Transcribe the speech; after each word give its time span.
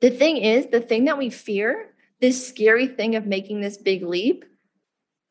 The 0.00 0.10
thing 0.10 0.36
is, 0.36 0.66
the 0.66 0.80
thing 0.80 1.06
that 1.06 1.18
we 1.18 1.30
fear, 1.30 1.94
this 2.20 2.46
scary 2.46 2.86
thing 2.86 3.16
of 3.16 3.26
making 3.26 3.60
this 3.60 3.76
big 3.76 4.02
leap, 4.02 4.44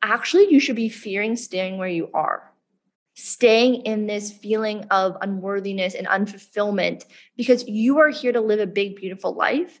actually, 0.02 0.50
you 0.50 0.60
should 0.60 0.76
be 0.76 0.88
fearing 0.88 1.36
staying 1.36 1.78
where 1.78 1.88
you 1.88 2.10
are, 2.12 2.52
staying 3.14 3.82
in 3.82 4.06
this 4.06 4.30
feeling 4.30 4.84
of 4.90 5.16
unworthiness 5.22 5.94
and 5.94 6.06
unfulfillment 6.06 7.04
because 7.36 7.66
you 7.66 7.98
are 7.98 8.10
here 8.10 8.32
to 8.32 8.40
live 8.40 8.60
a 8.60 8.66
big, 8.66 8.96
beautiful 8.96 9.34
life. 9.34 9.80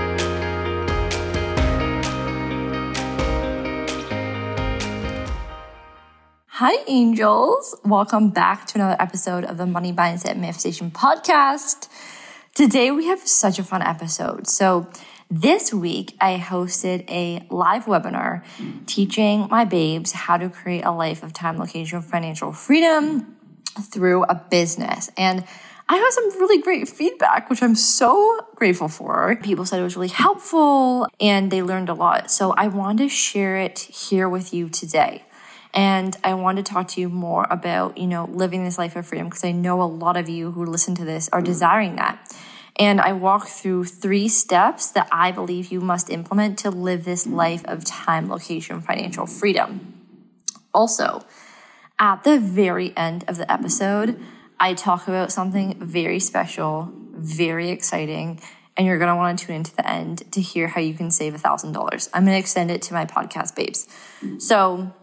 Hi, 6.63 6.77
angels. 6.87 7.75
Welcome 7.83 8.29
back 8.29 8.67
to 8.67 8.75
another 8.77 8.95
episode 8.99 9.45
of 9.45 9.57
the 9.57 9.65
Money 9.65 9.91
Mindset 9.91 10.37
Manifestation 10.37 10.91
Podcast. 10.91 11.87
Today, 12.53 12.91
we 12.91 13.07
have 13.07 13.19
such 13.27 13.57
a 13.57 13.63
fun 13.63 13.81
episode. 13.81 14.45
So, 14.45 14.87
this 15.31 15.73
week, 15.73 16.15
I 16.21 16.37
hosted 16.37 17.09
a 17.09 17.47
live 17.49 17.85
webinar 17.85 18.43
teaching 18.85 19.47
my 19.49 19.65
babes 19.65 20.11
how 20.11 20.37
to 20.37 20.49
create 20.49 20.85
a 20.85 20.91
life 20.91 21.23
of 21.23 21.33
time, 21.33 21.57
location, 21.57 21.99
financial 22.03 22.53
freedom 22.53 23.37
through 23.91 24.25
a 24.25 24.35
business. 24.35 25.09
And 25.17 25.43
I 25.89 25.99
got 25.99 26.13
some 26.13 26.39
really 26.39 26.61
great 26.61 26.87
feedback, 26.87 27.49
which 27.49 27.63
I'm 27.63 27.73
so 27.73 28.39
grateful 28.53 28.87
for. 28.87 29.35
People 29.41 29.65
said 29.65 29.79
it 29.79 29.83
was 29.83 29.95
really 29.95 30.09
helpful 30.09 31.07
and 31.19 31.49
they 31.51 31.63
learned 31.63 31.89
a 31.89 31.95
lot. 31.95 32.29
So 32.29 32.51
I 32.51 32.67
want 32.67 32.99
to 32.99 33.09
share 33.09 33.57
it 33.57 33.79
here 33.79 34.29
with 34.29 34.53
you 34.53 34.69
today. 34.69 35.23
And 35.73 36.15
I 36.23 36.33
want 36.33 36.57
to 36.57 36.63
talk 36.63 36.89
to 36.89 37.01
you 37.01 37.09
more 37.09 37.47
about, 37.49 37.97
you 37.97 38.07
know, 38.07 38.25
living 38.25 38.63
this 38.63 38.77
life 38.77 38.95
of 38.95 39.05
freedom 39.07 39.27
because 39.27 39.43
I 39.43 39.51
know 39.51 39.81
a 39.81 39.85
lot 39.85 40.17
of 40.17 40.27
you 40.27 40.51
who 40.51 40.65
listen 40.65 40.95
to 40.95 41.05
this 41.05 41.29
are 41.29 41.41
mm. 41.41 41.45
desiring 41.45 41.95
that. 41.95 42.33
And 42.77 42.99
I 42.99 43.13
walk 43.13 43.47
through 43.47 43.85
three 43.85 44.27
steps 44.27 44.91
that 44.91 45.07
I 45.11 45.31
believe 45.31 45.71
you 45.71 45.81
must 45.81 46.09
implement 46.09 46.59
to 46.59 46.71
live 46.71 47.05
this 47.05 47.25
mm. 47.25 47.33
life 47.33 47.63
of 47.65 47.85
time, 47.85 48.29
location, 48.29 48.81
financial 48.81 49.25
freedom. 49.25 49.93
Also, 50.73 51.23
at 51.99 52.23
the 52.23 52.39
very 52.39 52.95
end 52.97 53.23
of 53.27 53.37
the 53.37 53.49
episode, 53.51 54.19
I 54.59 54.73
talk 54.73 55.07
about 55.07 55.31
something 55.31 55.79
very 55.79 56.19
special, 56.19 56.91
very 57.13 57.69
exciting, 57.69 58.39
and 58.77 58.87
you're 58.87 58.97
going 58.97 59.09
to 59.09 59.15
want 59.15 59.39
to 59.39 59.45
tune 59.45 59.57
into 59.57 59.75
the 59.75 59.87
end 59.87 60.31
to 60.31 60.41
hear 60.41 60.67
how 60.67 60.81
you 60.81 60.93
can 60.93 61.11
save 61.11 61.33
$1,000. 61.33 62.09
I'm 62.13 62.25
going 62.25 62.35
to 62.35 62.39
extend 62.39 62.71
it 62.71 62.81
to 62.83 62.93
my 62.93 63.05
podcast 63.05 63.55
babes. 63.55 63.87
Mm. 64.21 64.41
So, 64.41 64.93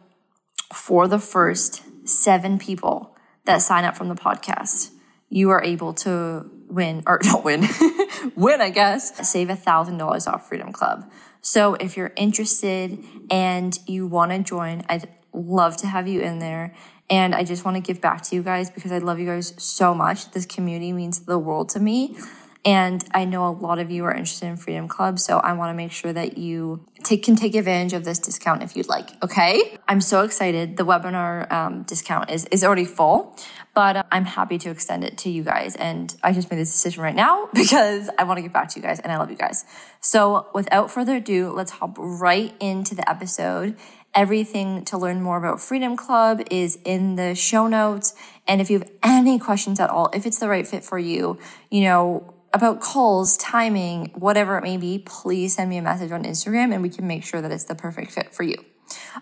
for 0.72 1.08
the 1.08 1.18
first 1.18 1.82
seven 2.08 2.58
people 2.58 3.16
that 3.44 3.62
sign 3.62 3.84
up 3.84 3.96
from 3.96 4.08
the 4.08 4.14
podcast, 4.14 4.90
you 5.28 5.50
are 5.50 5.62
able 5.62 5.94
to 5.94 6.50
win 6.68 7.02
or 7.06 7.20
not 7.24 7.44
win, 7.44 7.66
win, 8.36 8.60
I 8.60 8.70
guess, 8.70 9.28
save 9.28 9.50
a 9.50 9.56
thousand 9.56 9.98
dollars 9.98 10.26
off 10.26 10.48
Freedom 10.48 10.72
Club. 10.72 11.10
So 11.40 11.74
if 11.74 11.96
you're 11.96 12.12
interested 12.16 12.98
and 13.30 13.78
you 13.86 14.06
want 14.06 14.32
to 14.32 14.38
join, 14.40 14.84
I'd 14.88 15.08
love 15.32 15.76
to 15.78 15.86
have 15.86 16.08
you 16.08 16.20
in 16.20 16.38
there. 16.38 16.74
And 17.10 17.34
I 17.34 17.42
just 17.42 17.64
want 17.64 17.76
to 17.76 17.80
give 17.80 18.02
back 18.02 18.22
to 18.24 18.36
you 18.36 18.42
guys 18.42 18.70
because 18.70 18.92
I 18.92 18.98
love 18.98 19.18
you 19.18 19.26
guys 19.26 19.54
so 19.56 19.94
much. 19.94 20.30
This 20.32 20.44
community 20.44 20.92
means 20.92 21.20
the 21.20 21.38
world 21.38 21.70
to 21.70 21.80
me. 21.80 22.18
And 22.64 23.04
I 23.12 23.24
know 23.24 23.46
a 23.46 23.54
lot 23.54 23.78
of 23.78 23.90
you 23.90 24.04
are 24.04 24.12
interested 24.12 24.46
in 24.46 24.56
Freedom 24.56 24.88
Club, 24.88 25.18
so 25.18 25.38
I 25.38 25.52
want 25.52 25.70
to 25.70 25.74
make 25.74 25.92
sure 25.92 26.12
that 26.12 26.38
you 26.38 26.84
take, 27.04 27.22
can 27.22 27.36
take 27.36 27.54
advantage 27.54 27.92
of 27.92 28.04
this 28.04 28.18
discount 28.18 28.62
if 28.62 28.76
you'd 28.76 28.88
like. 28.88 29.10
Okay, 29.22 29.78
I'm 29.86 30.00
so 30.00 30.22
excited. 30.22 30.76
The 30.76 30.84
webinar 30.84 31.50
um, 31.52 31.84
discount 31.84 32.30
is 32.30 32.46
is 32.46 32.64
already 32.64 32.84
full, 32.84 33.36
but 33.74 33.96
uh, 33.96 34.02
I'm 34.10 34.24
happy 34.24 34.58
to 34.58 34.70
extend 34.70 35.04
it 35.04 35.18
to 35.18 35.30
you 35.30 35.44
guys. 35.44 35.76
And 35.76 36.14
I 36.22 36.32
just 36.32 36.50
made 36.50 36.58
this 36.58 36.72
decision 36.72 37.02
right 37.02 37.14
now 37.14 37.48
because 37.54 38.10
I 38.18 38.24
want 38.24 38.38
to 38.38 38.42
get 38.42 38.52
back 38.52 38.70
to 38.70 38.80
you 38.80 38.82
guys, 38.82 38.98
and 38.98 39.12
I 39.12 39.18
love 39.18 39.30
you 39.30 39.36
guys. 39.36 39.64
So 40.00 40.48
without 40.52 40.90
further 40.90 41.16
ado, 41.16 41.52
let's 41.52 41.70
hop 41.70 41.94
right 41.96 42.54
into 42.60 42.94
the 42.94 43.08
episode. 43.08 43.76
Everything 44.14 44.84
to 44.86 44.98
learn 44.98 45.22
more 45.22 45.36
about 45.36 45.60
Freedom 45.60 45.96
Club 45.96 46.42
is 46.50 46.78
in 46.84 47.14
the 47.14 47.34
show 47.34 47.68
notes. 47.68 48.14
And 48.48 48.60
if 48.60 48.68
you 48.68 48.80
have 48.80 48.90
any 49.02 49.38
questions 49.38 49.78
at 49.78 49.90
all, 49.90 50.10
if 50.12 50.26
it's 50.26 50.38
the 50.38 50.48
right 50.48 50.66
fit 50.66 50.82
for 50.82 50.98
you, 50.98 51.38
you 51.70 51.82
know, 51.82 52.34
about 52.52 52.80
calls, 52.80 53.36
timing, 53.36 54.12
whatever 54.14 54.58
it 54.58 54.62
may 54.62 54.76
be, 54.76 54.98
please 54.98 55.54
send 55.54 55.70
me 55.70 55.76
a 55.76 55.82
message 55.82 56.12
on 56.12 56.24
Instagram 56.24 56.72
and 56.72 56.82
we 56.82 56.88
can 56.88 57.06
make 57.06 57.24
sure 57.24 57.40
that 57.40 57.52
it's 57.52 57.64
the 57.64 57.74
perfect 57.74 58.12
fit 58.12 58.34
for 58.34 58.42
you. 58.42 58.56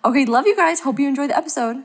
Okay, 0.05 0.25
love 0.25 0.47
you 0.47 0.55
guys. 0.55 0.81
Hope 0.81 0.99
you 0.99 1.09
enjoyed 1.09 1.31
the 1.31 1.37
episode. 1.37 1.83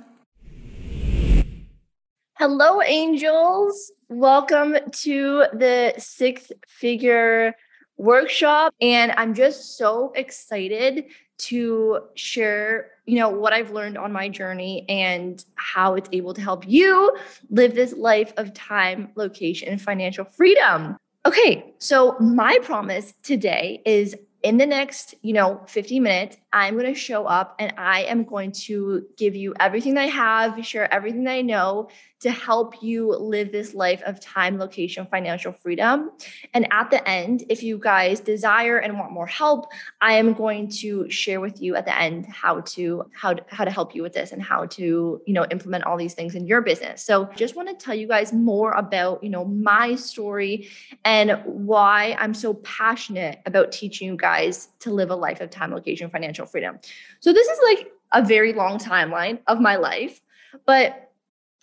Hello, 2.38 2.82
angels. 2.82 3.92
Welcome 4.10 4.76
to 5.04 5.46
the 5.54 5.94
six 5.98 6.52
figure 6.68 7.56
workshop. 7.98 8.74
And 8.82 9.12
I'm 9.12 9.34
just 9.34 9.78
so 9.78 10.12
excited 10.16 11.06
to 11.38 12.00
share, 12.16 12.92
you 13.06 13.20
know, 13.20 13.30
what 13.30 13.54
I've 13.54 13.72
learned 13.72 13.98
on 13.98 14.12
my 14.12 14.30
journey 14.30 14.86
and 14.90 15.44
how 15.56 15.96
it's 15.96 16.10
able 16.12 16.34
to 16.34 16.42
help 16.42 16.68
you 16.68 17.16
live 17.50 17.74
this 17.74 17.94
life 17.94 18.34
of 18.38 18.54
time, 18.54 19.10
location, 19.16 19.70
and 19.70 19.82
financial 19.82 20.26
freedom. 20.26 20.98
Okay, 21.26 21.74
so 21.78 22.18
my 22.20 22.58
promise 22.64 23.14
today 23.22 23.82
is 23.86 24.16
in 24.42 24.58
the 24.58 24.66
next, 24.66 25.14
you 25.22 25.34
know, 25.34 25.62
50 25.68 26.00
minutes, 26.00 26.38
I'm 26.54 26.78
going 26.78 26.94
to 26.94 27.00
show 27.00 27.26
up 27.26 27.56
and 27.60 27.74
I 27.78 28.04
am 28.04 28.24
going 28.24 28.52
to 28.52 29.06
give 29.18 29.36
you 29.36 29.54
everything 29.60 29.98
I 29.98 30.08
have, 30.08 30.66
share 30.66 30.94
everything 30.94 31.24
that 31.24 31.34
I 31.34 31.42
know 31.42 31.90
to 32.22 32.30
help 32.30 32.84
you 32.84 33.16
live 33.16 33.52
this 33.52 33.74
life 33.74 34.02
of 34.06 34.20
time, 34.20 34.60
location, 34.60 35.08
financial 35.10 35.52
freedom. 35.52 36.12
And 36.54 36.68
at 36.72 36.92
the 36.92 37.08
end, 37.10 37.44
if 37.50 37.64
you 37.64 37.80
guys 37.80 38.20
desire 38.20 38.78
and 38.78 38.98
want 38.98 39.12
more 39.12 39.26
help, 39.26 39.72
I 40.02 40.14
am 40.14 40.34
going 40.34 40.70
to 40.82 41.10
share 41.10 41.42
with 41.42 41.62
you 41.62 41.76
at 41.76 41.86
the 41.86 42.00
end 42.00 42.28
how 42.28 42.62
to 42.62 43.06
how 43.14 43.34
to, 43.34 43.44
how 43.48 43.66
to 43.66 43.72
help 43.72 43.96
you 43.96 44.04
with 44.04 44.14
this 44.14 44.32
and 44.32 44.42
how 44.42 44.66
to, 44.68 45.22
you 45.26 45.34
know, 45.34 45.46
implement 45.50 45.86
all 45.86 45.98
these 45.98 46.14
things 46.14 46.36
in 46.36 46.46
your 46.46 46.62
business. 46.62 47.04
So, 47.04 47.26
just 47.36 47.56
want 47.56 47.70
to 47.70 47.76
tell 47.86 47.96
you 47.96 48.08
guys 48.08 48.32
more 48.34 48.74
about, 48.74 49.24
you 49.24 49.30
know, 49.30 49.46
my 49.46 49.96
story 49.96 50.70
and 51.04 51.42
why 51.46 52.16
I'm 52.20 52.36
so 52.36 52.54
passionate 52.56 53.42
about 53.48 53.72
teaching 53.72 54.08
you 54.10 54.16
guys 54.16 54.70
to 54.82 54.92
live 54.92 55.10
a 55.10 55.16
life 55.16 55.42
of 55.42 55.50
time, 55.50 55.74
location, 55.74 56.10
financial 56.12 56.41
freedom. 56.46 56.80
So, 57.20 57.34
this 57.34 57.48
is 57.48 57.60
like 57.64 57.92
a 58.14 58.24
very 58.24 58.54
long 58.54 58.78
timeline 58.78 59.40
of 59.48 59.60
my 59.60 59.76
life, 59.76 60.22
but 60.66 61.12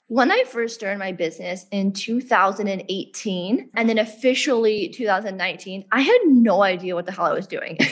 when 0.09 0.33
I 0.33 0.45
first 0.45 0.75
started 0.75 0.99
my 0.99 1.13
business 1.13 1.67
in 1.71 1.93
2018 1.93 3.71
and 3.75 3.89
then 3.89 3.99
officially 3.99 4.89
2019, 4.89 5.85
I 5.93 6.01
had 6.01 6.19
no 6.25 6.63
idea 6.63 6.95
what 6.95 7.05
the 7.05 7.13
hell 7.13 7.27
I 7.27 7.35
was 7.35 7.47
doing. 7.47 7.77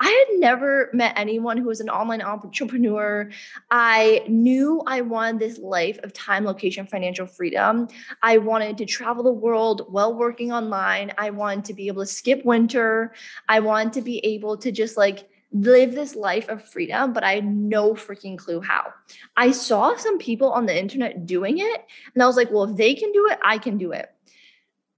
I 0.00 0.26
had 0.28 0.40
never 0.40 0.90
met 0.92 1.14
anyone 1.16 1.56
who 1.56 1.68
was 1.68 1.80
an 1.80 1.88
online 1.88 2.20
entrepreneur. 2.20 3.30
I 3.70 4.24
knew 4.28 4.82
I 4.86 5.00
wanted 5.00 5.38
this 5.38 5.58
life 5.58 5.98
of 6.02 6.12
time, 6.12 6.44
location, 6.44 6.86
financial 6.86 7.26
freedom. 7.26 7.88
I 8.22 8.38
wanted 8.38 8.76
to 8.78 8.84
travel 8.84 9.24
the 9.24 9.32
world 9.32 9.86
while 9.88 10.14
working 10.14 10.52
online. 10.52 11.12
I 11.16 11.30
wanted 11.30 11.64
to 11.66 11.74
be 11.74 11.86
able 11.86 12.02
to 12.02 12.10
skip 12.10 12.44
winter. 12.44 13.14
I 13.48 13.60
wanted 13.60 13.94
to 13.94 14.02
be 14.02 14.18
able 14.18 14.58
to 14.58 14.70
just 14.70 14.98
like 14.98 15.28
live 15.52 15.94
this 15.94 16.14
life 16.14 16.48
of 16.48 16.68
freedom, 16.68 17.12
but 17.12 17.24
I 17.24 17.36
had 17.36 17.46
no 17.46 17.94
freaking 17.94 18.36
clue 18.36 18.60
how. 18.60 18.92
I 19.36 19.52
saw 19.52 19.96
some 19.96 20.18
people 20.18 20.50
on 20.52 20.66
the 20.66 20.78
internet 20.78 21.26
doing 21.26 21.58
it, 21.58 21.84
and 22.14 22.22
I 22.22 22.26
was 22.26 22.36
like, 22.36 22.50
well, 22.50 22.64
if 22.64 22.76
they 22.76 22.94
can 22.94 23.12
do 23.12 23.28
it, 23.30 23.38
I 23.44 23.58
can 23.58 23.78
do 23.78 23.92
it. 23.92 24.10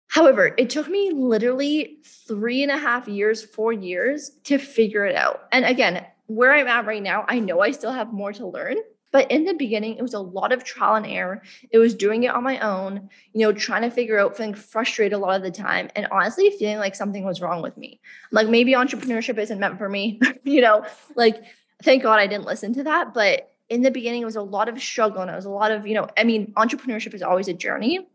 However, 0.08 0.54
it 0.56 0.70
took 0.70 0.88
me 0.88 1.10
literally 1.10 1.98
three 2.04 2.62
and 2.62 2.72
a 2.72 2.78
half 2.78 3.06
years, 3.08 3.44
four 3.44 3.72
years 3.72 4.30
to 4.44 4.58
figure 4.58 5.04
it 5.04 5.14
out. 5.14 5.42
And 5.52 5.64
again, 5.64 6.04
where 6.26 6.52
I'm 6.52 6.66
at 6.66 6.86
right 6.86 7.02
now, 7.02 7.24
I 7.28 7.40
know 7.40 7.60
I 7.60 7.70
still 7.72 7.92
have 7.92 8.12
more 8.12 8.32
to 8.32 8.46
learn, 8.46 8.76
but 9.10 9.30
in 9.30 9.44
the 9.44 9.54
beginning, 9.54 9.96
it 9.96 10.02
was 10.02 10.14
a 10.14 10.20
lot 10.20 10.52
of 10.52 10.64
trial 10.64 10.96
and 10.96 11.06
error. 11.06 11.42
It 11.70 11.78
was 11.78 11.94
doing 11.94 12.24
it 12.24 12.28
on 12.28 12.42
my 12.44 12.58
own, 12.60 13.08
you 13.32 13.40
know, 13.40 13.52
trying 13.52 13.82
to 13.82 13.90
figure 13.90 14.18
out, 14.18 14.36
feeling 14.36 14.54
frustrated 14.54 15.14
a 15.14 15.18
lot 15.18 15.36
of 15.36 15.42
the 15.42 15.50
time, 15.50 15.88
and 15.96 16.06
honestly 16.10 16.50
feeling 16.58 16.78
like 16.78 16.94
something 16.94 17.24
was 17.24 17.40
wrong 17.40 17.62
with 17.62 17.76
me. 17.76 18.00
Like 18.30 18.48
maybe 18.48 18.72
entrepreneurship 18.72 19.38
isn't 19.38 19.58
meant 19.58 19.78
for 19.78 19.88
me, 19.88 20.20
you 20.44 20.60
know, 20.60 20.84
like 21.14 21.42
thank 21.82 22.02
God 22.02 22.18
I 22.18 22.26
didn't 22.26 22.44
listen 22.44 22.74
to 22.74 22.84
that. 22.84 23.14
But 23.14 23.50
in 23.68 23.82
the 23.82 23.90
beginning, 23.90 24.22
it 24.22 24.26
was 24.26 24.36
a 24.36 24.42
lot 24.42 24.68
of 24.68 24.80
struggle 24.80 25.22
and 25.22 25.30
it 25.30 25.34
was 25.34 25.44
a 25.44 25.50
lot 25.50 25.70
of, 25.70 25.86
you 25.86 25.94
know, 25.94 26.08
I 26.16 26.24
mean, 26.24 26.52
entrepreneurship 26.56 27.14
is 27.14 27.22
always 27.22 27.48
a 27.48 27.54
journey. 27.54 28.06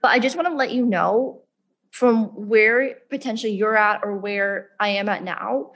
But 0.00 0.08
I 0.08 0.18
just 0.18 0.36
want 0.36 0.48
to 0.48 0.54
let 0.54 0.70
you 0.70 0.84
know 0.84 1.42
from 1.90 2.26
where 2.48 2.96
potentially 3.10 3.52
you're 3.52 3.76
at 3.76 4.00
or 4.04 4.16
where 4.16 4.70
I 4.78 4.90
am 4.90 5.08
at 5.08 5.22
now, 5.22 5.72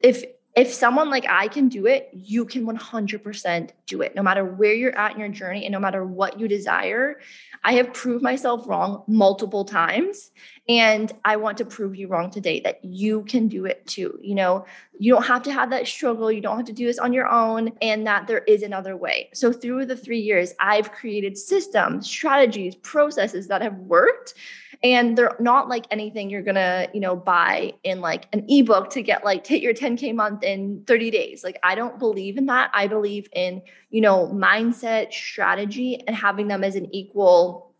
if 0.00 0.24
if 0.54 0.72
someone 0.72 1.08
like 1.08 1.24
I 1.28 1.48
can 1.48 1.68
do 1.68 1.86
it, 1.86 2.10
you 2.12 2.44
can 2.44 2.66
100% 2.66 3.70
do 3.86 4.02
it, 4.02 4.14
no 4.14 4.22
matter 4.22 4.44
where 4.44 4.74
you're 4.74 4.96
at 4.96 5.12
in 5.12 5.20
your 5.20 5.30
journey 5.30 5.64
and 5.64 5.72
no 5.72 5.80
matter 5.80 6.04
what 6.04 6.38
you 6.38 6.46
desire. 6.46 7.20
I 7.64 7.74
have 7.74 7.94
proved 7.94 8.22
myself 8.22 8.68
wrong 8.68 9.02
multiple 9.06 9.64
times. 9.64 10.30
And 10.68 11.10
I 11.24 11.36
want 11.36 11.58
to 11.58 11.64
prove 11.64 11.96
you 11.96 12.06
wrong 12.06 12.30
today 12.30 12.60
that 12.60 12.84
you 12.84 13.24
can 13.24 13.48
do 13.48 13.64
it 13.64 13.84
too. 13.86 14.18
You 14.22 14.36
know, 14.36 14.64
you 14.98 15.12
don't 15.12 15.24
have 15.24 15.42
to 15.44 15.52
have 15.52 15.70
that 15.70 15.88
struggle. 15.88 16.30
You 16.30 16.40
don't 16.40 16.56
have 16.56 16.66
to 16.66 16.72
do 16.72 16.86
this 16.86 16.98
on 16.98 17.12
your 17.12 17.28
own, 17.28 17.72
and 17.82 18.06
that 18.06 18.28
there 18.28 18.38
is 18.44 18.62
another 18.62 18.96
way. 18.96 19.30
So, 19.34 19.52
through 19.52 19.86
the 19.86 19.96
three 19.96 20.20
years, 20.20 20.54
I've 20.60 20.92
created 20.92 21.36
systems, 21.36 22.08
strategies, 22.08 22.76
processes 22.76 23.48
that 23.48 23.60
have 23.60 23.76
worked 23.78 24.34
and 24.82 25.16
they're 25.16 25.36
not 25.38 25.68
like 25.68 25.86
anything 25.90 26.28
you're 26.28 26.42
gonna 26.42 26.88
you 26.92 27.00
know 27.00 27.14
buy 27.16 27.72
in 27.84 28.00
like 28.00 28.26
an 28.32 28.44
ebook 28.48 28.90
to 28.90 29.02
get 29.02 29.24
like 29.24 29.46
hit 29.46 29.62
your 29.62 29.74
10k 29.74 30.14
month 30.14 30.42
in 30.42 30.84
30 30.86 31.10
days. 31.10 31.44
Like 31.44 31.58
i 31.62 31.74
don't 31.74 31.98
believe 31.98 32.36
in 32.36 32.46
that. 32.46 32.70
I 32.74 32.86
believe 32.86 33.28
in 33.32 33.62
you 33.90 34.00
know 34.00 34.28
mindset 34.28 35.12
strategy 35.12 36.02
and 36.06 36.16
having 36.16 36.48
them 36.48 36.64
as 36.64 36.76
an 36.76 36.92
equal 36.94 37.74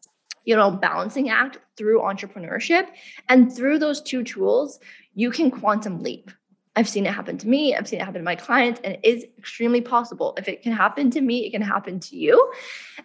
you 0.44 0.56
know 0.56 0.70
balancing 0.70 1.30
act 1.30 1.58
through 1.76 2.00
entrepreneurship. 2.00 2.88
And 3.28 3.52
through 3.52 3.78
those 3.78 4.00
two 4.00 4.22
tools 4.22 4.78
you 5.14 5.30
can 5.30 5.50
quantum 5.50 6.02
leap 6.02 6.30
I've 6.74 6.88
seen 6.88 7.04
it 7.04 7.12
happen 7.12 7.36
to 7.36 7.48
me. 7.48 7.76
I've 7.76 7.86
seen 7.86 8.00
it 8.00 8.04
happen 8.04 8.20
to 8.20 8.24
my 8.24 8.34
clients, 8.34 8.80
and 8.82 8.94
it 8.94 9.00
is 9.02 9.26
extremely 9.36 9.82
possible. 9.82 10.32
If 10.38 10.48
it 10.48 10.62
can 10.62 10.72
happen 10.72 11.10
to 11.10 11.20
me, 11.20 11.44
it 11.44 11.50
can 11.50 11.60
happen 11.60 12.00
to 12.00 12.16
you. 12.16 12.52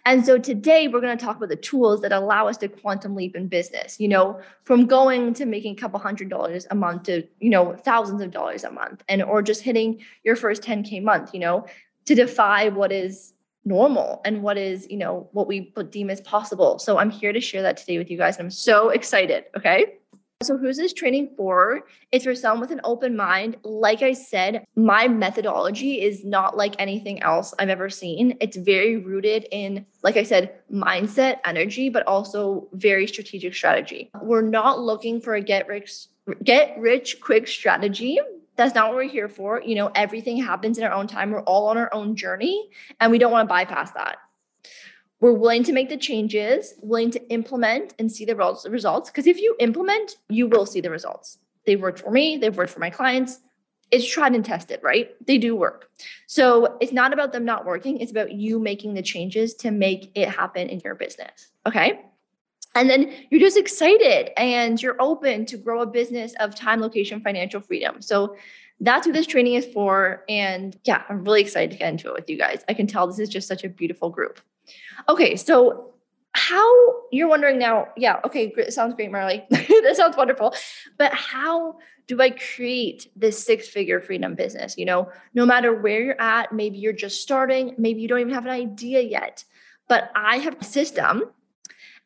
And 0.06 0.24
so 0.24 0.38
today 0.38 0.88
we're 0.88 1.02
going 1.02 1.16
to 1.16 1.22
talk 1.22 1.36
about 1.36 1.50
the 1.50 1.56
tools 1.56 2.00
that 2.00 2.10
allow 2.10 2.48
us 2.48 2.56
to 2.58 2.68
quantum 2.68 3.14
leap 3.14 3.36
in 3.36 3.46
business, 3.46 4.00
you 4.00 4.08
know, 4.08 4.40
from 4.64 4.86
going 4.86 5.34
to 5.34 5.44
making 5.44 5.74
a 5.74 5.76
couple 5.76 6.00
hundred 6.00 6.30
dollars 6.30 6.66
a 6.70 6.74
month 6.74 7.02
to, 7.04 7.24
you 7.40 7.50
know, 7.50 7.74
thousands 7.74 8.22
of 8.22 8.30
dollars 8.30 8.64
a 8.64 8.70
month, 8.70 9.04
and 9.06 9.22
or 9.22 9.42
just 9.42 9.62
hitting 9.62 10.00
your 10.24 10.34
first 10.34 10.62
10K 10.62 11.02
month, 11.02 11.34
you 11.34 11.40
know, 11.40 11.66
to 12.06 12.14
defy 12.14 12.70
what 12.70 12.90
is 12.90 13.34
normal 13.66 14.22
and 14.24 14.42
what 14.42 14.56
is, 14.56 14.86
you 14.88 14.96
know, 14.96 15.28
what 15.32 15.46
we 15.46 15.74
deem 15.90 16.08
as 16.08 16.22
possible. 16.22 16.78
So 16.78 16.96
I'm 16.96 17.10
here 17.10 17.34
to 17.34 17.40
share 17.40 17.60
that 17.60 17.76
today 17.76 17.98
with 17.98 18.10
you 18.10 18.16
guys. 18.16 18.38
And 18.38 18.46
I'm 18.46 18.50
so 18.50 18.88
excited. 18.88 19.44
Okay. 19.54 19.98
So, 20.40 20.56
who's 20.56 20.76
this 20.76 20.92
training 20.92 21.30
for? 21.36 21.82
It's 22.12 22.24
for 22.24 22.32
someone 22.36 22.60
with 22.60 22.70
an 22.70 22.80
open 22.84 23.16
mind. 23.16 23.56
Like 23.64 24.02
I 24.02 24.12
said, 24.12 24.64
my 24.76 25.08
methodology 25.08 26.00
is 26.00 26.24
not 26.24 26.56
like 26.56 26.76
anything 26.78 27.20
else 27.24 27.52
I've 27.58 27.70
ever 27.70 27.90
seen. 27.90 28.38
It's 28.40 28.56
very 28.56 28.98
rooted 28.98 29.48
in, 29.50 29.84
like 30.04 30.16
I 30.16 30.22
said, 30.22 30.54
mindset, 30.72 31.38
energy, 31.44 31.88
but 31.88 32.06
also 32.06 32.68
very 32.74 33.08
strategic 33.08 33.52
strategy. 33.52 34.12
We're 34.22 34.42
not 34.42 34.78
looking 34.78 35.20
for 35.20 35.34
a 35.34 35.40
get 35.40 35.66
rich 35.66 36.06
get 36.44 36.78
rich 36.78 37.20
quick 37.20 37.48
strategy. 37.48 38.20
That's 38.54 38.76
not 38.76 38.90
what 38.90 38.96
we're 38.96 39.10
here 39.10 39.28
for. 39.28 39.60
You 39.60 39.74
know, 39.74 39.90
everything 39.96 40.36
happens 40.36 40.78
in 40.78 40.84
our 40.84 40.92
own 40.92 41.08
time. 41.08 41.32
We're 41.32 41.42
all 41.42 41.66
on 41.66 41.76
our 41.76 41.92
own 41.92 42.14
journey, 42.14 42.70
and 43.00 43.10
we 43.10 43.18
don't 43.18 43.32
want 43.32 43.48
to 43.48 43.52
bypass 43.52 43.90
that 43.90 44.18
we're 45.20 45.32
willing 45.32 45.64
to 45.64 45.72
make 45.72 45.88
the 45.88 45.96
changes, 45.96 46.74
willing 46.80 47.10
to 47.10 47.30
implement 47.30 47.94
and 47.98 48.10
see 48.10 48.24
the 48.24 48.36
results. 48.36 49.10
Because 49.10 49.26
if 49.26 49.40
you 49.40 49.56
implement, 49.58 50.16
you 50.28 50.46
will 50.46 50.66
see 50.66 50.80
the 50.80 50.90
results. 50.90 51.38
They've 51.66 51.80
worked 51.80 52.00
for 52.00 52.10
me, 52.10 52.36
they've 52.36 52.56
worked 52.56 52.72
for 52.72 52.80
my 52.80 52.90
clients. 52.90 53.40
It's 53.90 54.06
tried 54.06 54.34
and 54.34 54.44
tested, 54.44 54.80
right? 54.82 55.10
They 55.26 55.38
do 55.38 55.56
work. 55.56 55.88
So 56.26 56.76
it's 56.80 56.92
not 56.92 57.14
about 57.14 57.32
them 57.32 57.44
not 57.44 57.64
working, 57.64 57.98
it's 57.98 58.10
about 58.10 58.32
you 58.32 58.58
making 58.58 58.94
the 58.94 59.02
changes 59.02 59.54
to 59.56 59.70
make 59.70 60.12
it 60.14 60.28
happen 60.28 60.68
in 60.68 60.80
your 60.80 60.94
business. 60.94 61.48
Okay. 61.66 62.00
And 62.74 62.88
then 62.88 63.12
you're 63.30 63.40
just 63.40 63.56
excited 63.56 64.30
and 64.38 64.80
you're 64.80 65.00
open 65.00 65.46
to 65.46 65.56
grow 65.56 65.80
a 65.80 65.86
business 65.86 66.34
of 66.38 66.54
time, 66.54 66.80
location, 66.80 67.20
financial 67.20 67.60
freedom. 67.60 68.02
So 68.02 68.36
that's 68.80 69.06
what 69.06 69.14
this 69.14 69.26
training 69.26 69.54
is 69.54 69.66
for. 69.66 70.24
And 70.28 70.78
yeah, 70.84 71.02
I'm 71.08 71.24
really 71.24 71.40
excited 71.40 71.72
to 71.72 71.78
get 71.78 71.88
into 71.88 72.08
it 72.08 72.14
with 72.14 72.30
you 72.30 72.38
guys. 72.38 72.62
I 72.68 72.74
can 72.74 72.86
tell 72.86 73.06
this 73.06 73.18
is 73.18 73.28
just 73.28 73.48
such 73.48 73.64
a 73.64 73.68
beautiful 73.68 74.10
group. 74.10 74.38
Okay, 75.08 75.36
so 75.36 75.94
how 76.32 76.94
you're 77.10 77.28
wondering 77.28 77.58
now, 77.58 77.88
yeah, 77.96 78.20
okay, 78.24 78.50
great, 78.50 78.72
sounds 78.72 78.94
great, 78.94 79.10
Marley. 79.10 79.44
that 79.50 79.94
sounds 79.96 80.16
wonderful. 80.16 80.54
But 80.96 81.12
how 81.12 81.78
do 82.06 82.20
I 82.20 82.30
create 82.30 83.10
this 83.16 83.44
six 83.44 83.68
figure 83.68 84.00
freedom 84.00 84.34
business? 84.34 84.76
You 84.78 84.86
know, 84.86 85.10
no 85.34 85.44
matter 85.44 85.74
where 85.74 86.00
you're 86.00 86.20
at, 86.20 86.52
maybe 86.52 86.78
you're 86.78 86.92
just 86.92 87.22
starting, 87.22 87.74
maybe 87.78 88.00
you 88.00 88.08
don't 88.08 88.20
even 88.20 88.34
have 88.34 88.46
an 88.46 88.52
idea 88.52 89.00
yet, 89.00 89.44
but 89.88 90.10
I 90.14 90.38
have 90.38 90.56
a 90.60 90.64
system 90.64 91.24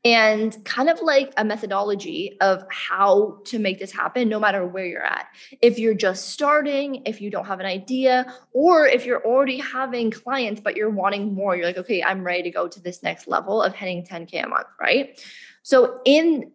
and 0.05 0.65
kind 0.65 0.91
of 0.91 1.01
like 1.01 1.33
a 1.37 1.45
methodology 1.45 2.37
of 2.41 2.65
how 2.71 3.39
to 3.45 3.59
make 3.59 3.79
this 3.79 3.93
happen 3.93 4.29
no 4.29 4.41
matter 4.41 4.67
where 4.67 4.85
you're 4.85 5.05
at. 5.05 5.29
If 5.61 5.79
you're 5.79 5.95
just 5.95 6.31
starting, 6.31 7.03
if 7.07 7.21
you 7.21 7.31
don't 7.31 7.47
have 7.47 7.61
an 7.61 7.67
idea, 7.67 8.33
or 8.53 8.87
if 8.87 9.07
you're 9.07 9.25
already 9.25 9.59
having 9.59 10.11
clients 10.11 10.61
but 10.61 10.77
you're 10.77 10.91
wanting 10.91 11.35
more, 11.35 11.55
you're 11.55 11.67
like, 11.67 11.79
okay, 11.79 12.03
I'm 12.03 12.25
ready 12.25 12.43
to 12.45 12.51
go 12.51 12.67
to 12.67 12.81
this 12.81 13.03
next 13.03 13.29
level 13.29 13.63
of 13.63 13.75
hitting 13.75 14.05
10K 14.05 14.45
a 14.45 14.49
month, 14.49 14.67
right? 14.81 15.21
So, 15.63 16.01
in, 16.05 16.51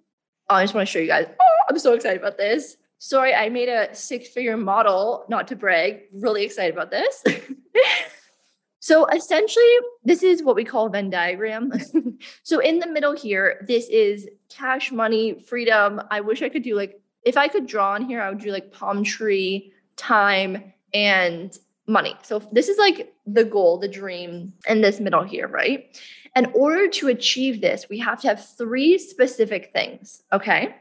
oh, 0.49 0.55
I 0.55 0.63
just 0.63 0.73
want 0.73 0.85
to 0.85 0.91
show 0.91 0.99
you 0.99 1.07
guys. 1.07 1.27
Oh, 1.39 1.57
I'm 1.69 1.79
so 1.79 1.93
excited 1.93 2.19
about 2.19 2.37
this. 2.37 2.75
Sorry, 2.99 3.33
I 3.33 3.47
made 3.47 3.69
a 3.69 3.93
six 3.95 4.27
figure 4.27 4.57
model, 4.57 5.25
not 5.29 5.47
to 5.49 5.55
brag, 5.55 6.01
really 6.11 6.43
excited 6.43 6.73
about 6.73 6.91
this. 6.91 7.23
So 8.87 9.05
essentially, 9.07 9.65
this 10.05 10.23
is 10.23 10.43
what 10.43 10.55
we 10.55 10.63
call 10.63 10.85
a 10.85 10.89
Venn 10.89 11.09
diagram. 11.09 11.73
so 12.43 12.59
in 12.59 12.79
the 12.79 12.87
middle 12.87 13.13
here, 13.13 13.65
this 13.67 13.89
is 13.89 14.29
cash, 14.47 14.93
money, 14.93 15.41
freedom. 15.41 16.01
I 16.09 16.21
wish 16.21 16.41
I 16.41 16.47
could 16.47 16.63
do 16.63 16.73
like, 16.73 16.97
if 17.25 17.35
I 17.35 17.49
could 17.49 17.67
draw 17.67 17.95
on 17.95 18.05
here, 18.05 18.21
I 18.21 18.29
would 18.29 18.39
do 18.39 18.49
like 18.49 18.71
palm 18.71 19.03
tree, 19.03 19.73
time, 19.97 20.71
and 20.93 21.51
money. 21.85 22.15
So 22.23 22.39
this 22.53 22.69
is 22.69 22.77
like 22.77 23.13
the 23.25 23.43
goal, 23.43 23.77
the 23.77 23.89
dream 23.89 24.53
in 24.69 24.79
this 24.79 25.01
middle 25.01 25.23
here, 25.23 25.49
right? 25.49 25.99
In 26.37 26.45
order 26.55 26.87
to 26.87 27.09
achieve 27.09 27.59
this, 27.59 27.87
we 27.89 27.99
have 27.99 28.21
to 28.21 28.29
have 28.29 28.47
three 28.57 28.97
specific 28.97 29.73
things, 29.73 30.23
okay? 30.31 30.77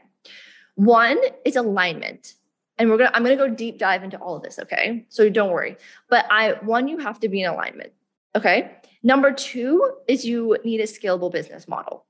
One 0.75 1.19
is 1.43 1.57
alignment 1.57 2.35
and 2.77 2.89
we're 2.89 2.97
gonna 2.97 3.11
i'm 3.13 3.23
gonna 3.23 3.35
go 3.35 3.47
deep 3.47 3.77
dive 3.77 4.03
into 4.03 4.17
all 4.17 4.35
of 4.35 4.43
this 4.43 4.59
okay? 4.59 5.05
So 5.09 5.29
don't 5.29 5.51
worry. 5.51 5.77
But 6.09 6.25
i 6.29 6.53
one 6.61 6.87
you 6.87 6.97
have 6.97 7.19
to 7.21 7.29
be 7.29 7.41
in 7.41 7.51
alignment 7.51 7.93
okay? 8.35 8.77
Number 9.03 9.31
two 9.31 9.93
is 10.07 10.25
you 10.25 10.57
need 10.63 10.81
a 10.81 10.83
scalable 10.83 11.31
business 11.31 11.67
model. 11.67 12.05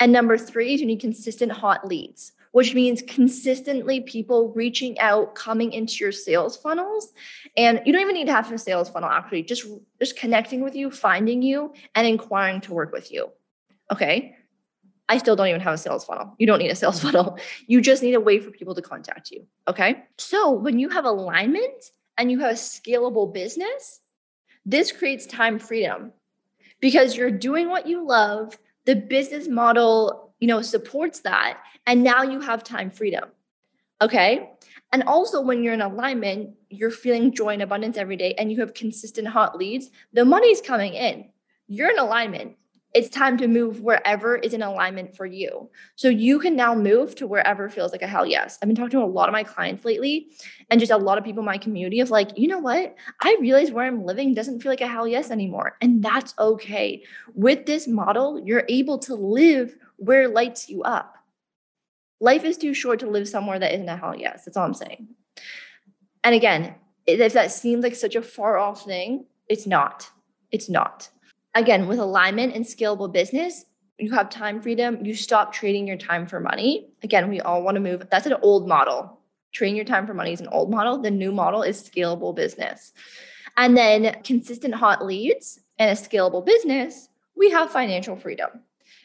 And 0.00 0.12
number 0.12 0.36
three 0.36 0.74
is 0.74 0.80
you 0.80 0.86
need 0.86 1.00
consistent 1.00 1.52
hot 1.52 1.86
leads 1.86 2.32
which 2.52 2.74
means 2.74 3.02
consistently 3.02 4.00
people 4.00 4.52
reaching 4.54 4.98
out 4.98 5.34
coming 5.34 5.72
into 5.72 5.94
your 6.00 6.12
sales 6.12 6.56
funnels. 6.56 7.12
And 7.56 7.80
you 7.86 7.92
don't 7.92 8.02
even 8.02 8.14
need 8.14 8.26
to 8.26 8.32
have 8.32 8.50
a 8.50 8.58
sales 8.58 8.90
funnel 8.90 9.08
actually 9.08 9.42
just 9.42 9.66
just 9.98 10.16
connecting 10.16 10.62
with 10.62 10.74
you 10.74 10.90
finding 10.90 11.42
you 11.42 11.72
and 11.94 12.06
inquiring 12.06 12.60
to 12.62 12.74
work 12.74 12.92
with 12.92 13.12
you 13.12 13.30
okay 13.92 14.36
I 15.10 15.18
still 15.18 15.34
don't 15.34 15.48
even 15.48 15.60
have 15.60 15.74
a 15.74 15.78
sales 15.78 16.04
funnel. 16.04 16.36
You 16.38 16.46
don't 16.46 16.60
need 16.60 16.70
a 16.70 16.76
sales 16.76 17.00
funnel. 17.02 17.36
You 17.66 17.80
just 17.80 18.00
need 18.02 18.14
a 18.14 18.20
way 18.20 18.38
for 18.38 18.52
people 18.52 18.76
to 18.76 18.80
contact 18.80 19.32
you. 19.32 19.44
Okay. 19.66 20.04
So 20.16 20.52
when 20.52 20.78
you 20.78 20.88
have 20.88 21.04
alignment 21.04 21.90
and 22.16 22.30
you 22.30 22.38
have 22.38 22.52
a 22.52 22.54
scalable 22.54 23.34
business, 23.34 24.00
this 24.64 24.92
creates 24.92 25.26
time 25.26 25.58
freedom 25.58 26.12
because 26.78 27.16
you're 27.16 27.32
doing 27.32 27.68
what 27.68 27.88
you 27.88 28.06
love. 28.06 28.56
The 28.84 28.94
business 28.94 29.48
model, 29.48 30.32
you 30.38 30.46
know, 30.46 30.62
supports 30.62 31.20
that. 31.20 31.58
And 31.88 32.04
now 32.04 32.22
you 32.22 32.40
have 32.40 32.62
time 32.62 32.90
freedom. 32.90 33.24
Okay. 34.00 34.50
And 34.92 35.02
also, 35.04 35.40
when 35.40 35.64
you're 35.64 35.74
in 35.74 35.82
alignment, 35.82 36.54
you're 36.68 36.90
feeling 36.90 37.34
joy 37.34 37.50
and 37.50 37.62
abundance 37.62 37.96
every 37.96 38.16
day 38.16 38.34
and 38.38 38.50
you 38.50 38.60
have 38.60 38.74
consistent 38.74 39.26
hot 39.26 39.56
leads, 39.56 39.90
the 40.12 40.24
money's 40.24 40.60
coming 40.60 40.94
in. 40.94 41.30
You're 41.66 41.90
in 41.90 41.98
alignment 41.98 42.56
it's 42.92 43.08
time 43.08 43.36
to 43.38 43.46
move 43.46 43.82
wherever 43.82 44.36
is 44.36 44.52
in 44.52 44.62
alignment 44.62 45.14
for 45.14 45.24
you. 45.24 45.70
So 45.94 46.08
you 46.08 46.40
can 46.40 46.56
now 46.56 46.74
move 46.74 47.14
to 47.16 47.26
wherever 47.26 47.68
feels 47.68 47.92
like 47.92 48.02
a 48.02 48.06
hell 48.06 48.26
yes. 48.26 48.58
I've 48.60 48.68
been 48.68 48.74
talking 48.74 48.98
to 48.98 49.04
a 49.04 49.06
lot 49.06 49.28
of 49.28 49.32
my 49.32 49.44
clients 49.44 49.84
lately 49.84 50.28
and 50.70 50.80
just 50.80 50.90
a 50.90 50.96
lot 50.96 51.16
of 51.16 51.24
people 51.24 51.40
in 51.40 51.46
my 51.46 51.58
community 51.58 52.00
of 52.00 52.10
like, 52.10 52.36
you 52.36 52.48
know 52.48 52.58
what? 52.58 52.96
I 53.22 53.36
realize 53.40 53.70
where 53.70 53.86
I'm 53.86 54.04
living 54.04 54.34
doesn't 54.34 54.60
feel 54.60 54.72
like 54.72 54.80
a 54.80 54.88
hell 54.88 55.06
yes 55.06 55.30
anymore. 55.30 55.76
And 55.80 56.02
that's 56.02 56.34
okay. 56.38 57.04
With 57.34 57.66
this 57.66 57.86
model, 57.86 58.42
you're 58.44 58.64
able 58.68 58.98
to 59.00 59.14
live 59.14 59.76
where 59.96 60.28
lights 60.28 60.68
you 60.68 60.82
up. 60.82 61.16
Life 62.18 62.44
is 62.44 62.58
too 62.58 62.74
short 62.74 62.98
to 63.00 63.08
live 63.08 63.28
somewhere 63.28 63.58
that 63.60 63.72
isn't 63.72 63.88
a 63.88 63.96
hell 63.96 64.16
yes. 64.16 64.44
That's 64.44 64.56
all 64.56 64.66
I'm 64.66 64.74
saying. 64.74 65.06
And 66.24 66.34
again, 66.34 66.74
if 67.06 67.32
that 67.32 67.52
seems 67.52 67.84
like 67.84 67.94
such 67.94 68.16
a 68.16 68.22
far 68.22 68.58
off 68.58 68.84
thing, 68.84 69.26
it's 69.48 69.66
not. 69.66 70.10
It's 70.50 70.68
not 70.68 71.08
again, 71.54 71.86
with 71.86 71.98
alignment 71.98 72.54
and 72.54 72.64
scalable 72.64 73.12
business, 73.12 73.64
you 73.98 74.12
have 74.12 74.30
time 74.30 74.62
freedom. 74.62 75.04
You 75.04 75.14
stop 75.14 75.52
trading 75.52 75.86
your 75.86 75.96
time 75.96 76.26
for 76.26 76.40
money. 76.40 76.88
Again, 77.02 77.28
we 77.28 77.40
all 77.40 77.62
want 77.62 77.74
to 77.74 77.80
move. 77.80 78.06
That's 78.10 78.26
an 78.26 78.36
old 78.42 78.66
model. 78.66 79.18
Trading 79.52 79.76
your 79.76 79.84
time 79.84 80.06
for 80.06 80.14
money 80.14 80.32
is 80.32 80.40
an 80.40 80.48
old 80.48 80.70
model. 80.70 80.98
The 80.98 81.10
new 81.10 81.32
model 81.32 81.62
is 81.62 81.82
scalable 81.82 82.34
business. 82.34 82.92
And 83.56 83.76
then 83.76 84.22
consistent 84.22 84.74
hot 84.74 85.04
leads 85.04 85.60
and 85.78 85.90
a 85.90 86.00
scalable 86.00 86.44
business, 86.44 87.08
we 87.36 87.50
have 87.50 87.70
financial 87.70 88.16
freedom 88.16 88.48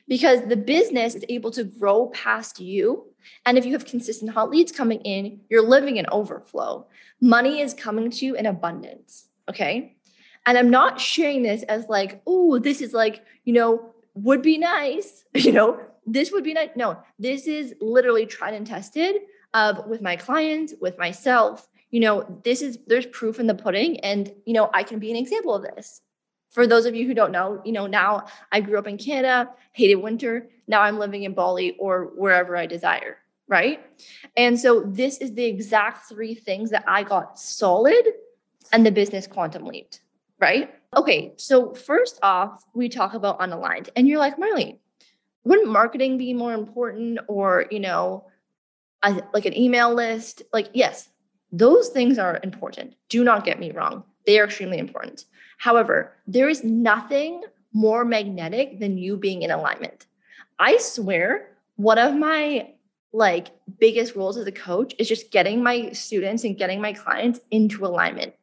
because 0.08 0.42
the 0.48 0.56
business 0.56 1.16
is 1.16 1.26
able 1.30 1.52
to 1.52 1.64
grow 1.64 2.08
past 2.08 2.60
you 2.60 3.08
And 3.46 3.58
if 3.58 3.66
you 3.66 3.74
have 3.74 3.86
consistent 3.86 4.32
hot 4.32 4.50
leads 4.50 4.72
coming 4.72 5.02
in, 5.02 5.42
you're 5.50 5.68
living 5.68 5.98
in 5.98 6.06
overflow. 6.12 6.88
Money 7.22 7.62
is 7.62 7.74
coming 7.74 8.10
to 8.12 8.26
you 8.26 8.36
in 8.36 8.46
abundance. 8.46 9.28
Okay. 9.50 9.95
And 10.46 10.58
I'm 10.58 10.70
not 10.70 11.00
sharing 11.00 11.44
this 11.44 11.64
as 11.64 11.88
like, 11.88 12.22
oh, 12.28 12.60
this 12.60 12.82
is 12.82 12.94
like, 12.94 13.24
you 13.46 13.54
know, 13.54 13.94
would 14.14 14.42
be 14.42 14.58
nice, 14.58 15.26
you 15.34 15.52
know, 15.52 15.80
this 16.06 16.32
would 16.32 16.44
be 16.44 16.54
nice. 16.54 16.70
No, 16.76 17.00
this 17.18 17.48
is 17.48 17.74
literally 17.82 18.26
tried 18.26 18.54
and 18.54 18.66
tested 18.66 19.22
of 19.54 19.88
with 19.88 20.02
my 20.02 20.16
clients, 20.16 20.74
with 20.80 20.98
myself. 20.98 21.68
You 21.92 22.02
know, 22.02 22.42
this 22.44 22.62
is 22.62 22.78
there's 22.88 23.06
proof 23.08 23.40
in 23.40 23.48
the 23.48 23.56
pudding, 23.56 24.00
and 24.02 24.32
you 24.46 24.54
know, 24.54 24.70
I 24.74 24.84
can 24.84 25.00
be 25.00 25.10
an 25.10 25.18
example 25.18 25.56
of 25.56 25.64
this. 25.64 26.02
For 26.52 26.68
those 26.68 26.86
of 26.86 26.96
you 26.96 27.08
who 27.08 27.14
don't 27.14 27.32
know, 27.32 27.62
you 27.66 27.72
know, 27.72 27.88
now 27.88 28.26
I 28.52 28.62
grew 28.62 28.78
up 28.78 28.88
in 28.88 28.98
Canada, 28.98 29.50
hated 29.74 29.96
winter. 29.96 30.50
Now 30.68 30.82
I'm 30.82 31.00
living 31.00 31.24
in 31.24 31.34
Bali 31.34 31.76
or 31.80 32.12
wherever 32.16 32.56
I 32.56 32.66
desire, 32.66 33.18
right? 33.48 33.82
And 34.38 34.60
so 34.60 34.82
this 34.82 35.18
is 35.18 35.34
the 35.34 35.44
exact 35.44 36.08
three 36.08 36.36
things 36.36 36.70
that 36.70 36.86
I 36.88 37.04
got 37.04 37.40
solid 37.40 38.06
and 38.72 38.86
the 38.86 38.92
business 38.92 39.28
quantum 39.28 39.66
leaped, 39.66 40.02
right? 40.40 40.74
Okay, 40.96 41.34
so 41.38 41.74
first 41.74 42.20
off, 42.24 42.64
we 42.74 42.90
talk 42.90 43.14
about 43.14 43.40
unaligned. 43.40 43.90
And 43.96 44.08
you're 44.08 44.20
like, 44.20 44.40
Marley, 44.40 44.80
wouldn't 45.44 45.70
marketing 45.70 46.18
be 46.18 46.34
more 46.34 46.54
important 46.54 47.20
or, 47.28 47.66
you 47.70 47.80
know, 47.80 48.26
a, 49.04 49.22
like 49.34 49.46
an 49.46 49.58
email 49.58 49.94
list? 49.94 50.42
Like, 50.54 50.70
yes, 50.74 51.10
those 51.52 51.90
things 51.90 52.18
are 52.18 52.40
important. 52.44 52.96
Do 53.10 53.24
not 53.24 53.46
get 53.46 53.60
me 53.60 53.72
wrong. 53.72 54.04
They 54.26 54.40
are 54.40 54.46
extremely 54.46 54.80
important. 54.80 55.26
However, 55.58 56.14
there 56.28 56.50
is 56.50 56.64
nothing 56.64 57.44
more 57.74 58.06
magnetic 58.06 58.80
than 58.80 58.98
you 58.98 59.18
being 59.18 59.42
in 59.42 59.52
alignment. 59.52 60.08
I 60.60 60.78
swear, 60.78 61.50
one 61.76 61.98
of 61.98 62.16
my 62.16 62.70
like 63.14 63.48
biggest 63.80 64.16
roles 64.16 64.38
as 64.38 64.48
a 64.48 64.52
coach 64.52 64.94
is 65.00 65.08
just 65.08 65.32
getting 65.32 65.64
my 65.64 65.92
students 65.92 66.44
and 66.44 66.58
getting 66.58 66.82
my 66.82 66.94
clients 66.94 67.40
into 67.52 67.86
alignment. 67.86 68.34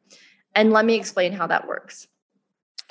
And 0.55 0.71
let 0.71 0.85
me 0.85 0.95
explain 0.95 1.33
how 1.33 1.47
that 1.47 1.67
works. 1.67 2.07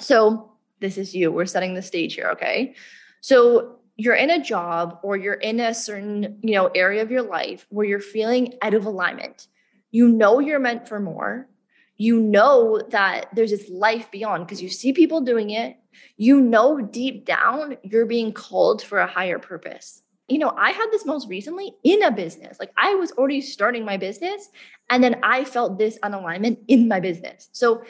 So, 0.00 0.52
this 0.80 0.98
is 0.98 1.14
you. 1.14 1.30
We're 1.30 1.46
setting 1.46 1.74
the 1.74 1.82
stage 1.82 2.14
here, 2.14 2.30
okay? 2.30 2.74
So, 3.20 3.78
you're 3.96 4.14
in 4.14 4.30
a 4.30 4.42
job 4.42 4.98
or 5.02 5.16
you're 5.16 5.34
in 5.34 5.60
a 5.60 5.74
certain, 5.74 6.38
you 6.42 6.54
know, 6.54 6.66
area 6.68 7.02
of 7.02 7.10
your 7.10 7.22
life 7.22 7.66
where 7.68 7.86
you're 7.86 8.00
feeling 8.00 8.54
out 8.62 8.74
of 8.74 8.86
alignment. 8.86 9.46
You 9.90 10.08
know 10.08 10.40
you're 10.40 10.58
meant 10.58 10.88
for 10.88 10.98
more. 10.98 11.48
You 11.96 12.18
know 12.18 12.80
that 12.88 13.28
there's 13.34 13.50
this 13.50 13.68
life 13.68 14.10
beyond 14.10 14.46
because 14.46 14.62
you 14.62 14.70
see 14.70 14.92
people 14.92 15.20
doing 15.20 15.50
it. 15.50 15.76
You 16.16 16.40
know 16.40 16.80
deep 16.80 17.26
down 17.26 17.76
you're 17.82 18.06
being 18.06 18.32
called 18.32 18.82
for 18.82 18.98
a 18.98 19.06
higher 19.06 19.38
purpose. 19.38 20.02
You 20.32 20.38
know, 20.38 20.54
I 20.56 20.70
had 20.70 20.86
this 20.90 21.04
most 21.04 21.28
recently 21.28 21.74
in 21.84 22.02
a 22.02 22.10
business. 22.10 22.58
Like 22.58 22.72
I 22.78 22.94
was 22.94 23.12
already 23.12 23.42
starting 23.42 23.84
my 23.84 23.98
business 23.98 24.48
and 24.88 25.04
then 25.04 25.16
I 25.22 25.44
felt 25.44 25.78
this 25.78 25.98
unalignment 26.02 26.56
in 26.68 26.88
my 26.88 27.00
business. 27.00 27.50
So 27.52 27.84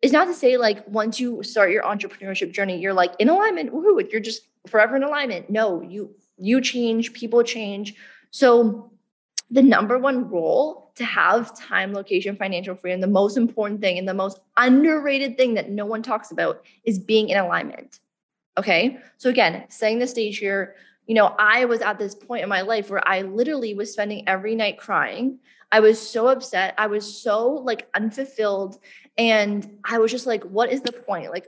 it's 0.00 0.12
not 0.12 0.26
to 0.26 0.34
say 0.34 0.56
like 0.56 0.86
once 0.86 1.18
you 1.18 1.42
start 1.42 1.72
your 1.72 1.82
entrepreneurship 1.82 2.52
journey, 2.52 2.78
you're 2.78 2.94
like 2.94 3.12
in 3.18 3.28
alignment, 3.28 3.72
woohoo, 3.72 4.08
you're 4.12 4.20
just 4.20 4.42
forever 4.68 4.94
in 4.94 5.02
alignment. 5.02 5.50
No, 5.50 5.82
you 5.82 6.14
you 6.36 6.60
change, 6.60 7.12
people 7.12 7.42
change. 7.42 7.96
So 8.30 8.92
the 9.50 9.62
number 9.62 9.98
one 9.98 10.30
role 10.30 10.92
to 10.94 11.04
have 11.04 11.58
time, 11.58 11.92
location, 11.92 12.36
financial 12.36 12.76
freedom, 12.76 13.00
the 13.00 13.08
most 13.08 13.36
important 13.36 13.80
thing 13.80 13.98
and 13.98 14.08
the 14.08 14.14
most 14.14 14.38
underrated 14.56 15.36
thing 15.36 15.54
that 15.54 15.70
no 15.70 15.86
one 15.86 16.02
talks 16.02 16.30
about 16.30 16.64
is 16.84 17.00
being 17.00 17.30
in 17.30 17.36
alignment. 17.36 17.98
Okay. 18.56 18.98
So 19.16 19.30
again, 19.30 19.64
setting 19.70 19.98
the 19.98 20.06
stage 20.06 20.38
here, 20.38 20.76
you 21.08 21.14
know, 21.14 21.34
I 21.38 21.64
was 21.64 21.80
at 21.80 21.98
this 21.98 22.14
point 22.14 22.42
in 22.42 22.50
my 22.50 22.60
life 22.60 22.90
where 22.90 23.06
I 23.08 23.22
literally 23.22 23.74
was 23.74 23.90
spending 23.90 24.28
every 24.28 24.54
night 24.54 24.76
crying. 24.78 25.38
I 25.72 25.80
was 25.80 25.98
so 25.98 26.28
upset. 26.28 26.74
I 26.76 26.86
was 26.86 27.20
so 27.20 27.48
like 27.48 27.88
unfulfilled. 27.94 28.78
And 29.16 29.78
I 29.84 29.98
was 29.98 30.12
just 30.12 30.26
like, 30.26 30.44
what 30.44 30.70
is 30.70 30.82
the 30.82 30.92
point? 30.92 31.30
Like, 31.30 31.46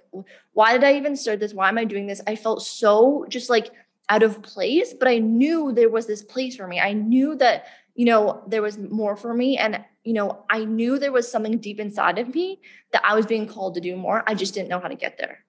why 0.55 0.73
did 0.73 0.85
I 0.85 0.95
even 0.95 1.15
start 1.15 1.41
this? 1.41 1.53
Why 1.53 1.69
am 1.69 1.77
I 1.77 1.85
doing 1.85 2.07
this? 2.07 2.23
I 2.27 2.37
felt 2.37 2.63
so 2.63 3.27
just 3.29 3.51
like 3.51 3.71
out 4.09 4.23
of 4.23 4.43
place, 4.43 4.95
but 4.95 5.09
I 5.09 5.19
knew 5.19 5.73
there 5.73 5.91
was 5.91 6.07
this 6.07 6.23
place 6.23 6.57
for 6.57 6.67
me. 6.67 6.81
I 6.81 6.95
knew 6.95 7.37
that, 7.37 7.67
you 7.95 8.07
know, 8.07 8.43
there 8.49 8.63
was 8.63 8.79
more 8.79 9.15
for 9.15 9.33
me. 9.35 9.59
And, 9.59 9.85
you 10.05 10.15
know, 10.15 10.43
I 10.49 10.65
knew 10.65 10.99
there 10.99 11.13
was 11.13 11.31
something 11.31 11.59
deep 11.59 11.79
inside 11.79 12.19
of 12.19 12.35
me 12.35 12.61
that 12.93 13.03
I 13.05 13.15
was 13.15 13.27
being 13.27 13.47
called 13.47 13.75
to 13.75 13.81
do 13.83 13.95
more. 13.95 14.25
I 14.27 14.35
just 14.35 14.55
didn't 14.55 14.71
know 14.71 14.81
how 14.81 14.89
to 14.89 14.97
get 14.97 15.19
there. 15.19 15.45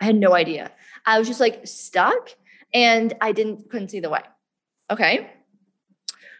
I 0.00 0.06
had 0.06 0.16
no 0.16 0.34
idea. 0.34 0.72
I 1.06 1.20
was 1.20 1.28
just 1.28 1.40
like 1.40 1.66
stuck 1.66 2.34
and 2.74 3.14
I 3.20 3.32
didn't 3.32 3.70
couldn't 3.70 3.88
see 3.88 4.00
the 4.00 4.10
way. 4.10 4.22
Okay. 4.90 5.30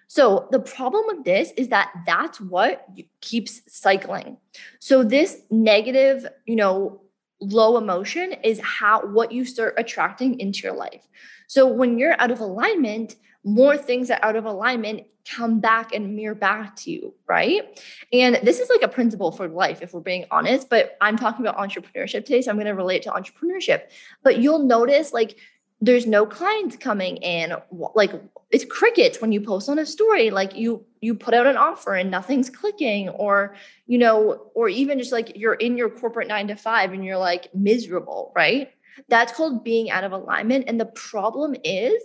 So 0.07 0.49
the 0.51 0.61
problem 0.61 1.05
with 1.07 1.25
this 1.25 1.53
is 1.57 1.69
that 1.69 1.91
that's 2.07 2.41
what 2.41 2.87
keeps 3.21 3.63
cycling. 3.69 4.37
So 4.79 5.03
this 5.03 5.41
negative, 5.51 6.27
you 6.45 6.57
know, 6.57 7.01
low 7.41 7.79
emotion 7.79 8.35
is 8.45 8.61
how 8.61 9.07
what 9.07 9.33
you 9.33 9.45
start 9.45 9.75
attracting 9.79 10.39
into 10.41 10.61
your 10.63 10.77
life. 10.77 11.09
So 11.47 11.67
when 11.67 11.99
you're 11.99 12.21
out 12.21 12.31
of 12.31 12.41
alignment, 12.41 13.17
more 13.45 13.77
things 13.77 14.09
that 14.09 14.23
out 14.23 14.37
of 14.37 14.45
alignment 14.45 15.07
come 15.29 15.59
back 15.59 15.95
and 15.95 16.15
mirror 16.15 16.35
back 16.35 16.77
to 16.77 16.91
you, 16.91 17.15
right? 17.27 17.81
And 18.13 18.39
this 18.43 18.61
is 18.61 18.69
like 18.69 18.83
a 18.83 18.89
principle 18.89 19.33
for 19.33 19.49
life, 19.49 19.81
if 19.81 19.95
we're 19.95 20.01
being 20.01 20.27
honest. 20.31 20.69
But 20.69 20.97
I'm 21.01 21.17
talking 21.17 21.47
about 21.47 21.59
entrepreneurship 21.59 22.27
today, 22.27 22.43
so 22.43 22.51
I'm 22.51 22.57
going 22.57 22.67
to 22.67 22.75
relate 22.75 23.03
to 23.03 23.11
entrepreneurship. 23.11 23.85
But 24.23 24.39
you'll 24.39 24.65
notice 24.65 25.13
like 25.13 25.39
there's 25.85 26.07
no 26.07 26.25
clients 26.27 26.77
coming 26.77 27.17
in. 27.19 27.55
Like 27.95 28.13
it's 28.51 28.65
crickets 28.65 29.21
when 29.21 29.33
you 29.33 29.41
post 29.41 29.69
on 29.69 29.79
a 29.79 29.87
story 29.87 30.31
like 30.31 30.55
you 30.55 30.85
you 31.01 31.15
put 31.15 31.35
out 31.35 31.47
an 31.47 31.57
offer 31.57 31.95
and 31.95 32.11
nothing's 32.11 32.49
clicking 32.49 33.09
or 33.11 33.57
you 33.87 33.99
know 33.99 34.51
or 34.55 34.69
even 34.69 34.99
just 34.99 35.13
like 35.13 35.37
you're 35.37 35.55
in 35.55 35.77
your 35.77 35.91
corporate 35.91 36.29
9 36.29 36.49
to 36.49 36.57
5 36.57 36.93
and 36.93 37.05
you're 37.05 37.19
like 37.19 37.55
miserable 37.55 38.33
right? 38.35 38.71
That's 39.09 39.33
called 39.33 39.65
being 39.65 39.91
out 39.91 40.05
of 40.05 40.13
alignment. 40.13 40.67
And 40.69 40.81
the 40.81 40.87
problem 40.87 41.57
is 41.65 42.01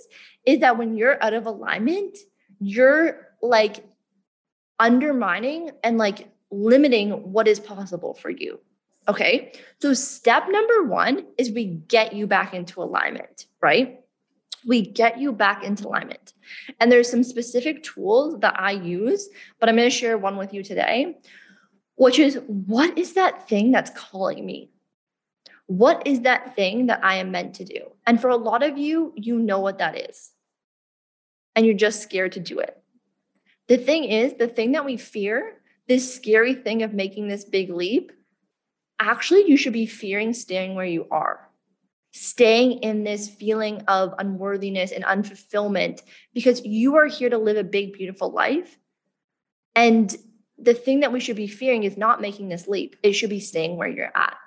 is 0.45 0.59
that 0.59 0.77
when 0.77 0.97
you're 0.97 1.21
out 1.23 1.33
of 1.33 1.45
alignment 1.45 2.17
you're 2.59 3.27
like 3.41 3.85
undermining 4.79 5.71
and 5.83 5.97
like 5.97 6.29
limiting 6.51 7.31
what 7.31 7.47
is 7.47 7.59
possible 7.59 8.15
for 8.15 8.29
you 8.29 8.59
Okay. 9.09 9.53
So 9.81 9.95
step 9.95 10.45
number 10.49 10.83
one 10.83 11.25
is 11.39 11.49
we 11.49 11.65
get 11.65 12.13
you 12.13 12.27
back 12.27 12.53
into 12.53 12.83
alignment, 12.83 13.47
right? 13.59 14.01
We 14.67 14.83
get 14.83 15.19
you 15.19 15.31
back 15.31 15.63
into 15.63 15.87
alignment. 15.87 16.33
And 16.79 16.91
there's 16.91 17.09
some 17.09 17.23
specific 17.23 17.81
tools 17.81 18.39
that 18.41 18.59
I 18.59 18.71
use, 18.71 19.27
but 19.59 19.67
I'm 19.67 19.75
going 19.75 19.89
to 19.89 19.95
share 19.95 20.19
one 20.19 20.37
with 20.37 20.53
you 20.53 20.61
today, 20.61 21.17
which 21.95 22.19
is 22.19 22.39
what 22.45 22.99
is 22.99 23.13
that 23.13 23.49
thing 23.49 23.71
that's 23.71 23.89
calling 23.97 24.45
me? 24.45 24.69
What 25.65 26.05
is 26.05 26.21
that 26.21 26.55
thing 26.55 26.85
that 26.85 27.03
I 27.03 27.15
am 27.15 27.31
meant 27.31 27.55
to 27.55 27.65
do? 27.65 27.91
And 28.05 28.21
for 28.21 28.29
a 28.29 28.35
lot 28.35 28.61
of 28.61 28.77
you, 28.77 29.13
you 29.15 29.39
know 29.39 29.59
what 29.59 29.79
that 29.79 30.09
is. 30.09 30.31
And 31.55 31.65
you're 31.65 31.73
just 31.75 32.03
scared 32.03 32.33
to 32.33 32.39
do 32.39 32.59
it. 32.59 32.79
The 33.67 33.77
thing 33.77 34.03
is, 34.03 34.33
the 34.33 34.47
thing 34.47 34.73
that 34.73 34.85
we 34.85 34.97
fear, 34.97 35.61
this 35.87 36.13
scary 36.13 36.53
thing 36.53 36.83
of 36.83 36.93
making 36.93 37.27
this 37.27 37.43
big 37.43 37.71
leap, 37.71 38.11
actually 38.99 39.49
you 39.49 39.57
should 39.57 39.73
be 39.73 39.85
fearing 39.85 40.33
staying 40.33 40.75
where 40.75 40.85
you 40.85 41.07
are. 41.09 41.49
Staying 42.11 42.79
in 42.79 43.03
this 43.03 43.29
feeling 43.29 43.81
of 43.87 44.13
unworthiness 44.17 44.91
and 44.91 45.03
unfulfillment 45.03 46.01
because 46.33 46.65
you 46.65 46.95
are 46.95 47.05
here 47.05 47.29
to 47.29 47.37
live 47.37 47.57
a 47.57 47.63
big 47.63 47.93
beautiful 47.93 48.31
life. 48.31 48.77
And 49.75 50.15
the 50.57 50.73
thing 50.73 51.01
that 51.01 51.13
we 51.13 51.19
should 51.19 51.37
be 51.37 51.47
fearing 51.47 51.83
is 51.83 51.97
not 51.97 52.19
making 52.19 52.49
this 52.49 52.67
leap. 52.67 52.95
It 53.03 53.13
should 53.13 53.29
be 53.29 53.39
staying 53.39 53.77
where 53.77 53.87
you're 53.87 54.11
at. 54.15 54.37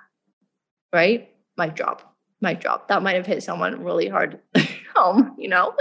Right? 0.91 1.29
My 1.57 1.69
job 1.69 2.03
my 2.41 2.53
job 2.53 2.85
that 2.89 3.01
might 3.01 3.15
have 3.15 3.25
hit 3.25 3.41
someone 3.41 3.81
really 3.81 4.09
hard 4.09 4.39
home 4.95 5.33
you 5.39 5.47
know? 5.47 5.73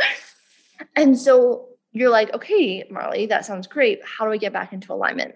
And 0.96 1.18
so 1.18 1.68
you're 1.90 2.08
like 2.08 2.32
okay 2.32 2.84
marley 2.88 3.26
that 3.26 3.44
sounds 3.44 3.66
great. 3.66 4.00
How 4.04 4.24
do 4.24 4.32
i 4.32 4.36
get 4.36 4.52
back 4.52 4.72
into 4.72 4.92
alignment 4.92 5.34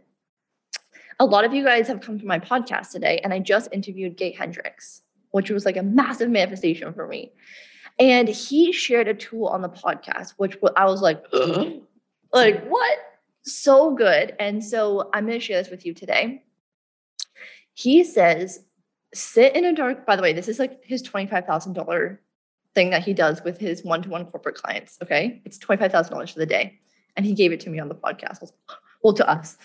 a 1.18 1.24
lot 1.24 1.44
of 1.44 1.54
you 1.54 1.64
guys 1.64 1.88
have 1.88 2.00
come 2.00 2.18
to 2.18 2.26
my 2.26 2.38
podcast 2.38 2.90
today, 2.90 3.20
and 3.24 3.32
I 3.32 3.38
just 3.38 3.68
interviewed 3.72 4.16
Gay 4.16 4.32
Hendricks, 4.32 5.02
which 5.30 5.50
was 5.50 5.64
like 5.64 5.76
a 5.76 5.82
massive 5.82 6.30
manifestation 6.30 6.92
for 6.92 7.06
me. 7.06 7.32
And 7.98 8.28
he 8.28 8.72
shared 8.72 9.08
a 9.08 9.14
tool 9.14 9.46
on 9.46 9.62
the 9.62 9.68
podcast, 9.68 10.34
which 10.36 10.58
I 10.76 10.84
was 10.84 11.00
like, 11.00 11.24
uh-huh. 11.32 11.70
like 12.32 12.66
what? 12.66 12.98
So 13.44 13.94
good. 13.94 14.34
And 14.38 14.62
so 14.62 15.08
I'm 15.14 15.26
going 15.26 15.38
to 15.38 15.44
share 15.44 15.62
this 15.62 15.70
with 15.70 15.86
you 15.86 15.94
today. 15.94 16.42
He 17.72 18.04
says, 18.04 18.60
sit 19.14 19.56
in 19.56 19.64
a 19.64 19.74
dark, 19.74 20.04
by 20.04 20.16
the 20.16 20.22
way, 20.22 20.32
this 20.32 20.48
is 20.48 20.58
like 20.58 20.84
his 20.84 21.02
$25,000 21.02 22.18
thing 22.74 22.90
that 22.90 23.04
he 23.04 23.14
does 23.14 23.42
with 23.42 23.58
his 23.58 23.82
one 23.82 24.02
to 24.02 24.10
one 24.10 24.26
corporate 24.26 24.56
clients. 24.56 24.98
Okay. 25.02 25.40
It's 25.46 25.58
$25,000 25.58 26.32
for 26.32 26.38
the 26.38 26.46
day. 26.46 26.78
And 27.16 27.24
he 27.24 27.32
gave 27.32 27.52
it 27.52 27.60
to 27.60 27.70
me 27.70 27.78
on 27.78 27.88
the 27.88 27.94
podcast. 27.94 28.36
I 28.36 28.38
was 28.42 28.52
like, 28.68 28.78
well, 29.06 29.14
to 29.14 29.28
us. 29.28 29.56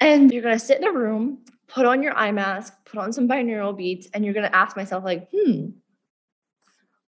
And 0.00 0.32
you're 0.32 0.42
going 0.42 0.58
to 0.58 0.64
sit 0.64 0.78
in 0.80 0.86
a 0.86 0.92
room, 0.92 1.40
put 1.66 1.84
on 1.84 2.02
your 2.02 2.14
eye 2.14 2.32
mask, 2.32 2.72
put 2.86 2.98
on 2.98 3.12
some 3.12 3.28
binaural 3.28 3.76
beats, 3.76 4.08
and 4.14 4.24
you're 4.24 4.34
going 4.34 4.50
to 4.50 4.56
ask 4.56 4.76
myself, 4.76 5.04
like, 5.04 5.28
hmm, 5.30 5.66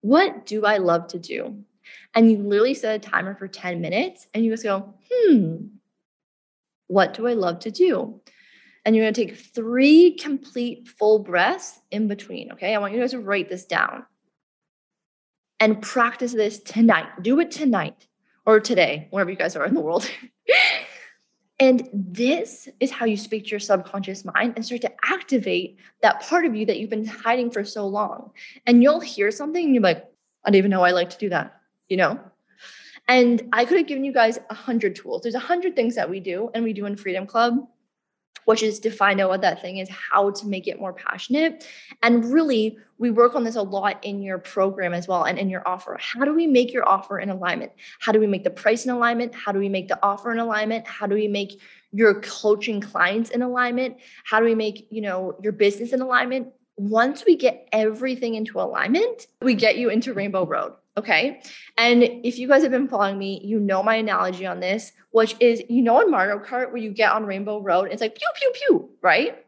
what 0.02 0.44
do 0.44 0.66
I 0.66 0.76
love 0.76 1.08
to 1.08 1.18
do? 1.18 1.64
And 2.14 2.30
you 2.30 2.38
literally 2.38 2.75
set 2.75 2.96
a 2.96 3.08
timer 3.10 3.34
for 3.34 3.49
10 3.49 3.80
minutes 3.80 4.26
and 4.34 4.44
you 4.44 4.50
just 4.50 4.62
go, 4.62 4.94
hmm, 5.10 5.56
what 6.87 7.14
do 7.14 7.26
I 7.26 7.32
love 7.32 7.60
to 7.60 7.70
do? 7.70 8.20
And 8.84 8.94
you're 8.94 9.04
going 9.04 9.14
to 9.14 9.26
take 9.26 9.38
three 9.38 10.12
complete 10.12 10.88
full 10.88 11.18
breaths 11.18 11.80
in 11.90 12.08
between. 12.08 12.52
Okay. 12.52 12.75
I 12.75 12.78
want 12.78 12.92
you 12.92 13.00
guys 13.00 13.12
to 13.12 13.20
write 13.20 13.49
this 13.49 13.64
down 13.64 14.04
and 15.58 15.80
practice 15.80 16.32
this 16.32 16.58
tonight. 16.60 17.06
Do 17.22 17.40
it 17.40 17.50
tonight 17.50 18.06
or 18.46 18.60
today, 18.60 19.08
wherever 19.10 19.30
you 19.30 19.37
guys 19.37 19.56
are 19.56 19.64
in 19.64 19.75
the 19.75 19.80
world. 19.80 20.10
and 21.61 21.88
this 21.93 22.71
is 22.81 22.90
how 22.90 23.05
you 23.05 23.19
speak 23.19 23.45
to 23.45 23.50
your 23.50 23.61
subconscious 23.61 24.25
mind 24.25 24.55
and 24.57 24.64
start 24.64 24.81
to 24.81 24.93
activate 25.05 25.76
that 26.00 26.23
part 26.23 26.47
of 26.47 26.57
you 26.57 26.64
that 26.64 26.79
you've 26.79 26.88
been 26.88 27.05
hiding 27.05 27.50
for 27.50 27.64
so 27.64 27.87
long. 27.87 28.31
And 28.67 28.83
you'll 28.83 28.99
hear 28.99 29.31
something 29.31 29.62
and 29.62 29.75
you're 29.75 29.83
like, 29.83 30.11
I 30.45 30.50
don't 30.50 30.57
even 30.57 30.71
know 30.71 30.81
I 30.81 30.93
like 30.93 31.11
to 31.11 31.19
do 31.19 31.29
that, 31.29 31.61
you 31.90 31.99
know? 31.99 32.19
And 33.09 33.47
I 33.52 33.67
could 33.67 33.76
have 33.76 33.87
given 33.87 34.05
you 34.05 34.12
guys 34.12 34.38
a 34.49 34.55
hundred 34.55 34.97
tools. 34.97 35.23
There's 35.23 35.35
a 35.35 35.38
hundred 35.38 35.76
things 35.76 35.95
that 35.97 36.09
we 36.09 36.19
do 36.19 36.50
and 36.55 36.64
we 36.64 36.73
do 36.73 36.87
in 36.87 36.97
Freedom 36.97 37.26
Club, 37.26 37.69
which 38.50 38.64
is 38.64 38.80
to 38.80 38.90
find 38.90 39.21
out 39.21 39.28
what 39.28 39.42
that 39.42 39.62
thing 39.62 39.78
is, 39.78 39.88
how 39.88 40.28
to 40.28 40.45
make 40.45 40.66
it 40.66 40.80
more 40.80 40.92
passionate. 40.92 41.64
And 42.02 42.25
really, 42.33 42.76
we 42.99 43.09
work 43.09 43.37
on 43.37 43.45
this 43.45 43.54
a 43.54 43.62
lot 43.62 44.02
in 44.02 44.25
your 44.25 44.38
program 44.38 44.92
as 44.92 45.07
well 45.07 45.23
and 45.23 45.38
in 45.38 45.49
your 45.49 45.62
offer. 45.69 45.97
How 46.00 46.25
do 46.25 46.35
we 46.35 46.49
make 46.49 46.73
your 46.73 46.88
offer 46.88 47.21
in 47.21 47.30
alignment? 47.30 47.71
How 48.00 48.11
do 48.11 48.19
we 48.19 48.26
make 48.26 48.42
the 48.42 48.50
price 48.50 48.85
in 48.85 48.90
alignment? 48.90 49.37
How 49.37 49.52
do 49.52 49.61
we 49.61 49.69
make 49.69 49.87
the 49.87 50.00
offer 50.02 50.33
in 50.33 50.40
alignment? 50.40 50.85
How 50.88 51.07
do 51.07 51.14
we 51.14 51.28
make 51.28 51.61
your 51.92 52.21
coaching 52.23 52.80
clients 52.80 53.30
in 53.30 53.40
alignment? 53.42 53.99
How 54.25 54.40
do 54.40 54.47
we 54.47 54.57
make, 54.57 54.88
you 54.90 55.00
know, 55.00 55.37
your 55.40 55.52
business 55.52 55.92
in 55.92 56.00
alignment? 56.00 56.49
Once 56.76 57.25
we 57.25 57.37
get 57.37 57.69
everything 57.71 58.35
into 58.35 58.61
alignment, 58.61 59.28
we 59.42 59.54
get 59.54 59.78
you 59.78 59.90
into 59.90 60.12
Rainbow 60.12 60.45
Road. 60.45 60.73
Okay. 60.97 61.40
And 61.78 62.02
if 62.02 62.38
you 62.38 62.49
guys 62.49 62.62
have 62.62 62.73
been 62.73 62.88
following 62.88 63.18
me, 63.18 63.40
you 63.44 63.61
know 63.61 63.82
my 63.82 63.97
analogy 63.97 64.44
on 64.44 64.61
this, 64.61 64.92
which 65.12 65.37
is 65.40 65.62
you 65.68 65.82
know 65.82 66.00
in 66.00 66.11
Mario 66.11 66.38
Kart 66.38 66.73
where 66.73 66.82
you 66.82 66.90
get 66.90 67.12
on 67.12 67.26
Rainbow 67.26 67.61
Road, 67.61 67.88
it's 67.90 68.00
like 68.00 68.16
pew, 68.16 68.28
pew, 68.35 68.52
pew, 68.54 68.90
right? 69.00 69.44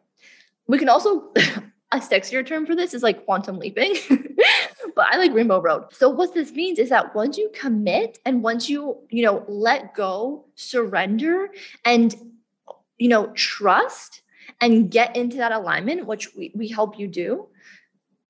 We 0.68 0.78
can 0.78 0.88
also, 0.88 1.32
a 1.92 1.99
sexier 1.99 2.46
term 2.46 2.64
for 2.64 2.76
this 2.76 2.94
is 2.94 3.02
like 3.02 3.25
quantum 3.25 3.58
leaping, 3.58 3.94
but 4.08 5.06
I 5.11 5.18
like 5.18 5.34
Rainbow 5.34 5.61
Road. 5.61 5.87
So 5.92 6.08
what 6.08 6.32
this 6.32 6.52
means 6.52 6.78
is 6.78 6.88
that 6.90 7.14
once 7.14 7.37
you 7.37 7.50
commit 7.52 8.18
and 8.25 8.42
once 8.42 8.70
you, 8.70 8.99
you 9.11 9.25
know, 9.25 9.44
let 9.49 9.94
go, 9.94 10.46
surrender, 10.54 11.49
and, 11.84 12.14
you 12.99 13.08
know, 13.08 13.26
trust 13.34 14.22
and 14.61 14.90
get 14.90 15.16
into 15.16 15.38
that 15.38 15.50
alignment, 15.50 16.06
which 16.06 16.34
we, 16.37 16.52
we 16.54 16.68
help 16.68 16.99
you 16.99 17.08
do, 17.08 17.49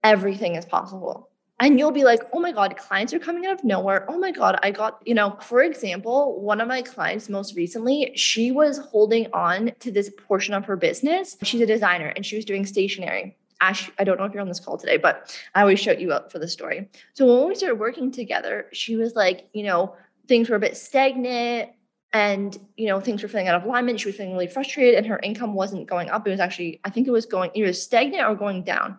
everything 0.03 0.55
is 0.55 0.65
possible 0.65 1.29
and 1.63 1.79
you'll 1.79 1.93
be 1.93 2.03
like, 2.03 2.23
oh 2.33 2.41
my 2.41 2.51
God, 2.51 2.77
clients 2.77 3.15
are 3.15 3.21
coming 3.21 3.47
out 3.47 3.55
of 3.55 3.63
nowhere. 3.63 4.05
Oh 4.09 4.19
my 4.19 4.33
God, 4.33 4.59
I 4.65 4.73
got, 4.73 5.01
you 5.05 5.15
know, 5.15 5.39
for 5.41 5.63
example, 5.63 6.41
one 6.41 6.61
of 6.61 6.67
my 6.67 6.83
clients 6.83 7.29
most 7.29 7.55
recently, 7.55 8.11
she 8.17 8.51
was 8.51 8.79
holding 8.79 9.29
on 9.33 9.71
to 9.79 9.93
this 9.93 10.11
portion 10.27 10.55
of 10.55 10.65
her 10.65 10.77
business. 10.77 11.37
She's 11.45 11.61
a 11.61 11.67
designer 11.67 12.09
and 12.09 12.27
she 12.27 12.35
was 12.35 12.45
doing 12.45 12.67
stationery. 12.67 13.37
Ash, 13.61 13.89
I 13.97 14.03
don't 14.03 14.19
know 14.19 14.25
if 14.25 14.33
you're 14.33 14.43
on 14.43 14.49
this 14.49 14.59
call 14.59 14.77
today, 14.77 14.97
but 14.97 15.39
I 15.55 15.61
always 15.61 15.79
shout 15.79 16.01
you 16.01 16.13
out 16.13 16.33
for 16.33 16.41
the 16.41 16.49
story. 16.49 16.91
So 17.15 17.27
when 17.27 17.49
we 17.49 17.55
started 17.55 17.79
working 17.79 18.11
together, 18.11 18.67
she 18.73 18.97
was 18.97 19.15
like, 19.15 19.49
you 19.53 19.63
know, 19.63 19.95
things 20.27 20.51
were 20.51 20.57
a 20.57 20.61
bit 20.61 20.77
stagnant 20.77 21.71
and 22.13 22.59
you 22.77 22.89
know 22.89 23.01
things 23.01 23.23
were 23.23 23.29
feeling 23.29 23.49
out 23.49 23.55
of 23.55 23.65
alignment 23.65 23.99
she 23.99 24.09
was 24.09 24.17
feeling 24.17 24.33
really 24.33 24.47
frustrated 24.47 24.97
and 24.97 25.07
her 25.07 25.19
income 25.23 25.55
wasn't 25.55 25.87
going 25.87 26.11
up 26.11 26.27
it 26.27 26.31
was 26.31 26.41
actually 26.41 26.79
i 26.85 26.91
think 26.91 27.09
it 27.09 27.11
was 27.11 27.25
going 27.25 27.51
either 27.55 27.73
stagnant 27.73 28.23
or 28.29 28.35
going 28.35 28.63
down 28.63 28.99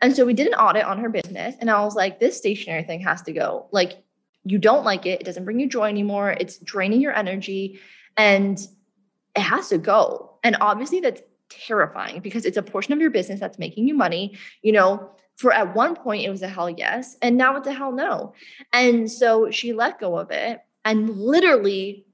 and 0.00 0.14
so 0.14 0.26
we 0.26 0.34
did 0.34 0.46
an 0.48 0.54
audit 0.54 0.84
on 0.84 0.98
her 0.98 1.08
business, 1.08 1.54
and 1.60 1.70
I 1.70 1.82
was 1.84 1.94
like, 1.94 2.20
this 2.20 2.36
stationary 2.36 2.84
thing 2.84 3.00
has 3.00 3.22
to 3.22 3.32
go. 3.32 3.68
Like, 3.72 4.02
you 4.44 4.58
don't 4.58 4.84
like 4.84 5.06
it, 5.06 5.20
it 5.20 5.24
doesn't 5.24 5.44
bring 5.44 5.58
you 5.58 5.68
joy 5.68 5.88
anymore, 5.88 6.30
it's 6.30 6.58
draining 6.58 7.00
your 7.00 7.14
energy, 7.14 7.80
and 8.16 8.58
it 9.34 9.40
has 9.40 9.68
to 9.68 9.78
go. 9.78 10.38
And 10.44 10.56
obviously, 10.60 11.00
that's 11.00 11.22
terrifying 11.48 12.20
because 12.20 12.44
it's 12.44 12.56
a 12.56 12.62
portion 12.62 12.92
of 12.92 13.00
your 13.00 13.10
business 13.10 13.40
that's 13.40 13.58
making 13.58 13.88
you 13.88 13.94
money. 13.94 14.36
You 14.62 14.72
know, 14.72 15.10
for 15.36 15.52
at 15.52 15.74
one 15.74 15.94
point, 15.96 16.24
it 16.24 16.30
was 16.30 16.42
a 16.42 16.48
hell 16.48 16.70
yes, 16.70 17.16
and 17.22 17.36
now 17.36 17.56
it's 17.56 17.66
a 17.66 17.72
hell 17.72 17.92
no. 17.92 18.34
And 18.72 19.10
so 19.10 19.50
she 19.50 19.72
let 19.72 19.98
go 19.98 20.18
of 20.18 20.30
it, 20.30 20.60
and 20.84 21.10
literally, 21.18 22.06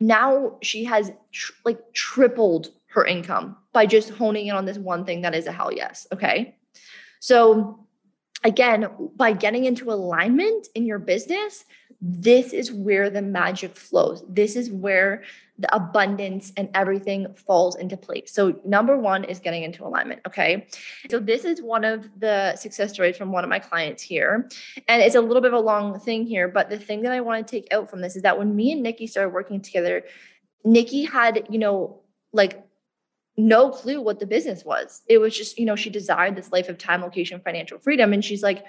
now 0.00 0.58
she 0.62 0.84
has 0.84 1.12
tr- 1.32 1.52
like 1.64 1.80
tripled 1.94 2.68
her 2.86 3.04
income 3.04 3.56
by 3.72 3.86
just 3.86 4.10
honing 4.10 4.46
in 4.46 4.54
on 4.54 4.64
this 4.64 4.78
one 4.78 5.04
thing 5.04 5.22
that 5.22 5.34
is 5.34 5.46
a 5.46 5.52
hell 5.52 5.72
yes. 5.72 6.06
Okay. 6.12 6.56
So, 7.24 7.78
again, 8.44 8.86
by 9.16 9.32
getting 9.32 9.64
into 9.64 9.90
alignment 9.90 10.68
in 10.74 10.84
your 10.84 10.98
business, 10.98 11.64
this 12.02 12.52
is 12.52 12.70
where 12.70 13.08
the 13.08 13.22
magic 13.22 13.74
flows. 13.76 14.22
This 14.28 14.56
is 14.56 14.70
where 14.70 15.22
the 15.58 15.74
abundance 15.74 16.52
and 16.58 16.68
everything 16.74 17.32
falls 17.32 17.76
into 17.76 17.96
place. 17.96 18.30
So, 18.34 18.60
number 18.66 18.98
one 18.98 19.24
is 19.24 19.38
getting 19.40 19.62
into 19.62 19.86
alignment. 19.86 20.20
Okay. 20.26 20.66
So, 21.08 21.18
this 21.18 21.46
is 21.46 21.62
one 21.62 21.82
of 21.82 22.10
the 22.20 22.56
success 22.56 22.92
stories 22.92 23.16
from 23.16 23.32
one 23.32 23.42
of 23.42 23.48
my 23.48 23.58
clients 23.58 24.02
here. 24.02 24.46
And 24.86 25.00
it's 25.00 25.14
a 25.14 25.22
little 25.22 25.40
bit 25.40 25.54
of 25.54 25.58
a 25.58 25.64
long 25.64 25.98
thing 25.98 26.26
here, 26.26 26.46
but 26.46 26.68
the 26.68 26.78
thing 26.78 27.00
that 27.04 27.12
I 27.12 27.22
want 27.22 27.46
to 27.46 27.50
take 27.50 27.72
out 27.72 27.88
from 27.88 28.02
this 28.02 28.16
is 28.16 28.22
that 28.24 28.38
when 28.38 28.54
me 28.54 28.72
and 28.72 28.82
Nikki 28.82 29.06
started 29.06 29.30
working 29.30 29.62
together, 29.62 30.02
Nikki 30.62 31.04
had, 31.04 31.46
you 31.48 31.58
know, 31.58 32.02
like 32.34 32.62
no 33.36 33.70
clue 33.70 34.00
what 34.00 34.20
the 34.20 34.26
business 34.26 34.64
was. 34.64 35.02
It 35.08 35.18
was 35.18 35.36
just, 35.36 35.58
you 35.58 35.66
know, 35.66 35.76
she 35.76 35.90
desired 35.90 36.36
this 36.36 36.52
life 36.52 36.68
of 36.68 36.78
time, 36.78 37.02
location, 37.02 37.40
financial 37.40 37.78
freedom. 37.78 38.12
And 38.12 38.24
she's 38.24 38.42
like, 38.42 38.64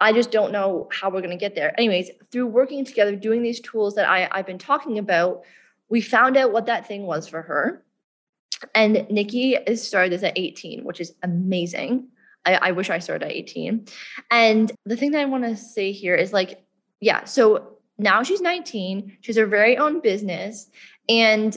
I 0.00 0.12
just 0.12 0.30
don't 0.30 0.52
know 0.52 0.88
how 0.90 1.08
we're 1.08 1.20
going 1.20 1.30
to 1.30 1.36
get 1.36 1.54
there. 1.54 1.78
Anyways, 1.78 2.10
through 2.30 2.46
working 2.46 2.84
together, 2.84 3.14
doing 3.16 3.42
these 3.42 3.60
tools 3.60 3.94
that 3.94 4.08
I, 4.08 4.28
I've 4.30 4.46
been 4.46 4.58
talking 4.58 4.98
about, 4.98 5.42
we 5.88 6.00
found 6.00 6.36
out 6.36 6.52
what 6.52 6.66
that 6.66 6.86
thing 6.86 7.04
was 7.04 7.26
for 7.28 7.42
her. 7.42 7.82
And 8.74 9.06
Nikki 9.08 9.54
is 9.54 9.86
started 9.86 10.12
this 10.12 10.22
at 10.22 10.36
18, 10.36 10.84
which 10.84 11.00
is 11.00 11.14
amazing. 11.22 12.08
I, 12.44 12.54
I 12.54 12.72
wish 12.72 12.90
I 12.90 12.98
started 12.98 13.26
at 13.26 13.32
18. 13.32 13.86
And 14.30 14.72
the 14.84 14.96
thing 14.96 15.12
that 15.12 15.20
I 15.20 15.26
want 15.26 15.44
to 15.44 15.56
say 15.56 15.92
here 15.92 16.14
is 16.14 16.32
like, 16.32 16.64
yeah, 17.00 17.24
so 17.24 17.78
now 17.98 18.22
she's 18.22 18.40
19, 18.40 19.18
she's 19.20 19.36
her 19.36 19.46
very 19.46 19.76
own 19.76 20.00
business. 20.00 20.70
And 21.08 21.56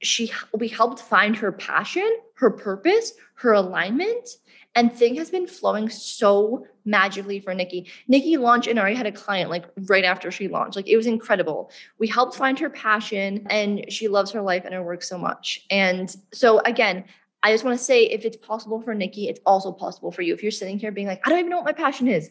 she 0.00 0.30
we 0.54 0.68
helped 0.68 1.00
find 1.00 1.36
her 1.36 1.52
passion, 1.52 2.08
her 2.34 2.50
purpose, 2.50 3.12
her 3.34 3.52
alignment, 3.52 4.28
and 4.74 4.92
thing 4.92 5.16
has 5.16 5.30
been 5.30 5.46
flowing 5.46 5.88
so 5.88 6.64
magically 6.84 7.40
for 7.40 7.54
Nikki. 7.54 7.90
Nikki 8.06 8.36
launched 8.36 8.68
and 8.68 8.78
already 8.78 8.96
had 8.96 9.06
a 9.06 9.12
client 9.12 9.50
like 9.50 9.64
right 9.88 10.04
after 10.04 10.30
she 10.30 10.48
launched. 10.48 10.76
Like 10.76 10.88
it 10.88 10.96
was 10.96 11.06
incredible. 11.06 11.70
We 11.98 12.06
helped 12.06 12.36
find 12.36 12.58
her 12.60 12.70
passion 12.70 13.46
and 13.50 13.90
she 13.92 14.08
loves 14.08 14.30
her 14.30 14.40
life 14.40 14.64
and 14.64 14.74
her 14.74 14.82
work 14.82 15.02
so 15.02 15.18
much. 15.18 15.66
And 15.70 16.14
so 16.32 16.60
again, 16.60 17.04
I 17.42 17.52
just 17.52 17.64
want 17.64 17.78
to 17.78 17.84
say 17.84 18.04
if 18.04 18.24
it's 18.24 18.36
possible 18.36 18.80
for 18.80 18.94
Nikki, 18.94 19.28
it's 19.28 19.40
also 19.46 19.72
possible 19.72 20.12
for 20.12 20.22
you. 20.22 20.34
If 20.34 20.42
you're 20.42 20.52
sitting 20.52 20.78
here 20.78 20.92
being 20.92 21.06
like, 21.06 21.26
I 21.26 21.30
don't 21.30 21.40
even 21.40 21.50
know 21.50 21.58
what 21.58 21.66
my 21.66 21.72
passion 21.72 22.08
is, 22.08 22.30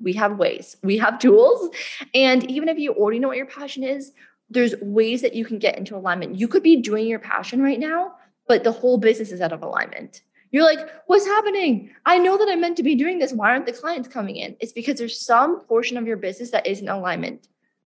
we 0.00 0.12
have 0.14 0.36
ways, 0.36 0.76
we 0.82 0.98
have 0.98 1.18
tools. 1.18 1.74
And 2.14 2.48
even 2.50 2.68
if 2.68 2.78
you 2.78 2.92
already 2.92 3.18
know 3.20 3.28
what 3.28 3.36
your 3.36 3.46
passion 3.46 3.84
is, 3.84 4.12
there's 4.50 4.74
ways 4.80 5.22
that 5.22 5.34
you 5.34 5.44
can 5.44 5.58
get 5.58 5.78
into 5.78 5.96
alignment. 5.96 6.36
You 6.36 6.48
could 6.48 6.62
be 6.62 6.76
doing 6.76 7.06
your 7.06 7.18
passion 7.18 7.62
right 7.62 7.78
now, 7.78 8.14
but 8.46 8.64
the 8.64 8.72
whole 8.72 8.98
business 8.98 9.32
is 9.32 9.40
out 9.40 9.52
of 9.52 9.62
alignment. 9.62 10.22
You're 10.50 10.64
like, 10.64 10.88
what's 11.06 11.26
happening? 11.26 11.90
I 12.06 12.18
know 12.18 12.38
that 12.38 12.48
I'm 12.48 12.60
meant 12.60 12.76
to 12.76 12.84
be 12.84 12.94
doing 12.94 13.18
this. 13.18 13.32
Why 13.32 13.50
aren't 13.50 13.66
the 13.66 13.72
clients 13.72 14.06
coming 14.06 14.36
in? 14.36 14.56
It's 14.60 14.72
because 14.72 14.98
there's 14.98 15.20
some 15.20 15.60
portion 15.62 15.96
of 15.96 16.06
your 16.06 16.16
business 16.16 16.52
that 16.52 16.66
is 16.66 16.80
in 16.80 16.88
alignment. 16.88 17.48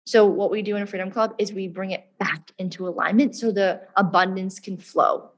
So, 0.05 0.25
what 0.25 0.51
we 0.51 0.61
do 0.61 0.75
in 0.75 0.81
a 0.81 0.85
Freedom 0.85 1.11
Club 1.11 1.35
is 1.37 1.53
we 1.53 1.67
bring 1.67 1.91
it 1.91 2.11
back 2.17 2.51
into 2.57 2.87
alignment 2.87 3.35
so 3.35 3.51
the 3.51 3.81
abundance 3.95 4.59
can 4.59 4.77
flow. 4.77 5.29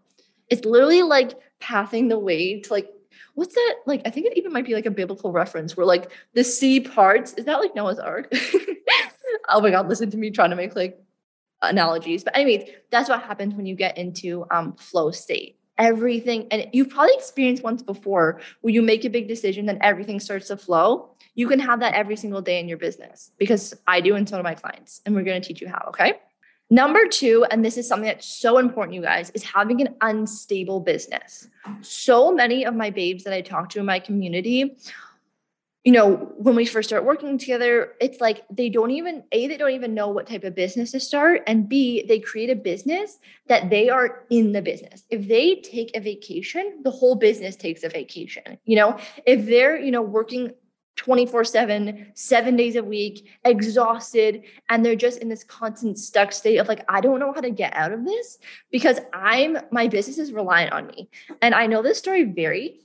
It's 0.50 0.66
literally 0.66 1.04
like 1.04 1.34
pathing 1.60 2.08
the 2.08 2.18
way 2.18 2.62
to 2.62 2.74
like, 2.74 2.90
what's 3.36 3.54
that? 3.54 3.76
Like, 3.86 4.02
I 4.06 4.10
think 4.10 4.26
it 4.28 4.38
even 4.38 4.52
might 4.52 4.66
be 4.66 4.74
like 4.74 4.86
a 4.86 4.92
biblical 4.92 5.32
reference 5.32 5.78
where 5.78 5.86
like 5.86 6.12
the 6.34 6.44
sea 6.44 6.80
parts. 6.80 7.34
Is 7.34 7.46
that 7.46 7.60
like 7.60 7.76
Noah's 7.76 8.00
Ark? 8.00 8.34
oh 9.50 9.62
my 9.62 9.72
God, 9.72 9.88
listen 9.88 10.10
to 10.12 10.18
me 10.18 10.32
trying 10.32 10.50
to 10.52 10.56
make 10.56 10.76
like 10.76 11.00
analogies. 11.62 12.24
But 12.24 12.36
anyways, 12.36 12.70
that's 12.90 13.10
what 13.10 13.22
happens 13.24 13.54
when 13.54 13.66
you 13.66 13.76
get 13.76 13.98
into 13.98 14.46
um, 14.52 14.74
flow 14.74 15.12
state. 15.12 15.58
Everything, 15.78 16.48
and 16.52 16.68
you've 16.74 16.90
probably 16.90 17.16
experienced 17.16 17.64
once 17.64 17.82
before 17.82 18.40
where 18.62 18.74
you 18.74 18.82
make 18.82 19.04
a 19.04 19.10
big 19.10 19.28
decision, 19.28 19.66
then 19.66 19.80
everything 19.82 20.20
starts 20.20 20.48
to 20.48 20.58
flow. 20.58 21.16
You 21.34 21.48
can 21.48 21.60
have 21.60 21.80
that 21.80 21.96
every 21.96 22.16
single 22.16 22.42
day 22.42 22.60
in 22.60 22.68
your 22.68 22.78
business 22.78 23.32
because 23.38 23.74
I 23.88 24.00
do, 24.02 24.16
and 24.16 24.28
so 24.30 24.38
do 24.38 24.44
my 24.44 24.54
clients. 24.54 25.02
And 25.06 25.16
we're 25.16 25.24
going 25.24 25.42
to 25.42 25.48
teach 25.48 25.62
you 25.62 25.70
how. 25.70 25.86
Okay. 25.88 26.20
Number 26.70 27.06
two, 27.08 27.46
and 27.52 27.66
this 27.66 27.78
is 27.78 27.88
something 27.88 28.06
that's 28.06 28.26
so 28.26 28.58
important, 28.58 28.96
you 28.96 29.02
guys, 29.02 29.30
is 29.32 29.44
having 29.44 29.82
an 29.82 29.96
unstable 30.02 30.80
business. 30.80 31.50
So 31.82 32.32
many 32.32 32.66
of 32.66 32.76
my 32.76 32.90
babes 32.90 33.26
that 33.26 33.34
I 33.34 33.42
talk 33.42 33.70
to 33.72 33.80
in 33.80 33.86
my 33.86 34.00
community 34.00 34.78
you 35.84 35.92
know, 35.92 36.32
when 36.38 36.56
we 36.56 36.66
first 36.66 36.90
start 36.90 37.06
working 37.06 37.40
together, 37.40 37.94
it's 38.00 38.22
like 38.22 38.44
they 38.52 38.70
don't 38.70 38.92
even 38.92 39.24
A, 39.32 39.48
they 39.48 39.58
don't 39.58 39.72
even 39.72 39.96
know 39.96 40.10
what 40.10 40.28
type 40.28 40.44
of 40.44 40.54
business 40.54 40.92
to 40.92 41.00
start. 41.00 41.42
And 41.48 41.68
B, 41.68 42.06
they 42.08 42.20
create 42.20 42.52
a 42.52 42.56
business 42.56 43.18
that 43.48 43.72
they 43.72 43.90
are 43.90 44.26
in 44.30 44.52
the 44.52 44.62
business. 44.62 45.04
If 45.10 45.28
they 45.28 45.56
take 45.56 45.98
a 45.98 46.00
vacation, 46.00 46.82
the 46.84 46.92
whole 46.92 47.16
business 47.16 47.56
takes 47.56 47.84
a 47.84 47.90
vacation. 47.90 48.60
You 48.66 48.76
know, 48.76 49.00
if 49.26 49.48
they're, 49.48 49.80
you 49.80 49.90
know, 49.90 50.04
working 50.04 50.52
24 50.98 51.46
7, 51.46 52.12
seven 52.14 52.56
days 52.56 52.76
a 52.76 52.84
week, 52.84 53.28
exhausted. 53.44 54.44
And 54.70 54.86
they're 54.86 54.96
just 54.96 55.18
in 55.18 55.30
this 55.30 55.44
constant 55.44 55.98
stuck 55.98 56.32
state 56.32 56.58
of 56.58 56.68
like, 56.68 56.86
I 56.90 57.02
don't 57.02 57.20
know 57.20 57.34
how 57.34 57.42
to 57.42 57.50
get 57.50 57.74
out 57.74 57.92
of 57.92 58.06
this 58.06 58.38
because 58.70 59.00
I'm, 59.14 59.58
my 59.72 59.88
business 59.88 60.20
is 60.20 60.32
reliant 60.32 60.74
on 60.74 60.86
me. 60.86 61.10
And 61.42 61.56
I 61.56 61.66
know 61.66 61.82
this 61.82 61.98
story 61.98 62.26
very, 62.26 62.82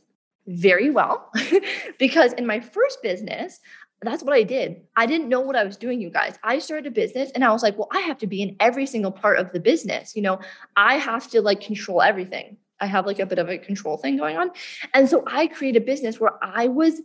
very 0.47 0.91
well 0.91 1.31
because 1.99 2.33
in 2.35 2.47
my 2.47 2.61
first 2.61 3.03
business, 3.03 3.61
that's 4.03 4.23
what 4.23 4.35
I 4.35 4.43
did. 4.43 4.83
I 4.95 5.07
didn't 5.07 5.29
know 5.29 5.41
what 5.41 5.57
I 5.57 5.65
was 5.65 5.77
doing, 5.77 6.01
you 6.01 6.11
guys. 6.11 6.39
I 6.45 6.59
started 6.59 6.87
a 6.87 6.91
business 6.91 7.31
and 7.35 7.45
I 7.45 7.53
was 7.53 7.63
like, 7.63 7.79
well, 7.79 7.89
I 7.93 8.01
have 8.01 8.19
to 8.19 8.27
be 8.27 8.43
in 8.43 8.57
every 8.61 8.87
single 8.87 9.11
part 9.11 9.39
of 9.39 9.53
the 9.53 9.61
business. 9.61 10.15
You 10.15 10.23
know, 10.23 10.41
I 10.77 10.97
have 10.97 11.29
to 11.31 11.41
like 11.41 11.61
control 11.61 12.03
everything. 12.03 12.59
I 12.79 12.87
have 12.87 13.07
like 13.07 13.19
a 13.19 13.27
bit 13.27 13.39
of 13.39 13.49
a 13.49 13.59
control 13.59 13.97
thing 13.97 14.19
going 14.19 14.37
on. 14.37 14.51
And 14.93 15.09
so 15.09 15.25
I 15.27 15.47
created 15.47 15.83
a 15.83 15.87
business 15.87 16.21
where 16.21 16.33
I 16.43 16.69
was 16.69 17.01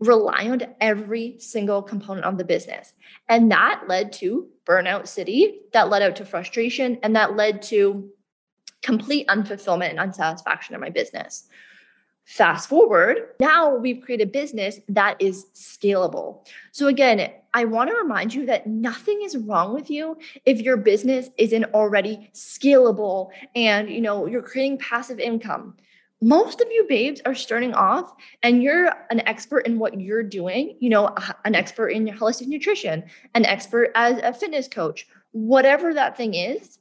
rely 0.00 0.48
on 0.48 0.62
every 0.80 1.36
single 1.38 1.80
component 1.80 2.26
of 2.26 2.38
the 2.38 2.44
business. 2.44 2.92
And 3.28 3.50
that 3.52 3.84
led 3.86 4.12
to 4.14 4.48
burnout 4.66 5.06
city, 5.06 5.60
that 5.72 5.90
led 5.90 6.02
out 6.02 6.16
to 6.16 6.24
frustration, 6.24 6.98
and 7.04 7.14
that 7.14 7.36
led 7.36 7.62
to 7.62 8.10
complete 8.82 9.28
unfulfillment 9.28 9.90
and 9.90 10.00
unsatisfaction 10.00 10.74
in 10.74 10.80
my 10.80 10.90
business. 10.90 11.48
Fast 12.24 12.68
forward, 12.68 13.18
now 13.40 13.74
we've 13.74 14.00
created 14.00 14.28
a 14.28 14.30
business 14.30 14.78
that 14.88 15.20
is 15.20 15.46
scalable. 15.54 16.46
So 16.70 16.86
again, 16.86 17.30
I 17.52 17.64
want 17.64 17.90
to 17.90 17.96
remind 17.96 18.32
you 18.32 18.46
that 18.46 18.66
nothing 18.66 19.20
is 19.22 19.36
wrong 19.36 19.74
with 19.74 19.90
you 19.90 20.16
if 20.46 20.60
your 20.60 20.76
business 20.76 21.28
isn't 21.36 21.64
already 21.74 22.30
scalable 22.32 23.30
and 23.54 23.90
you 23.90 24.00
know 24.00 24.26
you're 24.26 24.40
creating 24.40 24.78
passive 24.78 25.18
income 25.18 25.74
most 26.22 26.60
of 26.60 26.68
you 26.70 26.86
babes 26.88 27.20
are 27.26 27.34
starting 27.34 27.74
off 27.74 28.14
and 28.44 28.62
you're 28.62 28.92
an 29.10 29.20
expert 29.26 29.66
in 29.66 29.80
what 29.80 30.00
you're 30.00 30.22
doing, 30.22 30.76
you 30.78 30.88
know, 30.88 31.06
uh, 31.06 31.32
an 31.44 31.56
expert 31.56 31.88
in 31.88 32.06
holistic 32.06 32.46
nutrition, 32.46 33.02
an 33.34 33.44
expert 33.44 33.90
as 33.96 34.18
a 34.22 34.32
fitness 34.32 34.68
coach, 34.68 35.08
whatever 35.32 35.92
that 35.92 36.16
thing 36.16 36.34
is, 36.34 36.78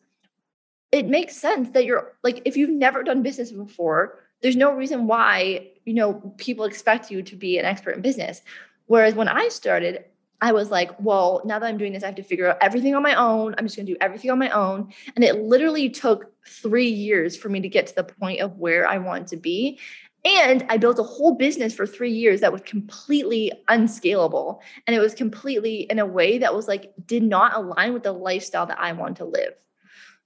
it 0.91 1.07
makes 1.07 1.35
sense 1.35 1.71
that 1.71 1.85
you're 1.85 2.13
like, 2.23 2.43
if 2.45 2.55
you've 2.55 2.69
never 2.69 3.01
done 3.01 3.23
business 3.23 3.51
before, 3.51 4.19
there's 4.41 4.55
no 4.55 4.73
reason 4.73 5.07
why, 5.07 5.67
you 5.85 5.93
know, 5.93 6.33
people 6.37 6.65
expect 6.65 7.11
you 7.11 7.21
to 7.23 7.35
be 7.35 7.57
an 7.57 7.65
expert 7.65 7.91
in 7.91 8.01
business. 8.01 8.41
Whereas 8.87 9.15
when 9.15 9.27
I 9.27 9.49
started, 9.49 10.05
I 10.41 10.51
was 10.51 10.71
like, 10.71 10.91
well, 10.99 11.41
now 11.45 11.59
that 11.59 11.67
I'm 11.67 11.77
doing 11.77 11.93
this, 11.93 12.03
I 12.03 12.07
have 12.07 12.15
to 12.15 12.23
figure 12.23 12.47
out 12.47 12.57
everything 12.61 12.95
on 12.95 13.03
my 13.03 13.13
own. 13.13 13.53
I'm 13.57 13.65
just 13.65 13.75
going 13.75 13.85
to 13.85 13.93
do 13.93 13.97
everything 14.01 14.31
on 14.31 14.39
my 14.39 14.49
own. 14.49 14.91
And 15.15 15.23
it 15.23 15.43
literally 15.43 15.89
took 15.89 16.31
three 16.47 16.89
years 16.89 17.37
for 17.37 17.47
me 17.49 17.61
to 17.61 17.69
get 17.69 17.87
to 17.87 17.95
the 17.95 18.03
point 18.03 18.41
of 18.41 18.57
where 18.57 18.87
I 18.87 18.97
wanted 18.97 19.27
to 19.27 19.37
be. 19.37 19.79
And 20.25 20.65
I 20.69 20.77
built 20.77 20.99
a 20.99 21.03
whole 21.03 21.35
business 21.35 21.73
for 21.73 21.85
three 21.87 22.11
years 22.11 22.41
that 22.41 22.51
was 22.51 22.61
completely 22.61 23.51
unscalable. 23.67 24.61
And 24.85 24.95
it 24.95 24.99
was 24.99 25.13
completely 25.13 25.81
in 25.81 25.99
a 25.99 26.05
way 26.05 26.39
that 26.39 26.53
was 26.55 26.67
like, 26.67 26.91
did 27.05 27.23
not 27.23 27.55
align 27.55 27.93
with 27.93 28.03
the 28.03 28.11
lifestyle 28.11 28.65
that 28.65 28.79
I 28.79 28.93
want 28.93 29.17
to 29.17 29.25
live. 29.25 29.53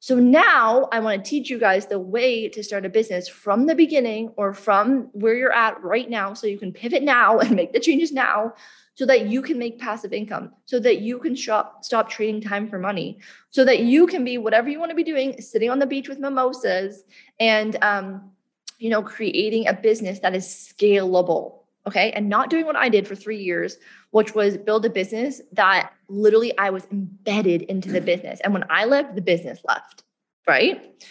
So 0.05 0.17
now 0.17 0.87
I 0.91 0.99
want 0.99 1.25
to 1.25 1.27
teach 1.27 1.49
you 1.49 1.57
guys 1.57 1.87
the 1.87 1.97
way 1.97 2.47
to 2.49 2.63
start 2.63 2.85
a 2.85 2.89
business 2.89 3.27
from 3.27 3.65
the 3.65 3.73
beginning 3.73 4.31
or 4.37 4.53
from 4.53 5.09
where 5.13 5.33
you're 5.33 5.51
at 5.51 5.81
right 5.81 6.07
now. 6.07 6.35
So 6.35 6.45
you 6.45 6.59
can 6.59 6.71
pivot 6.71 7.01
now 7.01 7.39
and 7.39 7.55
make 7.55 7.73
the 7.73 7.79
changes 7.79 8.11
now 8.11 8.53
so 8.93 9.07
that 9.07 9.25
you 9.25 9.41
can 9.41 9.57
make 9.57 9.79
passive 9.79 10.13
income, 10.13 10.51
so 10.65 10.77
that 10.77 10.99
you 10.99 11.17
can 11.17 11.33
shop, 11.33 11.83
stop 11.83 12.07
trading 12.07 12.39
time 12.39 12.69
for 12.69 12.77
money, 12.77 13.17
so 13.49 13.65
that 13.65 13.79
you 13.79 14.05
can 14.05 14.23
be 14.23 14.37
whatever 14.37 14.69
you 14.69 14.77
want 14.79 14.91
to 14.91 14.95
be 14.95 15.03
doing, 15.03 15.41
sitting 15.41 15.71
on 15.71 15.79
the 15.79 15.87
beach 15.87 16.07
with 16.07 16.19
mimosas 16.19 17.01
and, 17.39 17.75
um, 17.81 18.29
you 18.77 18.91
know, 18.91 19.01
creating 19.01 19.67
a 19.67 19.73
business 19.73 20.19
that 20.19 20.35
is 20.35 20.45
scalable. 20.45 21.61
Okay. 21.87 22.11
And 22.11 22.29
not 22.29 22.51
doing 22.51 22.67
what 22.67 22.75
I 22.75 22.89
did 22.89 23.07
for 23.07 23.15
three 23.15 23.41
years, 23.41 23.77
which 24.15 24.33
was 24.33 24.55
build 24.55 24.85
a 24.85 24.89
business 24.89 25.41
that 25.51 25.91
literally 26.07 26.57
I 26.57 26.69
was 26.69 26.87
embedded 26.89 27.63
into 27.63 27.91
the 27.91 27.99
business. 27.99 28.39
And 28.45 28.53
when 28.53 28.63
I 28.69 28.85
left, 28.85 29.13
the 29.13 29.21
business 29.21 29.59
left. 29.67 30.03
Right. 30.47 31.03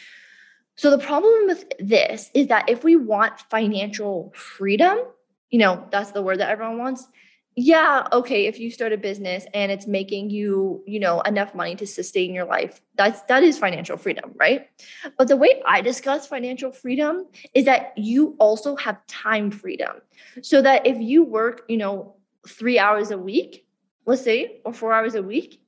So 0.77 0.91
the 0.91 0.97
problem 0.97 1.49
with 1.49 1.71
this 1.79 2.31
is 2.33 2.47
that 2.47 2.71
if 2.71 2.83
we 2.83 2.97
want 2.97 3.41
financial 3.51 4.33
freedom, 4.35 5.01
you 5.51 5.59
know, 5.59 5.87
that's 5.91 6.13
the 6.13 6.23
word 6.23 6.41
that 6.41 6.49
everyone 6.49 6.79
wants 6.79 7.07
yeah 7.57 8.07
okay 8.13 8.47
if 8.47 8.59
you 8.59 8.71
start 8.71 8.93
a 8.93 8.97
business 8.97 9.47
and 9.55 9.71
it's 9.71 9.87
making 9.87 10.29
you 10.29 10.83
you 10.87 10.99
know 10.99 11.21
enough 11.21 11.55
money 11.55 11.77
to 11.77 11.87
sustain 11.87 12.35
your 12.35 12.45
life 12.45 12.81
that's 12.97 13.23
that 13.23 13.45
is 13.45 13.59
financial 13.59 13.97
freedom 13.97 14.33
right 14.35 14.69
but 15.17 15.29
the 15.29 15.37
way 15.37 15.63
i 15.67 15.81
discuss 15.81 16.27
financial 16.27 16.73
freedom 16.73 17.27
is 17.55 17.65
that 17.65 17.93
you 17.97 18.35
also 18.41 18.75
have 18.75 18.99
time 19.07 19.53
freedom 19.53 19.93
so 20.43 20.61
that 20.61 20.85
if 20.85 20.99
you 20.99 21.23
work 21.23 21.63
you 21.69 21.77
know 21.77 22.14
3 22.49 22.79
hours 22.79 23.11
a 23.11 23.19
week 23.19 23.67
let's 24.07 24.23
say 24.23 24.61
or 24.65 24.73
4 24.73 24.93
hours 24.93 25.15
a 25.15 25.23
week 25.23 25.61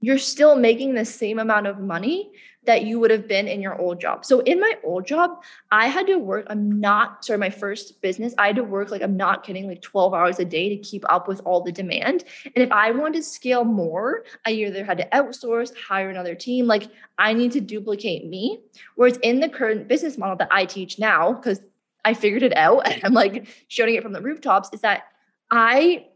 you're 0.00 0.18
still 0.18 0.56
making 0.56 0.94
the 0.94 1.04
same 1.04 1.38
amount 1.38 1.66
of 1.66 1.78
money 1.78 2.32
that 2.64 2.84
you 2.84 3.00
would 3.00 3.10
have 3.10 3.26
been 3.26 3.48
in 3.48 3.60
your 3.60 3.80
old 3.80 4.00
job. 4.00 4.24
So 4.24 4.40
in 4.40 4.60
my 4.60 4.74
old 4.84 5.06
job, 5.06 5.42
I 5.70 5.88
had 5.88 6.06
to 6.06 6.16
work, 6.16 6.46
I'm 6.48 6.80
not, 6.80 7.24
sorry, 7.24 7.38
my 7.38 7.50
first 7.50 8.00
business, 8.02 8.34
I 8.38 8.48
had 8.48 8.56
to 8.56 8.64
work 8.64 8.90
like, 8.90 9.02
I'm 9.02 9.16
not 9.16 9.44
kidding, 9.44 9.66
like 9.66 9.82
12 9.82 10.14
hours 10.14 10.38
a 10.38 10.44
day 10.44 10.68
to 10.68 10.76
keep 10.76 11.04
up 11.10 11.26
with 11.26 11.40
all 11.44 11.62
the 11.62 11.72
demand. 11.72 12.24
And 12.44 12.62
if 12.62 12.70
I 12.70 12.92
wanted 12.92 13.18
to 13.18 13.22
scale 13.22 13.64
more, 13.64 14.24
I 14.46 14.50
either 14.50 14.84
had 14.84 14.98
to 14.98 15.08
outsource, 15.08 15.72
hire 15.76 16.08
another 16.08 16.36
team, 16.36 16.66
like 16.66 16.88
I 17.18 17.32
need 17.32 17.52
to 17.52 17.60
duplicate 17.60 18.28
me. 18.28 18.60
Whereas 18.94 19.18
in 19.18 19.40
the 19.40 19.48
current 19.48 19.88
business 19.88 20.16
model 20.16 20.36
that 20.36 20.48
I 20.50 20.64
teach 20.64 20.98
now, 21.00 21.32
because 21.32 21.60
I 22.04 22.14
figured 22.14 22.44
it 22.44 22.56
out 22.56 22.86
and 22.90 23.04
I'm 23.04 23.14
like 23.14 23.46
showing 23.68 23.94
it 23.94 24.02
from 24.02 24.12
the 24.12 24.22
rooftops, 24.22 24.68
is 24.72 24.82
that 24.82 25.04
I 25.50 26.06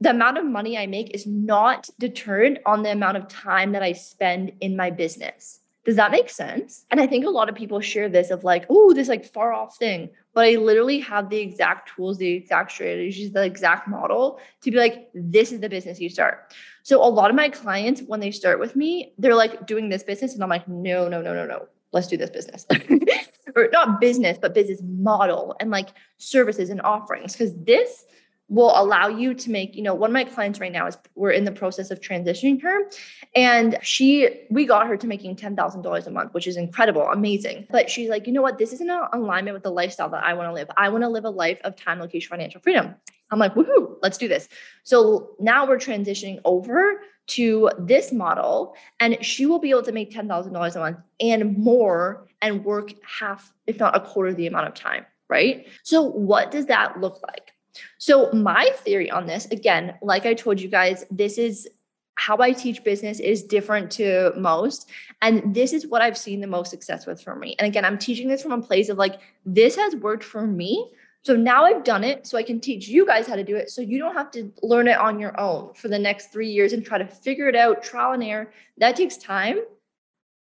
the 0.00 0.10
amount 0.10 0.38
of 0.38 0.44
money 0.44 0.76
I 0.76 0.86
make 0.86 1.14
is 1.14 1.26
not 1.26 1.88
deterred 1.98 2.60
on 2.66 2.82
the 2.82 2.92
amount 2.92 3.16
of 3.16 3.28
time 3.28 3.72
that 3.72 3.82
I 3.82 3.92
spend 3.92 4.52
in 4.60 4.76
my 4.76 4.90
business. 4.90 5.60
Does 5.84 5.96
that 5.96 6.10
make 6.10 6.30
sense? 6.30 6.86
And 6.90 6.98
I 6.98 7.06
think 7.06 7.26
a 7.26 7.30
lot 7.30 7.50
of 7.50 7.54
people 7.54 7.78
share 7.80 8.08
this 8.08 8.30
of 8.30 8.42
like, 8.42 8.64
oh, 8.70 8.94
this 8.94 9.08
like 9.08 9.24
far 9.24 9.52
off 9.52 9.76
thing. 9.76 10.08
But 10.32 10.46
I 10.46 10.56
literally 10.56 10.98
have 11.00 11.28
the 11.28 11.38
exact 11.38 11.90
tools, 11.94 12.16
the 12.16 12.32
exact 12.32 12.72
strategies, 12.72 13.32
the 13.32 13.44
exact 13.44 13.86
model 13.86 14.40
to 14.62 14.70
be 14.70 14.78
like, 14.78 15.10
this 15.14 15.52
is 15.52 15.60
the 15.60 15.68
business 15.68 16.00
you 16.00 16.08
start. 16.08 16.54
So 16.84 17.04
a 17.04 17.08
lot 17.08 17.28
of 17.28 17.36
my 17.36 17.50
clients, 17.50 18.02
when 18.06 18.20
they 18.20 18.30
start 18.30 18.58
with 18.58 18.76
me, 18.76 19.12
they're 19.18 19.34
like 19.34 19.66
doing 19.66 19.90
this 19.90 20.02
business. 20.02 20.32
And 20.34 20.42
I'm 20.42 20.48
like, 20.48 20.66
no, 20.66 21.06
no, 21.08 21.20
no, 21.20 21.34
no, 21.34 21.46
no. 21.46 21.68
Let's 21.92 22.08
do 22.08 22.16
this 22.16 22.30
business. 22.30 22.66
or 23.56 23.68
not 23.70 24.00
business, 24.00 24.38
but 24.40 24.54
business 24.54 24.80
model 24.82 25.54
and 25.60 25.70
like 25.70 25.90
services 26.16 26.70
and 26.70 26.80
offerings. 26.80 27.36
Cause 27.36 27.52
this 27.56 28.04
will 28.54 28.72
allow 28.74 29.08
you 29.08 29.34
to 29.34 29.50
make, 29.50 29.74
you 29.74 29.82
know, 29.82 29.94
one 29.94 30.10
of 30.10 30.14
my 30.14 30.24
clients 30.24 30.60
right 30.60 30.70
now 30.70 30.86
is 30.86 30.96
we're 31.16 31.32
in 31.32 31.44
the 31.44 31.52
process 31.52 31.90
of 31.90 32.00
transitioning 32.00 32.62
her. 32.62 32.88
And 33.34 33.78
she, 33.82 34.46
we 34.50 34.64
got 34.64 34.86
her 34.86 34.96
to 34.96 35.06
making 35.06 35.36
$10,000 35.36 36.06
a 36.06 36.10
month, 36.10 36.34
which 36.34 36.46
is 36.46 36.56
incredible, 36.56 37.02
amazing. 37.02 37.66
But 37.70 37.90
she's 37.90 38.08
like, 38.08 38.26
you 38.26 38.32
know 38.32 38.42
what? 38.42 38.58
This 38.58 38.72
isn't 38.72 38.88
in 38.88 39.00
alignment 39.12 39.54
with 39.54 39.64
the 39.64 39.72
lifestyle 39.72 40.08
that 40.10 40.22
I 40.22 40.34
want 40.34 40.48
to 40.48 40.52
live. 40.52 40.70
I 40.76 40.88
want 40.88 41.02
to 41.02 41.08
live 41.08 41.24
a 41.24 41.30
life 41.30 41.60
of 41.64 41.74
time, 41.74 41.98
location, 41.98 42.30
financial 42.30 42.60
freedom. 42.60 42.94
I'm 43.30 43.38
like, 43.40 43.54
woohoo, 43.54 43.96
let's 44.02 44.18
do 44.18 44.28
this. 44.28 44.48
So 44.84 45.30
now 45.40 45.66
we're 45.66 45.78
transitioning 45.78 46.40
over 46.44 47.00
to 47.26 47.70
this 47.78 48.12
model, 48.12 48.76
and 49.00 49.16
she 49.24 49.46
will 49.46 49.58
be 49.58 49.70
able 49.70 49.82
to 49.82 49.92
make 49.92 50.12
$10,000 50.12 50.76
a 50.76 50.78
month 50.78 50.98
and 51.20 51.56
more 51.56 52.28
and 52.42 52.64
work 52.64 52.92
half, 53.02 53.52
if 53.66 53.80
not 53.80 53.96
a 53.96 54.00
quarter 54.00 54.34
the 54.34 54.46
amount 54.46 54.68
of 54.68 54.74
time, 54.74 55.06
right? 55.28 55.66
So, 55.82 56.02
what 56.02 56.50
does 56.50 56.66
that 56.66 57.00
look 57.00 57.22
like? 57.26 57.53
So, 57.98 58.30
my 58.32 58.70
theory 58.76 59.10
on 59.10 59.26
this, 59.26 59.46
again, 59.46 59.94
like 60.02 60.26
I 60.26 60.34
told 60.34 60.60
you 60.60 60.68
guys, 60.68 61.04
this 61.10 61.38
is 61.38 61.68
how 62.16 62.38
I 62.38 62.52
teach 62.52 62.84
business 62.84 63.20
is 63.20 63.42
different 63.42 63.90
to 63.92 64.32
most. 64.36 64.88
And 65.22 65.54
this 65.54 65.72
is 65.72 65.86
what 65.86 66.02
I've 66.02 66.18
seen 66.18 66.40
the 66.40 66.46
most 66.46 66.70
success 66.70 67.06
with 67.06 67.20
for 67.20 67.34
me. 67.34 67.56
And 67.58 67.66
again, 67.66 67.84
I'm 67.84 67.98
teaching 67.98 68.28
this 68.28 68.42
from 68.42 68.52
a 68.52 68.62
place 68.62 68.88
of 68.88 68.98
like, 68.98 69.20
this 69.44 69.76
has 69.76 69.96
worked 69.96 70.24
for 70.24 70.46
me. 70.46 70.92
So 71.22 71.34
now 71.34 71.64
I've 71.64 71.84
done 71.84 72.04
it, 72.04 72.26
so 72.26 72.36
I 72.36 72.42
can 72.42 72.60
teach 72.60 72.86
you 72.86 73.06
guys 73.06 73.26
how 73.26 73.34
to 73.34 73.42
do 73.42 73.56
it. 73.56 73.70
So 73.70 73.80
you 73.80 73.98
don't 73.98 74.14
have 74.14 74.30
to 74.32 74.52
learn 74.62 74.88
it 74.88 74.98
on 74.98 75.18
your 75.18 75.38
own 75.40 75.72
for 75.72 75.88
the 75.88 75.98
next 75.98 76.30
three 76.30 76.50
years 76.50 76.74
and 76.74 76.84
try 76.84 76.98
to 76.98 77.06
figure 77.06 77.48
it 77.48 77.56
out, 77.56 77.82
trial 77.82 78.12
and 78.12 78.22
error. 78.22 78.52
That 78.76 78.94
takes 78.94 79.16
time. 79.16 79.60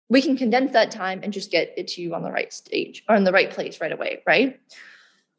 We 0.10 0.22
can 0.22 0.36
condense 0.36 0.74
that 0.74 0.92
time 0.92 1.22
and 1.24 1.32
just 1.32 1.52
get 1.52 1.74
it 1.78 1.88
to 1.90 2.02
you 2.02 2.14
on 2.14 2.22
the 2.22 2.32
right 2.32 2.52
stage 2.52 3.04
or 3.08 3.16
in 3.16 3.24
the 3.24 3.32
right 3.32 3.50
place 3.50 3.80
right 3.80 3.94
away, 3.94 4.24
right? 4.28 4.60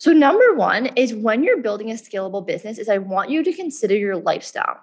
So 0.05 0.13
number 0.13 0.53
one 0.53 0.85
is 0.97 1.15
when 1.15 1.43
you're 1.43 1.63
building 1.63 1.91
a 1.91 1.95
scalable 1.95 2.47
business 2.47 2.77
is 2.77 2.91
I 2.91 2.99
want 2.99 3.31
you 3.31 3.43
to 3.43 3.55
consider 3.55 3.97
your 3.97 4.17
lifestyle. 4.17 4.81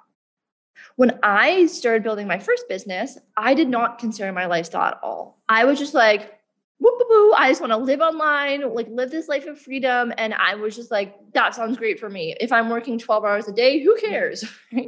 When 0.95 1.19
I 1.21 1.67
started 1.67 2.01
building 2.01 2.25
my 2.25 2.39
first 2.39 2.67
business, 2.67 3.19
I 3.37 3.53
did 3.53 3.69
not 3.69 3.99
consider 3.99 4.31
my 4.31 4.47
lifestyle 4.47 4.87
at 4.87 4.99
all. 5.03 5.43
I 5.47 5.63
was 5.63 5.77
just 5.77 5.93
like, 5.93 6.39
whoop, 6.79 6.95
whoop, 6.97 7.07
whoop, 7.07 7.35
I 7.37 7.49
just 7.49 7.61
want 7.61 7.69
to 7.69 7.77
live 7.77 8.01
online, 8.01 8.73
like 8.73 8.87
live 8.89 9.11
this 9.11 9.27
life 9.27 9.45
of 9.45 9.61
freedom. 9.61 10.11
And 10.17 10.33
I 10.33 10.55
was 10.55 10.75
just 10.75 10.89
like, 10.89 11.15
that 11.33 11.53
sounds 11.53 11.77
great 11.77 11.99
for 11.99 12.09
me. 12.09 12.35
If 12.41 12.51
I'm 12.51 12.67
working 12.67 12.97
12 12.97 13.23
hours 13.23 13.47
a 13.47 13.51
day, 13.51 13.83
who 13.83 13.95
cares? 13.97 14.43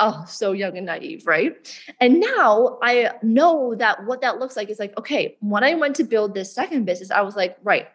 oh, 0.00 0.24
so 0.26 0.50
young 0.50 0.76
and 0.76 0.86
naive, 0.86 1.24
right? 1.24 1.54
And 2.00 2.18
now 2.18 2.80
I 2.82 3.12
know 3.22 3.76
that 3.76 4.04
what 4.06 4.22
that 4.22 4.40
looks 4.40 4.56
like 4.56 4.70
is 4.70 4.80
like, 4.80 4.98
okay, 4.98 5.36
when 5.38 5.62
I 5.62 5.74
went 5.74 5.94
to 5.94 6.02
build 6.02 6.34
this 6.34 6.52
second 6.52 6.84
business, 6.84 7.12
I 7.12 7.20
was 7.20 7.36
like, 7.36 7.58
right, 7.62 7.86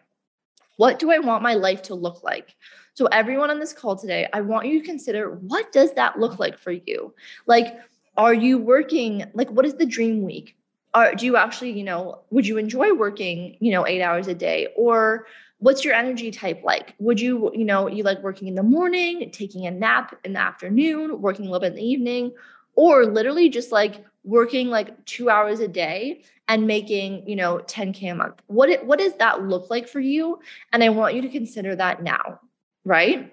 What 0.76 0.98
do 0.98 1.10
I 1.10 1.18
want 1.18 1.42
my 1.42 1.54
life 1.54 1.82
to 1.82 1.94
look 1.94 2.22
like? 2.22 2.54
So 2.94 3.06
everyone 3.06 3.50
on 3.50 3.58
this 3.58 3.72
call 3.72 3.96
today, 3.96 4.28
I 4.32 4.40
want 4.40 4.66
you 4.66 4.80
to 4.80 4.86
consider 4.86 5.30
what 5.30 5.72
does 5.72 5.92
that 5.94 6.18
look 6.18 6.38
like 6.38 6.58
for 6.58 6.72
you? 6.72 7.14
Like 7.46 7.78
are 8.16 8.34
you 8.34 8.58
working 8.58 9.24
like 9.34 9.50
what 9.50 9.66
is 9.66 9.74
the 9.74 9.86
dream 9.86 10.22
week? 10.22 10.56
Are 10.94 11.14
do 11.14 11.26
you 11.26 11.36
actually, 11.36 11.72
you 11.72 11.84
know, 11.84 12.20
would 12.30 12.46
you 12.46 12.56
enjoy 12.56 12.94
working, 12.94 13.56
you 13.60 13.72
know, 13.72 13.86
8 13.86 14.02
hours 14.02 14.28
a 14.28 14.34
day 14.34 14.68
or 14.76 15.26
what's 15.58 15.84
your 15.84 15.94
energy 15.94 16.30
type 16.30 16.62
like? 16.62 16.94
Would 16.98 17.20
you, 17.20 17.50
you 17.54 17.64
know, 17.64 17.88
you 17.88 18.02
like 18.02 18.22
working 18.22 18.48
in 18.48 18.54
the 18.54 18.62
morning, 18.62 19.30
taking 19.32 19.66
a 19.66 19.70
nap 19.70 20.14
in 20.24 20.34
the 20.34 20.40
afternoon, 20.40 21.20
working 21.20 21.46
a 21.46 21.50
little 21.50 21.60
bit 21.60 21.72
in 21.72 21.76
the 21.76 21.86
evening, 21.86 22.32
or 22.76 23.06
literally 23.06 23.48
just 23.48 23.72
like 23.72 24.04
working 24.24 24.68
like 24.68 25.04
two 25.04 25.30
hours 25.30 25.60
a 25.60 25.68
day 25.68 26.22
and 26.48 26.66
making, 26.66 27.26
you 27.28 27.36
know, 27.36 27.58
10K 27.66 28.12
a 28.12 28.14
month? 28.14 28.40
What, 28.46 28.68
it, 28.68 28.84
what 28.84 28.98
does 28.98 29.14
that 29.14 29.42
look 29.44 29.70
like 29.70 29.88
for 29.88 30.00
you? 30.00 30.40
And 30.72 30.82
I 30.82 30.88
want 30.88 31.14
you 31.14 31.22
to 31.22 31.28
consider 31.28 31.76
that 31.76 32.02
now, 32.02 32.40
right? 32.84 33.30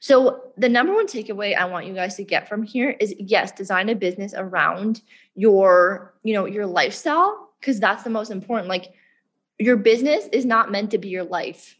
So, 0.00 0.52
the 0.56 0.68
number 0.68 0.92
one 0.92 1.06
takeaway 1.06 1.56
I 1.56 1.64
want 1.64 1.86
you 1.86 1.94
guys 1.94 2.16
to 2.16 2.24
get 2.24 2.48
from 2.48 2.62
here 2.62 2.90
is 3.00 3.14
yes, 3.18 3.52
design 3.52 3.88
a 3.88 3.94
business 3.94 4.34
around 4.36 5.02
your, 5.34 6.14
you 6.22 6.34
know, 6.34 6.44
your 6.46 6.66
lifestyle 6.66 7.50
because 7.60 7.80
that's 7.80 8.02
the 8.02 8.10
most 8.10 8.30
important. 8.30 8.68
Like 8.68 8.92
your 9.58 9.76
business 9.76 10.28
is 10.32 10.44
not 10.44 10.72
meant 10.72 10.90
to 10.90 10.98
be 10.98 11.08
your 11.08 11.24
life. 11.24 11.76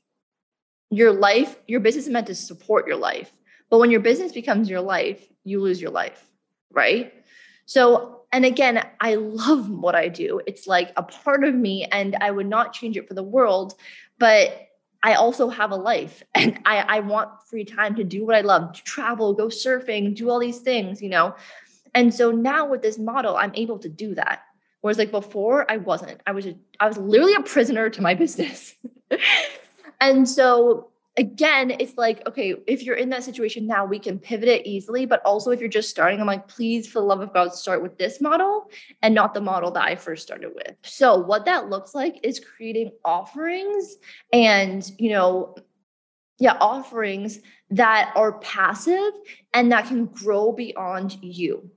Your 0.91 1.13
life, 1.13 1.57
your 1.67 1.81
business 1.81 2.07
is 2.07 2.13
meant 2.13 2.29
to 2.29 2.35
support 2.35 2.87
your 2.87 2.97
life. 2.97 3.33
But 3.71 3.79
when 3.79 3.91
your 3.91 4.01
business 4.01 4.33
becomes 4.33 4.71
your 4.71 4.81
life, 4.81 5.27
you 5.45 5.61
lose 5.61 5.81
your 5.81 5.91
life, 5.91 6.31
right? 6.73 7.13
So, 7.67 8.23
and 8.33 8.45
again, 8.45 8.87
I 9.01 9.15
love 9.17 9.69
what 9.69 9.95
I 9.95 10.09
do. 10.09 10.41
It's 10.47 10.67
like 10.67 10.93
a 10.97 11.03
part 11.03 11.45
of 11.45 11.55
me, 11.55 11.85
and 11.93 12.17
I 12.21 12.31
would 12.31 12.49
not 12.49 12.73
change 12.73 12.97
it 12.97 13.07
for 13.07 13.15
the 13.15 13.23
world. 13.23 13.75
But 14.19 14.69
I 15.03 15.15
also 15.15 15.49
have 15.49 15.73
a 15.73 15.77
life 15.77 16.23
and 16.35 16.61
I, 16.65 16.79
I 16.79 17.01
want 17.01 17.43
free 17.49 17.65
time 17.65 17.95
to 17.97 18.05
do 18.05 18.25
what 18.25 18.37
I 18.37 18.41
love, 18.41 18.73
to 18.73 18.85
travel, 18.85 19.35
go 19.35 19.47
surfing, 19.49 20.15
do 20.15 20.31
all 20.31 20.39
these 20.39 20.61
things, 20.61 21.03
you 21.03 21.09
know. 21.09 21.35
And 21.95 22.15
so 22.15 22.31
now 22.31 22.67
with 22.67 22.83
this 22.83 22.99
model, 22.99 23.37
I'm 23.37 23.53
able 23.55 23.79
to 23.81 23.89
do 23.89 24.15
that. 24.15 24.43
Whereas 24.81 24.99
like 24.99 25.11
before, 25.11 25.71
I 25.71 25.77
wasn't. 25.77 26.21
I 26.27 26.33
was 26.33 26.47
a, 26.47 26.57
I 26.81 26.89
was 26.89 26.97
literally 26.97 27.35
a 27.35 27.43
prisoner 27.43 27.91
to 27.91 28.03
my 28.03 28.15
business. 28.23 28.75
and 30.01 30.29
so 30.29 30.92
again, 31.17 31.73
it's 31.79 31.97
like, 31.97 32.27
okay, 32.27 32.55
if 32.67 32.83
you're 32.83 32.97
in 32.97 33.11
that 33.11 33.25
situation 33.25 33.67
now, 33.67 33.85
we 33.85 33.99
can 33.99 34.19
pivot 34.19 34.49
it 34.49 34.67
easily. 34.67 35.07
But 35.07 35.23
also, 35.25 35.51
if 35.51 35.61
you're 35.61 35.69
just 35.69 35.91
starting, 35.91 36.21
I'm 36.21 36.27
like, 36.27 36.49
please, 36.49 36.89
for 36.89 37.01
the 37.01 37.07
love 37.07 37.21
of 37.21 37.33
God, 37.35 37.55
start 37.55 37.83
with 37.83 37.99
this 37.99 38.21
model 38.21 38.71
and 39.03 39.15
not 39.15 39.35
the 39.35 39.41
model 39.41 39.71
that 39.73 39.85
I 39.85 39.97
first 39.97 40.23
started 40.23 40.53
with. 40.55 40.75
So, 40.83 41.19
what 41.19 41.45
that 41.45 41.69
looks 41.69 41.95
like 41.95 42.21
is 42.23 42.41
creating 42.41 42.93
offerings 43.05 43.97
and, 44.33 44.91
you 44.99 45.11
know, 45.11 45.55
yeah, 46.39 46.57
offerings 46.61 47.41
that 47.71 48.13
are 48.17 48.39
passive 48.39 49.13
and 49.55 49.71
that 49.71 49.87
can 49.87 50.07
grow 50.07 50.53
beyond 50.53 51.19
you. 51.23 51.71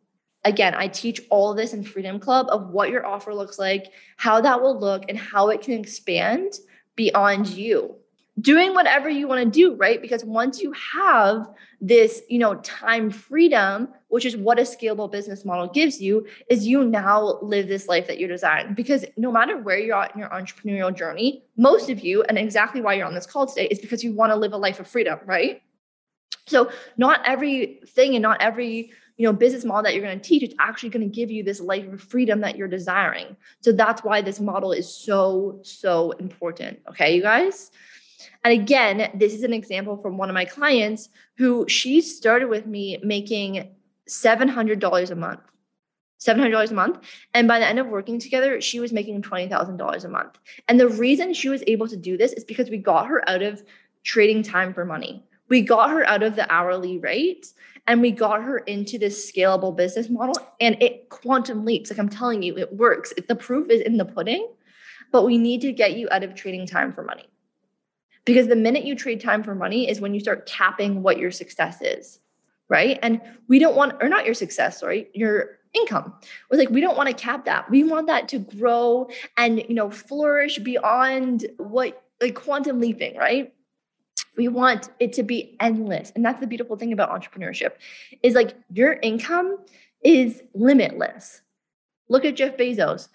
Again, 0.44 0.76
I 0.76 0.88
teach 0.88 1.22
all 1.30 1.52
of 1.52 1.58
this 1.58 1.74
in 1.74 1.84
Freedom 1.84 2.20
Club 2.20 2.48
of 2.50 2.70
what 2.70 2.90
your 2.90 3.06
offer 3.06 3.34
looks 3.34 3.58
like, 3.58 3.92
how 4.18 4.42
that 4.42 4.62
will 4.62 4.80
look, 4.80 5.04
and 5.10 5.18
how 5.18 5.50
it 5.50 5.62
can 5.62 5.80
expand 5.80 6.54
beyond 6.96 7.48
you 7.48 7.96
doing 8.42 8.74
whatever 8.74 9.10
you 9.10 9.28
want 9.28 9.44
to 9.44 9.50
do 9.50 9.76
right? 9.76 10.02
Because 10.02 10.24
once 10.24 10.62
you 10.62 10.74
have 10.74 11.48
this 11.82 12.22
you 12.30 12.40
know 12.40 12.56
time 12.56 13.10
freedom 13.10 13.90
which 14.08 14.26
is 14.26 14.38
what 14.38 14.58
a 14.58 14.64
scalable 14.64 15.12
business 15.12 15.44
model 15.46 15.68
gives 15.68 16.02
you 16.02 16.26
is 16.50 16.66
you 16.66 16.84
now 16.86 17.38
live 17.42 17.68
this 17.68 17.88
life 17.88 18.08
that 18.08 18.18
you're 18.18 18.30
designed 18.30 18.76
because 18.76 19.06
no 19.18 19.32
matter 19.32 19.58
where 19.58 19.78
you're 19.78 19.96
at 19.96 20.14
in 20.14 20.20
your 20.20 20.30
entrepreneurial 20.30 20.96
journey 20.96 21.44
most 21.58 21.90
of 21.90 22.00
you 22.00 22.24
and 22.24 22.38
exactly 22.38 22.82
why 22.82 22.94
you're 22.94 23.06
on 23.06 23.14
this 23.14 23.26
call 23.26 23.46
today 23.46 23.68
is 23.68 23.80
because 23.80 24.04
you 24.04 24.14
want 24.14 24.32
to 24.32 24.36
live 24.36 24.54
a 24.54 24.58
life 24.58 24.80
of 24.80 24.88
freedom 24.88 25.20
right? 25.26 25.62
So 26.48 26.72
not 26.98 27.22
everything 27.26 28.16
and 28.16 28.22
not 28.22 28.42
every 28.42 28.92
you 29.18 29.26
know 29.26 29.34
business 29.34 29.66
model 29.66 29.84
that 29.84 29.94
you're 29.94 30.04
going 30.04 30.20
to 30.20 30.28
teach 30.28 30.44
is 30.44 30.56
actually 30.60 30.90
going 30.90 31.10
to 31.10 31.14
give 31.14 31.30
you 31.30 31.44
this 31.44 31.60
life 31.60 31.86
of 31.92 32.02
freedom 32.02 32.42
that 32.42 32.58
you're 32.58 32.68
desiring. 32.68 33.36
So 33.62 33.72
that's 33.72 34.04
why 34.04 34.22
this 34.22 34.40
model 34.40 34.72
is 34.72 34.94
so 34.94 35.60
so 35.64 36.12
important 36.14 36.80
okay 36.90 37.16
you 37.16 37.22
guys 37.22 37.72
and 38.44 38.54
again, 38.54 39.12
this 39.16 39.34
is 39.34 39.44
an 39.44 39.54
example 39.54 39.98
from 39.98 40.18
one 40.18 40.30
of 40.30 40.34
my 40.34 40.46
clients 40.46 41.10
who 41.38 41.66
she 41.68 42.02
started 42.02 42.48
with 42.48 42.66
me 42.66 43.00
making 43.04 43.76
$700 44.10 45.12
a 45.12 45.16
month. 45.16 45.40
$700 46.20 46.72
a 46.72 46.74
month. 46.74 47.00
And 47.34 47.48
by 47.48 47.60
the 47.60 47.68
end 47.68 47.80
of 47.80 47.88
working 47.88 48.20
together, 48.20 48.62
she 48.62 48.80
was 48.80 48.94
making 48.94 49.22
$20,000 49.22 50.04
a 50.04 50.08
month. 50.08 50.40
And 50.68 50.80
the 50.80 50.88
reason 50.88 51.34
she 51.34 51.50
was 51.50 51.64
able 51.68 51.88
to 51.88 51.98
do 51.98 52.18
this 52.18 52.34
is 52.34 52.44
because 52.44 52.70
we 52.70 52.78
got 52.78 53.08
her 53.08 53.28
out 53.30 53.42
of 53.42 53.64
trading 54.04 54.44
time 54.44 54.74
for 54.74 54.86
money. 54.86 55.24
We 55.50 55.62
got 55.62 55.92
her 55.92 56.08
out 56.08 56.24
of 56.24 56.36
the 56.36 56.52
hourly 56.52 56.98
rate 56.98 57.54
and 57.88 58.02
we 58.02 58.12
got 58.12 58.42
her 58.44 58.60
into 58.60 58.98
this 58.98 59.32
scalable 59.32 59.76
business 59.76 60.10
model 60.10 60.36
and 60.60 60.82
it 60.82 61.10
quantum 61.10 61.66
leaps. 61.66 61.92
Like 61.92 62.00
I'm 62.00 62.10
telling 62.10 62.42
you, 62.42 62.58
it 62.58 62.74
works. 62.74 63.14
The 63.28 63.36
proof 63.36 63.70
is 63.70 63.82
in 63.82 63.98
the 63.98 64.06
pudding, 64.06 64.48
but 65.12 65.24
we 65.24 65.38
need 65.38 65.62
to 65.62 65.72
get 65.72 65.98
you 65.98 66.08
out 66.12 66.24
of 66.24 66.34
trading 66.34 66.66
time 66.66 66.92
for 66.94 67.04
money. 67.04 67.26
Because 68.26 68.48
the 68.48 68.56
minute 68.56 68.86
you 68.86 68.96
trade 68.96 69.22
time 69.22 69.44
for 69.44 69.56
money 69.56 69.90
is 69.90 70.02
when 70.02 70.14
you 70.14 70.20
start 70.20 70.48
capping 70.48 71.04
what 71.04 71.20
your 71.20 71.32
success 71.32 71.82
is, 71.82 72.20
right? 72.70 72.98
And 73.02 73.22
we 73.48 73.60
don't 73.60 73.76
want, 73.76 74.02
or 74.02 74.10
not 74.10 74.26
your 74.26 74.34
success, 74.34 74.80
sorry, 74.80 75.10
your 75.14 75.60
income. 75.74 76.14
We're 76.50 76.58
like, 76.58 76.70
we 76.70 76.82
don't 76.82 76.98
want 76.98 77.10
to 77.10 77.16
cap 77.16 77.46
that. 77.46 77.70
We 77.70 77.84
want 77.84 78.08
that 78.08 78.28
to 78.30 78.40
grow 78.40 79.10
and, 79.38 79.60
you 79.60 79.76
know, 79.76 79.92
flourish 79.92 80.58
beyond 80.58 81.46
what, 81.58 82.04
like 82.20 82.34
quantum 82.34 82.80
leaping, 82.80 83.16
right? 83.16 83.54
We 84.38 84.48
want 84.48 84.90
it 85.00 85.14
to 85.14 85.24
be 85.24 85.56
endless. 85.60 86.12
And 86.16 86.26
that's 86.26 86.40
the 86.40 86.48
beautiful 86.48 86.78
thing 86.78 86.94
about 86.94 87.10
entrepreneurship 87.10 87.74
is 88.24 88.34
like 88.34 88.56
your 88.74 88.94
income 88.94 89.58
is 90.04 90.42
limitless. 90.54 91.42
Look 92.10 92.26
at 92.26 92.36
Jeff 92.36 92.58
Bezos. 92.58 93.10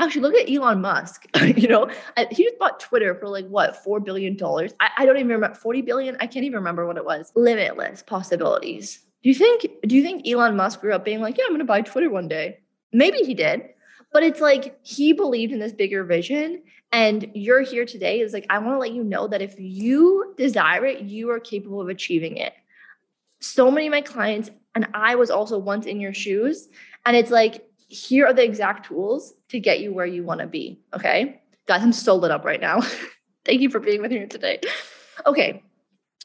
Actually, 0.00 0.22
look 0.22 0.34
at 0.34 0.50
Elon 0.50 0.80
Musk. 0.80 1.26
you 1.42 1.68
know, 1.68 1.90
he 2.30 2.44
just 2.44 2.58
bought 2.58 2.80
Twitter 2.80 3.14
for 3.14 3.28
like 3.28 3.46
what, 3.48 3.84
$4 3.84 4.02
billion? 4.02 4.34
I, 4.80 4.90
I 4.96 5.04
don't 5.04 5.18
even 5.18 5.28
remember, 5.28 5.54
40 5.54 5.82
billion? 5.82 6.16
I 6.20 6.26
can't 6.26 6.46
even 6.46 6.56
remember 6.56 6.86
what 6.86 6.96
it 6.96 7.04
was. 7.04 7.30
Limitless 7.34 8.02
possibilities. 8.02 9.00
Do 9.22 9.28
you 9.28 9.34
think, 9.34 9.66
do 9.86 9.94
you 9.94 10.02
think 10.02 10.26
Elon 10.26 10.56
Musk 10.56 10.80
grew 10.80 10.94
up 10.94 11.04
being 11.04 11.20
like, 11.20 11.36
yeah, 11.36 11.44
I'm 11.44 11.50
going 11.50 11.58
to 11.58 11.66
buy 11.66 11.82
Twitter 11.82 12.08
one 12.08 12.28
day? 12.28 12.60
Maybe 12.94 13.18
he 13.18 13.34
did, 13.34 13.68
but 14.10 14.22
it's 14.22 14.40
like 14.40 14.78
he 14.82 15.12
believed 15.12 15.52
in 15.52 15.58
this 15.58 15.74
bigger 15.74 16.02
vision. 16.02 16.62
And 16.92 17.30
you're 17.34 17.60
here 17.60 17.84
today 17.84 18.20
is 18.20 18.32
like, 18.32 18.46
I 18.48 18.58
want 18.58 18.76
to 18.76 18.78
let 18.78 18.92
you 18.92 19.04
know 19.04 19.28
that 19.28 19.42
if 19.42 19.54
you 19.58 20.32
desire 20.38 20.86
it, 20.86 21.02
you 21.02 21.30
are 21.30 21.38
capable 21.38 21.82
of 21.82 21.90
achieving 21.90 22.38
it. 22.38 22.54
So 23.40 23.70
many 23.70 23.86
of 23.86 23.90
my 23.90 24.00
clients, 24.00 24.50
and 24.74 24.88
I 24.94 25.16
was 25.16 25.30
also 25.30 25.58
once 25.58 25.84
in 25.84 26.00
your 26.00 26.14
shoes, 26.14 26.70
and 27.04 27.14
it's 27.14 27.30
like, 27.30 27.66
here 27.90 28.26
are 28.26 28.32
the 28.32 28.44
exact 28.44 28.86
tools 28.86 29.34
to 29.48 29.58
get 29.58 29.80
you 29.80 29.92
where 29.92 30.06
you 30.06 30.22
want 30.22 30.40
to 30.40 30.46
be. 30.46 30.80
Okay. 30.94 31.42
Guys, 31.66 31.82
I'm 31.82 31.92
so 31.92 32.14
lit 32.14 32.30
up 32.30 32.44
right 32.44 32.60
now. 32.60 32.80
Thank 33.44 33.60
you 33.60 33.68
for 33.68 33.80
being 33.80 34.00
with 34.00 34.12
me 34.12 34.26
today. 34.26 34.60
Okay. 35.26 35.62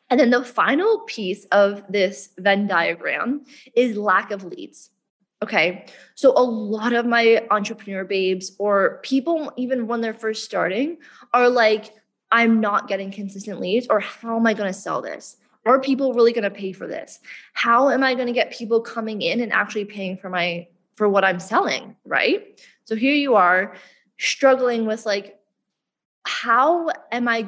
And 0.09 0.19
then 0.19 0.29
the 0.29 0.43
final 0.43 0.99
piece 1.07 1.45
of 1.45 1.83
this 1.89 2.29
Venn 2.37 2.67
diagram 2.67 3.45
is 3.75 3.97
lack 3.97 4.29
of 4.29 4.43
leads. 4.43 4.91
Okay. 5.41 5.85
So 6.13 6.33
a 6.37 6.43
lot 6.43 6.93
of 6.93 7.07
my 7.07 7.45
entrepreneur 7.49 8.05
babes 8.05 8.55
or 8.59 8.99
people, 9.01 9.51
even 9.57 9.87
when 9.87 10.01
they're 10.01 10.13
first 10.13 10.45
starting, 10.45 10.97
are 11.33 11.49
like, 11.49 11.93
I'm 12.31 12.59
not 12.59 12.87
getting 12.87 13.11
consistent 13.11 13.59
leads, 13.59 13.87
or 13.89 13.99
how 13.99 14.35
am 14.35 14.45
I 14.45 14.53
going 14.53 14.71
to 14.71 14.73
sell 14.73 15.01
this? 15.01 15.37
Are 15.65 15.79
people 15.79 16.13
really 16.13 16.33
going 16.33 16.43
to 16.43 16.51
pay 16.51 16.73
for 16.73 16.85
this? 16.85 17.19
How 17.53 17.89
am 17.89 18.03
I 18.03 18.13
going 18.13 18.27
to 18.27 18.33
get 18.33 18.51
people 18.51 18.81
coming 18.81 19.21
in 19.21 19.41
and 19.41 19.51
actually 19.51 19.85
paying 19.85 20.17
for 20.17 20.29
my 20.29 20.67
for 20.95 21.09
what 21.09 21.23
I'm 21.23 21.39
selling, 21.39 21.95
right? 22.05 22.59
So 22.85 22.95
here 22.95 23.13
you 23.13 23.35
are 23.35 23.75
struggling 24.17 24.85
with 24.85 25.05
like, 25.05 25.39
how 26.27 26.89
am 27.11 27.27
I 27.27 27.47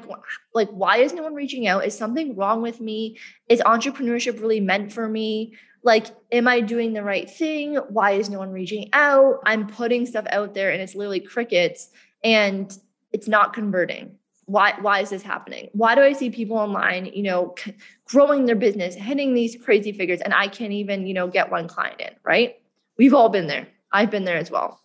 like, 0.53 0.69
why 0.69 0.97
is 0.97 1.13
no 1.13 1.23
one 1.23 1.33
reaching 1.33 1.67
out? 1.67 1.86
Is 1.86 1.97
something 1.97 2.36
wrong 2.36 2.62
with 2.62 2.79
me? 2.79 3.17
Is 3.49 3.60
entrepreneurship 3.62 4.39
really 4.39 4.60
meant 4.60 4.93
for 4.93 5.10
me? 5.10 5.55
Like, 5.83 6.07
am 6.31 6.47
I 6.47 6.62
doing 6.62 6.93
the 6.93 7.03
right 7.03 7.29
thing? 7.29 7.75
Why 7.75 8.12
is 8.12 8.29
no 8.29 8.39
one 8.39 8.51
reaching 8.51 8.89
out? 8.93 9.39
I'm 9.45 9.67
putting 9.67 10.05
stuff 10.05 10.25
out 10.29 10.53
there 10.53 10.71
and 10.71 10.81
it's 10.81 10.95
literally 10.95 11.21
crickets 11.21 11.89
and 12.23 12.77
it's 13.12 13.27
not 13.27 13.53
converting. 13.53 14.17
Why, 14.45 14.75
why 14.81 15.01
is 15.01 15.10
this 15.10 15.23
happening? 15.23 15.69
Why 15.73 15.95
do 15.95 16.01
I 16.01 16.13
see 16.13 16.29
people 16.29 16.57
online, 16.57 17.05
you 17.07 17.23
know, 17.23 17.55
growing 18.05 18.45
their 18.45 18.55
business, 18.55 18.95
hitting 18.95 19.33
these 19.33 19.57
crazy 19.62 19.91
figures, 19.91 20.21
and 20.21 20.33
I 20.33 20.47
can't 20.47 20.71
even, 20.71 21.05
you 21.07 21.13
know, 21.13 21.27
get 21.27 21.51
one 21.51 21.67
client 21.67 21.99
in, 21.99 22.12
right? 22.23 22.55
We've 22.97 23.13
all 23.13 23.29
been 23.29 23.47
there. 23.47 23.67
I've 23.91 24.12
been 24.12 24.25
there 24.25 24.38
as 24.38 24.51
well. 24.51 24.81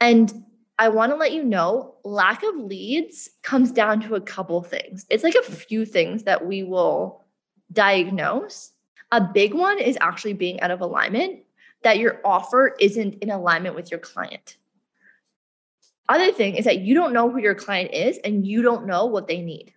And 0.00 0.44
I 0.78 0.88
want 0.88 1.10
to 1.10 1.16
let 1.16 1.32
you 1.32 1.42
know 1.42 1.96
lack 2.04 2.42
of 2.44 2.56
leads 2.56 3.30
comes 3.42 3.72
down 3.72 4.00
to 4.02 4.14
a 4.14 4.20
couple 4.20 4.62
things. 4.62 5.06
It's 5.10 5.24
like 5.24 5.34
a 5.34 5.42
few 5.42 5.84
things 5.84 6.22
that 6.24 6.46
we 6.46 6.62
will 6.62 7.24
diagnose. 7.72 8.72
A 9.10 9.20
big 9.20 9.54
one 9.54 9.78
is 9.78 9.98
actually 10.00 10.34
being 10.34 10.60
out 10.60 10.70
of 10.70 10.80
alignment, 10.80 11.40
that 11.82 11.98
your 11.98 12.20
offer 12.24 12.76
isn't 12.80 13.14
in 13.14 13.30
alignment 13.30 13.74
with 13.74 13.90
your 13.90 14.00
client. 14.00 14.56
Other 16.08 16.32
thing 16.32 16.54
is 16.54 16.64
that 16.64 16.80
you 16.80 16.94
don't 16.94 17.12
know 17.12 17.30
who 17.30 17.38
your 17.38 17.54
client 17.54 17.92
is 17.92 18.18
and 18.18 18.46
you 18.46 18.62
don't 18.62 18.86
know 18.86 19.06
what 19.06 19.28
they 19.28 19.42
need. 19.42 19.74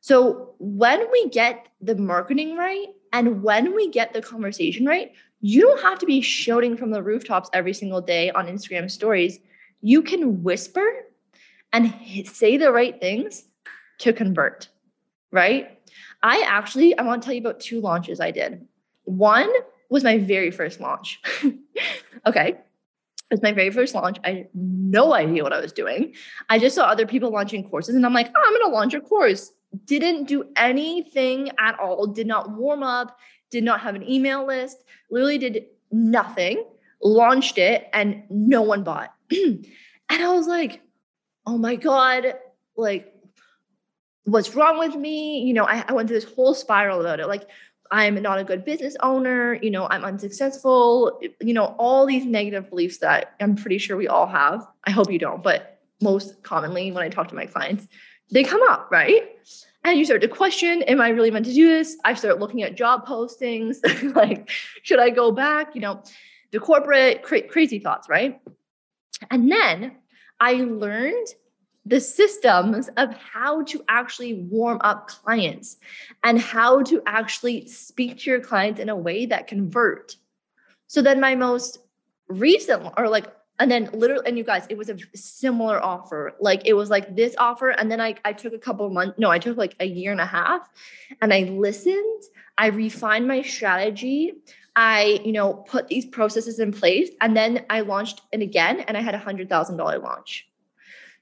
So 0.00 0.54
when 0.58 1.10
we 1.10 1.28
get 1.30 1.68
the 1.80 1.96
marketing 1.96 2.56
right 2.56 2.88
and 3.12 3.42
when 3.42 3.74
we 3.74 3.88
get 3.88 4.12
the 4.12 4.22
conversation 4.22 4.86
right, 4.86 5.12
you 5.42 5.60
don't 5.60 5.82
have 5.82 5.98
to 5.98 6.06
be 6.06 6.20
shouting 6.20 6.76
from 6.76 6.92
the 6.92 7.02
rooftops 7.02 7.50
every 7.52 7.74
single 7.74 8.00
day 8.00 8.30
on 8.30 8.46
Instagram 8.46 8.88
stories. 8.88 9.40
You 9.80 10.00
can 10.00 10.42
whisper 10.44 10.88
and 11.72 11.92
say 12.24 12.56
the 12.56 12.70
right 12.70 12.98
things 13.00 13.44
to 13.98 14.12
convert, 14.12 14.68
right? 15.32 15.78
I 16.22 16.44
actually, 16.46 16.96
I 16.96 17.02
want 17.02 17.22
to 17.22 17.26
tell 17.26 17.34
you 17.34 17.40
about 17.40 17.58
two 17.58 17.80
launches 17.80 18.20
I 18.20 18.30
did. 18.30 18.66
One 19.04 19.50
was 19.90 20.04
my 20.04 20.16
very 20.16 20.52
first 20.52 20.80
launch. 20.80 21.20
okay. 22.26 22.50
It 22.50 23.34
was 23.34 23.42
my 23.42 23.52
very 23.52 23.70
first 23.70 23.96
launch. 23.96 24.18
I 24.24 24.30
had 24.30 24.48
no 24.54 25.12
idea 25.12 25.42
what 25.42 25.52
I 25.52 25.60
was 25.60 25.72
doing. 25.72 26.14
I 26.50 26.60
just 26.60 26.76
saw 26.76 26.84
other 26.84 27.06
people 27.06 27.30
launching 27.30 27.68
courses 27.68 27.96
and 27.96 28.06
I'm 28.06 28.14
like, 28.14 28.28
oh, 28.28 28.42
I'm 28.46 28.52
going 28.52 28.70
to 28.70 28.76
launch 28.76 28.94
a 28.94 29.00
course. 29.00 29.50
Didn't 29.86 30.24
do 30.24 30.44
anything 30.54 31.50
at 31.58 31.80
all, 31.80 32.06
did 32.06 32.26
not 32.26 32.50
warm 32.50 32.82
up, 32.82 33.16
did 33.52 33.62
not 33.62 33.80
have 33.82 33.94
an 33.94 34.08
email 34.08 34.44
list, 34.44 34.78
literally 35.10 35.38
did 35.38 35.66
nothing, 35.92 36.64
launched 37.00 37.58
it, 37.58 37.88
and 37.92 38.24
no 38.28 38.62
one 38.62 38.82
bought. 38.82 39.14
and 39.30 39.66
I 40.10 40.32
was 40.32 40.48
like, 40.48 40.80
oh 41.46 41.58
my 41.58 41.76
God, 41.76 42.34
like, 42.76 43.14
what's 44.24 44.54
wrong 44.54 44.78
with 44.78 44.96
me? 44.96 45.42
You 45.42 45.52
know, 45.52 45.64
I, 45.64 45.84
I 45.86 45.92
went 45.92 46.08
through 46.08 46.20
this 46.20 46.32
whole 46.32 46.54
spiral 46.54 47.00
about 47.00 47.20
it. 47.20 47.28
Like, 47.28 47.46
I'm 47.90 48.20
not 48.22 48.38
a 48.38 48.44
good 48.44 48.64
business 48.64 48.96
owner, 49.00 49.54
you 49.54 49.70
know, 49.70 49.86
I'm 49.90 50.02
unsuccessful, 50.02 51.20
you 51.40 51.52
know, 51.52 51.76
all 51.78 52.06
these 52.06 52.24
negative 52.24 52.70
beliefs 52.70 52.98
that 52.98 53.34
I'm 53.38 53.54
pretty 53.54 53.76
sure 53.76 53.98
we 53.98 54.08
all 54.08 54.26
have. 54.26 54.66
I 54.84 54.90
hope 54.90 55.12
you 55.12 55.18
don't, 55.18 55.42
but 55.42 55.78
most 56.00 56.42
commonly 56.42 56.90
when 56.90 57.04
I 57.04 57.10
talk 57.10 57.28
to 57.28 57.34
my 57.34 57.44
clients, 57.44 57.86
they 58.30 58.44
come 58.44 58.62
up, 58.70 58.88
right? 58.90 59.31
And 59.84 59.98
you 59.98 60.04
start 60.04 60.20
to 60.20 60.28
question, 60.28 60.82
am 60.82 61.00
I 61.00 61.08
really 61.08 61.30
meant 61.30 61.46
to 61.46 61.52
do 61.52 61.68
this? 61.68 61.96
I 62.04 62.14
start 62.14 62.38
looking 62.38 62.62
at 62.62 62.76
job 62.76 63.06
postings, 63.06 63.78
like, 64.14 64.48
should 64.82 65.00
I 65.00 65.10
go 65.10 65.32
back? 65.32 65.74
You 65.74 65.80
know, 65.80 66.02
the 66.52 66.60
corporate 66.60 67.22
cra- 67.22 67.48
crazy 67.48 67.78
thoughts, 67.78 68.08
right? 68.08 68.40
And 69.30 69.50
then 69.50 69.96
I 70.40 70.54
learned 70.54 71.28
the 71.84 72.00
systems 72.00 72.88
of 72.96 73.12
how 73.14 73.62
to 73.62 73.82
actually 73.88 74.34
warm 74.34 74.78
up 74.82 75.08
clients 75.08 75.78
and 76.22 76.40
how 76.40 76.82
to 76.82 77.02
actually 77.06 77.66
speak 77.66 78.18
to 78.18 78.30
your 78.30 78.40
clients 78.40 78.78
in 78.78 78.88
a 78.88 78.94
way 78.94 79.26
that 79.26 79.48
convert. 79.48 80.16
So 80.86 81.02
then 81.02 81.20
my 81.20 81.34
most 81.34 81.78
recent 82.28 82.86
or 82.96 83.08
like 83.08 83.26
and 83.62 83.70
then 83.70 83.88
literally 83.92 84.26
and 84.26 84.36
you 84.36 84.44
guys 84.44 84.66
it 84.68 84.76
was 84.76 84.90
a 84.90 84.98
similar 85.14 85.82
offer 85.82 86.34
like 86.40 86.62
it 86.66 86.74
was 86.74 86.90
like 86.90 87.14
this 87.16 87.34
offer 87.38 87.70
and 87.70 87.90
then 87.90 88.00
i 88.00 88.14
i 88.24 88.32
took 88.32 88.52
a 88.52 88.58
couple 88.58 88.88
months 88.90 89.18
no 89.18 89.30
i 89.30 89.38
took 89.38 89.56
like 89.56 89.74
a 89.80 89.86
year 89.86 90.12
and 90.12 90.20
a 90.20 90.26
half 90.26 90.68
and 91.20 91.32
i 91.32 91.40
listened 91.44 92.22
i 92.58 92.66
refined 92.66 93.26
my 93.26 93.40
strategy 93.40 94.34
i 94.76 95.20
you 95.24 95.32
know 95.32 95.54
put 95.54 95.88
these 95.88 96.04
processes 96.04 96.58
in 96.58 96.72
place 96.72 97.10
and 97.20 97.36
then 97.36 97.64
i 97.70 97.80
launched 97.80 98.20
it 98.32 98.42
again 98.42 98.80
and 98.80 98.96
i 98.96 99.00
had 99.00 99.14
a 99.14 99.18
hundred 99.18 99.48
thousand 99.48 99.76
dollar 99.76 99.98
launch 99.98 100.48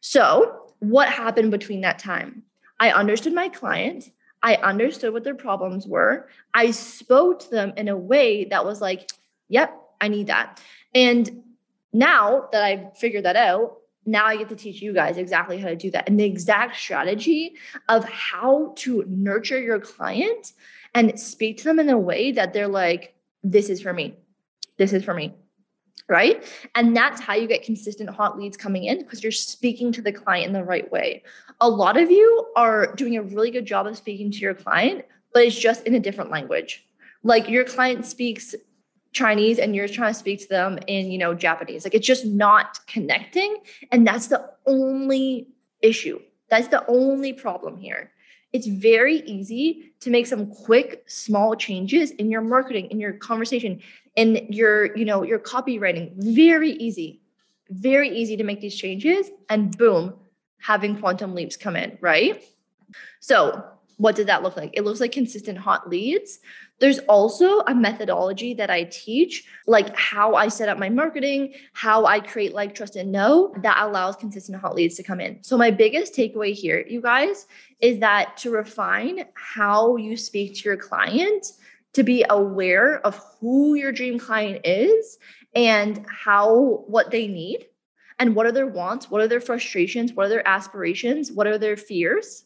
so, 0.01 0.73
what 0.79 1.09
happened 1.09 1.51
between 1.51 1.83
that 1.83 1.99
time? 1.99 2.43
I 2.79 2.91
understood 2.91 3.35
my 3.35 3.49
client. 3.49 4.11
I 4.43 4.55
understood 4.57 5.13
what 5.13 5.25
their 5.25 5.35
problems 5.35 5.87
were. 5.87 6.29
I 6.55 6.71
spoke 6.71 7.41
to 7.41 7.51
them 7.51 7.75
in 7.77 7.89
a 7.89 7.97
way 7.97 8.45
that 8.47 8.65
was 8.65 8.81
like, 8.81 9.11
yep, 9.49 9.79
I 10.01 10.09
need 10.09 10.29
that. 10.29 10.63
And 10.95 11.43
now 11.93 12.49
that 12.53 12.63
I've 12.63 12.97
figured 12.97 13.25
that 13.25 13.37
out, 13.37 13.77
now 14.07 14.27
I 14.27 14.37
get 14.37 14.49
to 14.49 14.57
teach 14.57 14.81
you 14.81 14.93
guys 14.93 15.19
exactly 15.19 15.59
how 15.59 15.69
to 15.69 15.77
do 15.77 15.91
that 15.91 16.09
and 16.09 16.19
the 16.19 16.25
exact 16.25 16.77
strategy 16.77 17.55
of 17.89 18.05
how 18.05 18.73
to 18.79 19.05
nurture 19.07 19.61
your 19.61 19.79
client 19.79 20.53
and 20.95 21.19
speak 21.21 21.59
to 21.59 21.65
them 21.65 21.79
in 21.79 21.89
a 21.91 21.99
way 21.99 22.33
that 22.33 22.53
they're 22.53 22.69
like, 22.69 23.15
this 23.43 23.69
is 23.69 23.81
for 23.81 23.93
me. 23.93 24.17
This 24.79 24.93
is 24.93 25.05
for 25.05 25.15
me 25.15 25.35
right? 26.11 26.45
And 26.75 26.95
that's 26.95 27.21
how 27.21 27.35
you 27.35 27.47
get 27.47 27.63
consistent 27.63 28.11
hot 28.11 28.37
leads 28.37 28.57
coming 28.57 28.85
in 28.85 28.99
because 28.99 29.23
you're 29.23 29.31
speaking 29.31 29.93
to 29.93 30.03
the 30.03 30.13
client 30.13 30.49
in 30.49 30.53
the 30.53 30.65
right 30.65 30.91
way. 30.91 31.23
A 31.61 31.69
lot 31.69 31.97
of 31.97 32.11
you 32.11 32.49
are 32.57 32.93
doing 32.97 33.17
a 33.17 33.23
really 33.23 33.53
good 33.53 33.65
job 33.65 33.87
of 33.87 33.97
speaking 33.97 34.33
to 34.33 34.39
your 34.39 34.55
client, 34.55 35.05
but 35.33 35.45
it's 35.45 35.57
just 35.59 35.87
in 35.87 35.95
a 35.95 36.01
different 36.01 36.31
language. 36.31 36.85
Like 37.23 37.49
your 37.49 37.65
client 37.65 38.05
speaks 38.05 38.57
Chinese 39.13 39.59
and 39.59 39.75
you're 39.75 39.89
trying 39.89 40.13
to 40.13 40.19
speak 40.19 40.41
to 40.41 40.49
them 40.49 40.79
in, 40.87 41.11
you 41.11 41.19
know, 41.19 41.35
Japanese. 41.35 41.85
Like 41.85 41.95
it's 41.95 42.07
just 42.07 42.27
not 42.27 42.79
connecting 42.87 43.59
and 43.91 44.07
that's 44.07 44.29
the 44.29 44.51
only 44.67 45.49
issue. 45.83 46.21
That's 46.49 46.69
the 46.69 46.85
only 46.87 47.33
problem 47.33 47.77
here. 47.77 48.13
It's 48.53 48.67
very 48.67 49.19
easy 49.21 49.93
to 50.01 50.11
make 50.11 50.27
some 50.27 50.47
quick 50.47 51.05
small 51.07 51.55
changes 51.55 52.11
in 52.13 52.31
your 52.31 52.41
marketing 52.41 52.91
in 52.91 52.99
your 52.99 53.13
conversation 53.13 53.81
in 54.17 54.47
your 54.51 54.97
you 54.97 55.05
know 55.05 55.23
your 55.23 55.39
copywriting 55.39 56.13
very 56.17 56.73
easy 56.73 57.21
very 57.69 58.09
easy 58.09 58.37
to 58.37 58.43
make 58.43 58.61
these 58.61 58.75
changes 58.75 59.31
and 59.49 59.77
boom 59.79 60.15
having 60.59 60.99
quantum 60.99 61.35
leaps 61.35 61.57
come 61.57 61.77
in 61.77 61.97
right 62.01 62.43
so 63.21 63.65
what 64.01 64.17
did 64.17 64.27
that 64.27 64.43
look 64.43 64.57
like 64.57 64.71
it 64.73 64.83
looks 64.83 65.01
like 65.01 65.13
consistent 65.13 65.59
hot 65.59 65.89
leads 65.89 66.41
there's 66.79 66.99
also 67.01 67.61
a 67.61 67.75
methodology 67.75 68.55
that 68.55 68.71
i 68.71 68.85
teach 68.85 69.45
like 69.67 69.95
how 69.97 70.35
i 70.35 70.49
set 70.49 70.69
up 70.69 70.79
my 70.79 70.89
marketing 70.89 71.53
how 71.75 72.07
i 72.07 72.19
create 72.19 72.55
like 72.55 72.75
trust 72.75 72.97
and 72.97 73.13
know 73.13 73.55
that 73.63 73.77
allows 73.81 74.17
consistent 74.17 74.59
hot 74.61 74.75
leads 74.75 74.97
to 74.97 75.03
come 75.03 75.21
in 75.21 75.39
so 75.43 75.57
my 75.57 75.71
biggest 75.71 76.15
takeaway 76.15 76.53
here 76.53 76.85
you 76.89 77.01
guys 77.01 77.47
is 77.81 77.99
that 77.99 78.37
to 78.37 78.51
refine 78.51 79.25
how 79.35 79.97
you 79.97 80.17
speak 80.17 80.55
to 80.55 80.63
your 80.65 80.77
client 80.77 81.47
to 81.93 82.03
be 82.03 82.25
aware 82.31 83.05
of 83.07 83.21
who 83.41 83.75
your 83.75 83.93
dream 83.93 84.19
client 84.19 84.61
is 84.65 85.19
and 85.55 86.05
how 86.09 86.85
what 86.87 87.11
they 87.11 87.27
need 87.27 87.67
and 88.19 88.37
what 88.37 88.47
are 88.47 88.53
their 88.53 88.67
wants, 88.67 89.11
what 89.11 89.23
are 89.23 89.29
their 89.29 89.41
frustrations, 89.41 90.13
what 90.13 90.27
are 90.27 90.29
their 90.29 90.47
aspirations, 90.47 91.33
what 91.33 91.47
are 91.47 91.59
their 91.59 91.77
fears. 91.77 92.45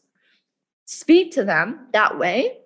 Speak 0.85 1.31
to 1.33 1.43
them 1.43 1.87
that 1.93 2.17
way. 2.17 2.59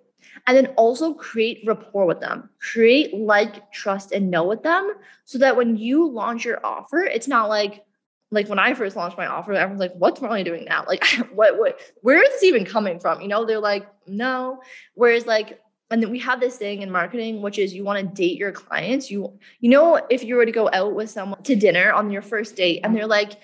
And 0.48 0.56
then 0.56 0.68
also 0.78 1.14
create 1.14 1.64
rapport 1.66 2.06
with 2.06 2.22
them, 2.22 2.50
create 2.60 3.14
like, 3.14 3.72
trust, 3.72 4.12
and 4.12 4.32
know 4.32 4.46
with 4.46 4.64
them 4.64 4.94
so 5.26 5.38
that 5.40 5.58
when 5.58 5.78
you 5.78 6.10
launch 6.10 6.46
your 6.46 6.66
offer, 6.66 7.02
it's 7.02 7.28
not 7.28 7.50
like, 7.50 7.84
like 8.32 8.48
when 8.48 8.60
I 8.60 8.74
first 8.74 8.96
launched 8.96 9.18
my 9.18 9.28
offer, 9.28 9.54
everyone's 9.54 9.80
like, 9.80 9.94
what's 9.96 10.22
Marley 10.22 10.44
doing 10.44 10.66
now? 10.66 10.86
Like, 10.88 11.04
what, 11.34 11.58
what, 11.58 11.80
where 12.02 12.22
is 12.22 12.30
this 12.30 12.44
even 12.44 12.66
coming 12.66 13.00
from? 13.00 13.22
You 13.22 13.28
know, 13.28 13.46
they're 13.46 13.60
like, 13.60 13.88
no. 14.08 14.62
Whereas 14.94 15.26
like 15.26 15.60
and 15.92 16.04
then 16.04 16.12
we 16.12 16.20
have 16.20 16.40
this 16.40 16.58
thing 16.58 16.82
in 16.82 16.92
marketing 16.92 17.42
which 17.42 17.58
is 17.58 17.74
you 17.74 17.84
want 17.84 18.00
to 18.00 18.16
date 18.16 18.38
your 18.38 18.52
clients 18.52 19.10
you 19.10 19.38
you 19.60 19.70
know 19.70 20.00
if 20.10 20.24
you 20.24 20.36
were 20.36 20.46
to 20.46 20.52
go 20.52 20.70
out 20.72 20.94
with 20.94 21.10
someone 21.10 21.42
to 21.44 21.56
dinner 21.56 21.92
on 21.92 22.12
your 22.12 22.22
first 22.22 22.56
date 22.56 22.82
and 22.84 22.96
they're 22.96 23.08
like 23.08 23.40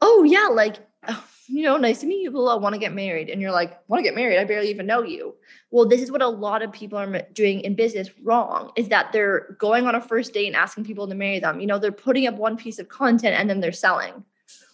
oh 0.00 0.22
yeah 0.22 0.48
like 0.48 0.76
oh, 1.08 1.24
you 1.48 1.62
know 1.62 1.76
nice 1.76 2.00
to 2.00 2.06
meet 2.06 2.22
you 2.22 2.46
i 2.46 2.54
want 2.54 2.74
to 2.74 2.78
get 2.78 2.92
married 2.92 3.28
and 3.28 3.40
you're 3.40 3.52
like 3.52 3.78
want 3.88 3.98
to 3.98 4.04
get 4.04 4.14
married 4.14 4.38
i 4.38 4.44
barely 4.44 4.70
even 4.70 4.86
know 4.86 5.02
you 5.02 5.34
well 5.70 5.86
this 5.86 6.00
is 6.00 6.10
what 6.10 6.22
a 6.22 6.28
lot 6.28 6.62
of 6.62 6.72
people 6.72 6.98
are 6.98 7.22
doing 7.32 7.60
in 7.60 7.74
business 7.74 8.08
wrong 8.22 8.70
is 8.76 8.88
that 8.88 9.12
they're 9.12 9.56
going 9.58 9.86
on 9.86 9.94
a 9.94 10.00
first 10.00 10.32
date 10.32 10.46
and 10.46 10.56
asking 10.56 10.84
people 10.84 11.08
to 11.08 11.14
marry 11.14 11.40
them 11.40 11.60
you 11.60 11.66
know 11.66 11.78
they're 11.78 11.92
putting 11.92 12.26
up 12.26 12.34
one 12.34 12.56
piece 12.56 12.78
of 12.78 12.88
content 12.88 13.36
and 13.36 13.50
then 13.50 13.60
they're 13.60 13.72
selling 13.72 14.24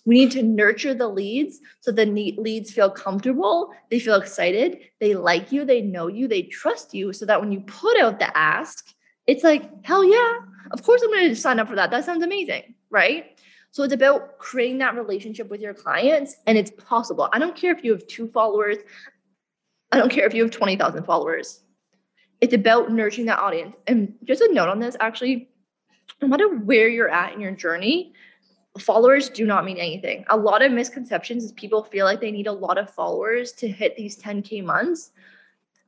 we 0.08 0.14
need 0.14 0.30
to 0.30 0.42
nurture 0.42 0.94
the 0.94 1.06
leads 1.06 1.60
so 1.80 1.92
the 1.92 2.06
leads 2.06 2.72
feel 2.72 2.90
comfortable, 2.90 3.74
they 3.90 3.98
feel 3.98 4.14
excited, 4.14 4.78
they 5.00 5.14
like 5.14 5.52
you, 5.52 5.66
they 5.66 5.82
know 5.82 6.06
you, 6.06 6.26
they 6.26 6.44
trust 6.44 6.94
you, 6.94 7.12
so 7.12 7.26
that 7.26 7.38
when 7.38 7.52
you 7.52 7.60
put 7.60 8.00
out 8.00 8.18
the 8.18 8.34
ask, 8.36 8.94
it's 9.26 9.44
like, 9.44 9.84
hell 9.84 10.02
yeah, 10.02 10.38
of 10.70 10.82
course 10.82 11.02
I'm 11.02 11.10
going 11.10 11.28
to 11.28 11.36
sign 11.36 11.60
up 11.60 11.68
for 11.68 11.76
that. 11.76 11.90
That 11.90 12.06
sounds 12.06 12.24
amazing, 12.24 12.74
right? 12.88 13.38
So 13.70 13.82
it's 13.82 13.92
about 13.92 14.38
creating 14.38 14.78
that 14.78 14.94
relationship 14.94 15.50
with 15.50 15.60
your 15.60 15.74
clients, 15.74 16.36
and 16.46 16.56
it's 16.56 16.70
possible. 16.70 17.28
I 17.32 17.38
don't 17.38 17.54
care 17.54 17.72
if 17.72 17.84
you 17.84 17.92
have 17.92 18.06
two 18.06 18.28
followers, 18.28 18.78
I 19.92 19.98
don't 19.98 20.10
care 20.10 20.26
if 20.26 20.34
you 20.34 20.42
have 20.42 20.50
20,000 20.50 21.04
followers. 21.04 21.60
It's 22.40 22.54
about 22.54 22.92
nurturing 22.92 23.26
that 23.26 23.38
audience. 23.38 23.74
And 23.86 24.14
just 24.24 24.42
a 24.42 24.52
note 24.52 24.68
on 24.68 24.78
this 24.78 24.96
actually, 25.00 25.48
no 26.20 26.28
matter 26.28 26.48
where 26.48 26.88
you're 26.88 27.08
at 27.08 27.32
in 27.32 27.40
your 27.40 27.52
journey, 27.52 28.12
followers 28.78 29.28
do 29.28 29.46
not 29.46 29.64
mean 29.64 29.78
anything. 29.78 30.24
A 30.30 30.36
lot 30.36 30.62
of 30.62 30.72
misconceptions 30.72 31.44
is 31.44 31.52
people 31.52 31.82
feel 31.82 32.04
like 32.04 32.20
they 32.20 32.30
need 32.30 32.46
a 32.46 32.52
lot 32.52 32.78
of 32.78 32.90
followers 32.90 33.52
to 33.52 33.68
hit 33.68 33.96
these 33.96 34.16
10K 34.18 34.64
months. 34.64 35.12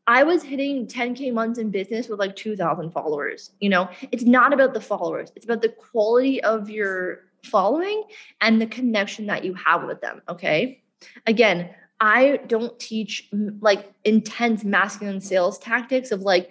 I 0.07 0.25
was 0.25 0.43
hitting 0.43 0.87
10K 0.87 1.33
months 1.33 1.59
in 1.59 1.71
business 1.71 2.09
with 2.09 2.19
like 2.19 2.35
2,000 2.35 2.91
followers. 2.91 3.53
You 3.61 3.69
know, 3.69 3.89
it's 4.11 4.25
not 4.25 4.53
about 4.53 4.75
the 4.75 4.81
followers, 4.81 5.31
it's 5.37 5.45
about 5.45 5.63
the 5.63 5.69
quality 5.69 6.43
of 6.43 6.69
your 6.69 7.30
following 7.45 8.05
and 8.41 8.61
the 8.61 8.67
connection 8.67 9.27
that 9.27 9.45
you 9.45 9.55
have 9.55 9.85
with 9.85 10.01
them. 10.01 10.23
Okay. 10.29 10.83
Again, 11.27 11.71
I 12.01 12.41
don't 12.47 12.79
teach 12.79 13.29
like 13.61 13.93
intense 14.05 14.65
masculine 14.65 15.21
sales 15.21 15.59
tactics 15.59 16.11
of 16.11 16.23
like 16.23 16.51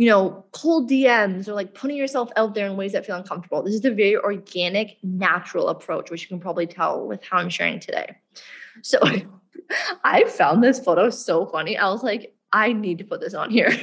you 0.00 0.06
know, 0.06 0.46
cold 0.52 0.88
DMs 0.88 1.46
or 1.46 1.52
like 1.52 1.74
putting 1.74 1.94
yourself 1.94 2.30
out 2.36 2.54
there 2.54 2.66
in 2.66 2.74
ways 2.74 2.92
that 2.92 3.04
feel 3.04 3.16
uncomfortable. 3.16 3.62
This 3.62 3.74
is 3.74 3.84
a 3.84 3.90
very 3.90 4.16
organic, 4.16 4.96
natural 5.02 5.68
approach, 5.68 6.10
which 6.10 6.22
you 6.22 6.28
can 6.28 6.40
probably 6.40 6.66
tell 6.66 7.06
with 7.06 7.22
how 7.22 7.36
I'm 7.36 7.50
sharing 7.50 7.80
today. 7.80 8.16
So 8.80 8.98
I 10.04 10.24
found 10.24 10.64
this 10.64 10.80
photo 10.80 11.10
so 11.10 11.44
funny. 11.44 11.76
I 11.76 11.90
was 11.90 12.02
like, 12.02 12.34
I 12.50 12.72
need 12.72 12.96
to 12.96 13.04
put 13.04 13.20
this 13.20 13.34
on 13.34 13.50
here. 13.50 13.76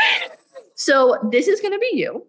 so 0.74 1.18
this 1.30 1.48
is 1.48 1.60
going 1.60 1.74
to 1.74 1.78
be 1.78 1.98
you, 1.98 2.26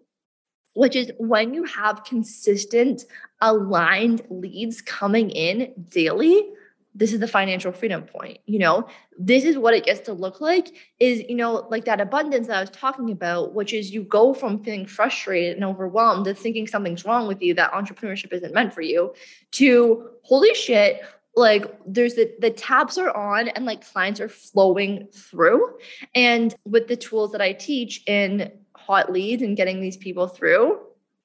which 0.74 0.96
is 0.96 1.10
when 1.18 1.54
you 1.54 1.64
have 1.64 2.04
consistent, 2.04 3.04
aligned 3.40 4.22
leads 4.30 4.80
coming 4.82 5.30
in 5.30 5.72
daily 5.90 6.50
this 6.94 7.12
is 7.12 7.18
the 7.18 7.28
financial 7.28 7.72
freedom 7.72 8.02
point 8.02 8.38
you 8.46 8.58
know? 8.58 8.86
This 9.18 9.44
is 9.44 9.58
what 9.58 9.74
it 9.74 9.84
gets 9.84 10.00
to 10.00 10.12
look 10.12 10.40
like 10.40 10.74
is 10.98 11.22
you 11.28 11.36
know 11.36 11.66
like 11.70 11.84
that 11.84 12.00
abundance 12.00 12.46
that 12.48 12.56
i 12.56 12.60
was 12.60 12.70
talking 12.70 13.10
about 13.10 13.54
which 13.54 13.72
is 13.72 13.92
you 13.92 14.02
go 14.02 14.34
from 14.34 14.62
feeling 14.64 14.86
frustrated 14.86 15.56
and 15.56 15.64
overwhelmed 15.64 16.24
to 16.24 16.34
thinking 16.34 16.66
something's 16.66 17.04
wrong 17.04 17.28
with 17.28 17.40
you 17.42 17.54
that 17.54 17.72
entrepreneurship 17.72 18.32
isn't 18.32 18.54
meant 18.54 18.72
for 18.72 18.80
you 18.80 19.14
to 19.52 20.08
holy 20.22 20.54
shit 20.54 21.00
like 21.36 21.64
there's 21.86 22.14
the 22.14 22.32
the 22.40 22.50
tabs 22.50 22.98
are 22.98 23.14
on 23.16 23.48
and 23.48 23.64
like 23.64 23.84
clients 23.92 24.20
are 24.20 24.28
flowing 24.28 25.08
through. 25.12 25.76
And 26.14 26.54
with 26.64 26.88
the 26.88 26.96
tools 26.96 27.32
that 27.32 27.40
i 27.40 27.52
teach 27.52 28.02
in 28.06 28.52
hot 28.86 29.12
leads 29.12 29.42
and 29.42 29.56
getting 29.56 29.80
these 29.80 29.96
people 29.96 30.28
through 30.28 30.78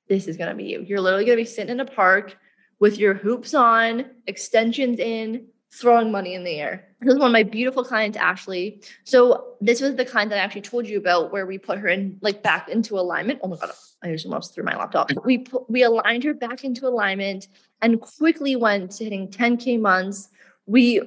this 0.07 0.27
is 0.27 0.37
going 0.37 0.49
to 0.49 0.55
be 0.55 0.65
you 0.65 0.81
you're 0.81 1.01
literally 1.01 1.25
going 1.25 1.37
to 1.37 1.41
be 1.41 1.47
sitting 1.47 1.71
in 1.71 1.79
a 1.79 1.85
park 1.85 2.37
with 2.79 2.97
your 2.97 3.13
hoops 3.13 3.53
on 3.53 4.05
extensions 4.27 4.99
in 4.99 5.45
throwing 5.71 6.11
money 6.11 6.33
in 6.33 6.43
the 6.43 6.55
air. 6.55 6.87
This 7.01 7.13
is 7.13 7.19
one 7.19 7.27
of 7.27 7.33
my 7.33 7.43
beautiful 7.43 7.83
clients, 7.83 8.17
Ashley. 8.17 8.81
So 9.03 9.55
this 9.61 9.81
was 9.81 9.95
the 9.95 10.05
client 10.05 10.29
that 10.31 10.39
I 10.39 10.43
actually 10.43 10.61
told 10.61 10.87
you 10.87 10.97
about, 10.97 11.31
where 11.31 11.45
we 11.45 11.57
put 11.57 11.77
her 11.77 11.87
in 11.87 12.17
like 12.21 12.41
back 12.41 12.69
into 12.69 12.97
alignment. 12.97 13.39
Oh 13.43 13.47
my 13.47 13.57
god, 13.57 13.71
I 14.03 14.11
just 14.11 14.25
almost 14.25 14.55
threw 14.55 14.63
my 14.63 14.75
laptop. 14.75 15.11
We 15.25 15.39
put, 15.39 15.69
we 15.69 15.83
aligned 15.83 16.23
her 16.23 16.33
back 16.33 16.63
into 16.63 16.87
alignment 16.87 17.47
and 17.81 18.01
quickly 18.01 18.55
went 18.55 18.91
to 18.93 19.03
hitting 19.03 19.27
10k 19.27 19.79
months. 19.79 20.29
We 20.65 21.01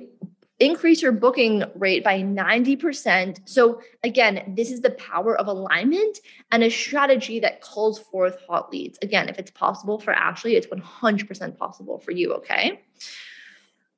increased 0.62 1.02
your 1.02 1.12
booking 1.12 1.64
rate 1.74 2.04
by 2.04 2.20
90%. 2.20 3.40
So 3.44 3.82
again, 4.04 4.54
this 4.56 4.70
is 4.70 4.80
the 4.80 4.92
power 4.92 5.36
of 5.36 5.48
alignment 5.48 6.20
and 6.52 6.62
a 6.62 6.70
strategy 6.70 7.40
that 7.40 7.60
calls 7.60 7.98
forth 7.98 8.38
hot 8.48 8.70
leads. 8.70 8.98
Again, 9.02 9.28
if 9.28 9.38
it's 9.38 9.50
possible 9.50 9.98
for 9.98 10.12
Ashley, 10.12 10.54
it's 10.54 10.68
100% 10.68 11.58
possible 11.58 11.98
for 11.98 12.12
you, 12.12 12.32
okay? 12.34 12.80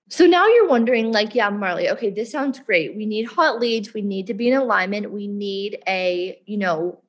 So 0.08 0.26
now 0.26 0.46
you're 0.46 0.68
wondering, 0.68 1.12
like, 1.12 1.34
yeah, 1.34 1.50
Marley, 1.50 1.90
okay, 1.90 2.10
this 2.10 2.30
sounds 2.30 2.58
great. 2.60 2.96
We 2.96 3.06
need 3.06 3.24
hot 3.24 3.60
leads. 3.60 3.94
We 3.94 4.02
need 4.02 4.26
to 4.28 4.34
be 4.34 4.48
in 4.48 4.54
alignment. 4.54 5.10
We 5.10 5.28
need 5.28 5.78
a, 5.86 6.40
you 6.46 6.58
know, 6.58 7.00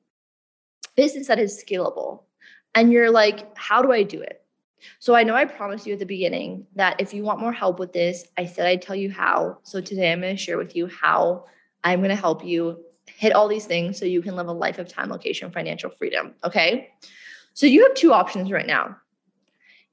business 0.96 1.28
that 1.28 1.38
is 1.38 1.62
scalable. 1.62 2.22
And 2.74 2.92
you're 2.92 3.10
like, 3.10 3.56
how 3.56 3.82
do 3.82 3.92
I 3.92 4.02
do 4.02 4.20
it? 4.20 4.42
So 4.98 5.14
I 5.14 5.22
know 5.22 5.34
I 5.34 5.44
promised 5.44 5.86
you 5.86 5.94
at 5.94 5.98
the 5.98 6.06
beginning 6.06 6.66
that 6.74 7.00
if 7.00 7.12
you 7.14 7.22
want 7.22 7.40
more 7.40 7.52
help 7.52 7.78
with 7.78 7.92
this, 7.92 8.26
I 8.36 8.46
said 8.46 8.66
I'd 8.66 8.82
tell 8.82 8.96
you 8.96 9.10
how. 9.10 9.58
So 9.62 9.80
today 9.80 10.12
I'm 10.12 10.20
going 10.20 10.36
to 10.36 10.42
share 10.42 10.58
with 10.58 10.76
you 10.76 10.86
how 10.88 11.44
I'm 11.84 12.00
going 12.00 12.10
to 12.10 12.16
help 12.16 12.44
you 12.44 12.84
hit 13.06 13.32
all 13.32 13.48
these 13.48 13.66
things 13.66 13.98
so 13.98 14.04
you 14.04 14.22
can 14.22 14.36
live 14.36 14.48
a 14.48 14.52
life 14.52 14.78
of 14.78 14.88
time, 14.88 15.10
location, 15.10 15.50
financial 15.50 15.90
freedom. 15.90 16.34
Okay. 16.44 16.90
So 17.54 17.66
you 17.66 17.82
have 17.84 17.94
two 17.94 18.12
options 18.12 18.50
right 18.50 18.66
now. 18.66 18.96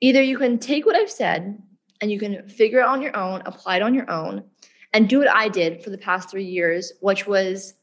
Either 0.01 0.21
you 0.21 0.37
can 0.37 0.59
take 0.59 0.85
what 0.85 0.95
I've 0.95 1.11
said 1.11 1.61
and 2.01 2.11
you 2.11 2.19
can 2.19 2.47
figure 2.49 2.79
it 2.79 2.85
on 2.85 3.01
your 3.01 3.15
own, 3.15 3.41
apply 3.45 3.77
it 3.77 3.81
on 3.81 3.93
your 3.93 4.09
own, 4.11 4.43
and 4.91 5.07
do 5.07 5.19
what 5.19 5.29
I 5.29 5.47
did 5.47 5.83
for 5.83 5.89
the 5.89 5.97
past 5.97 6.29
three 6.29 6.45
years, 6.45 6.91
which 6.99 7.25
was 7.25 7.75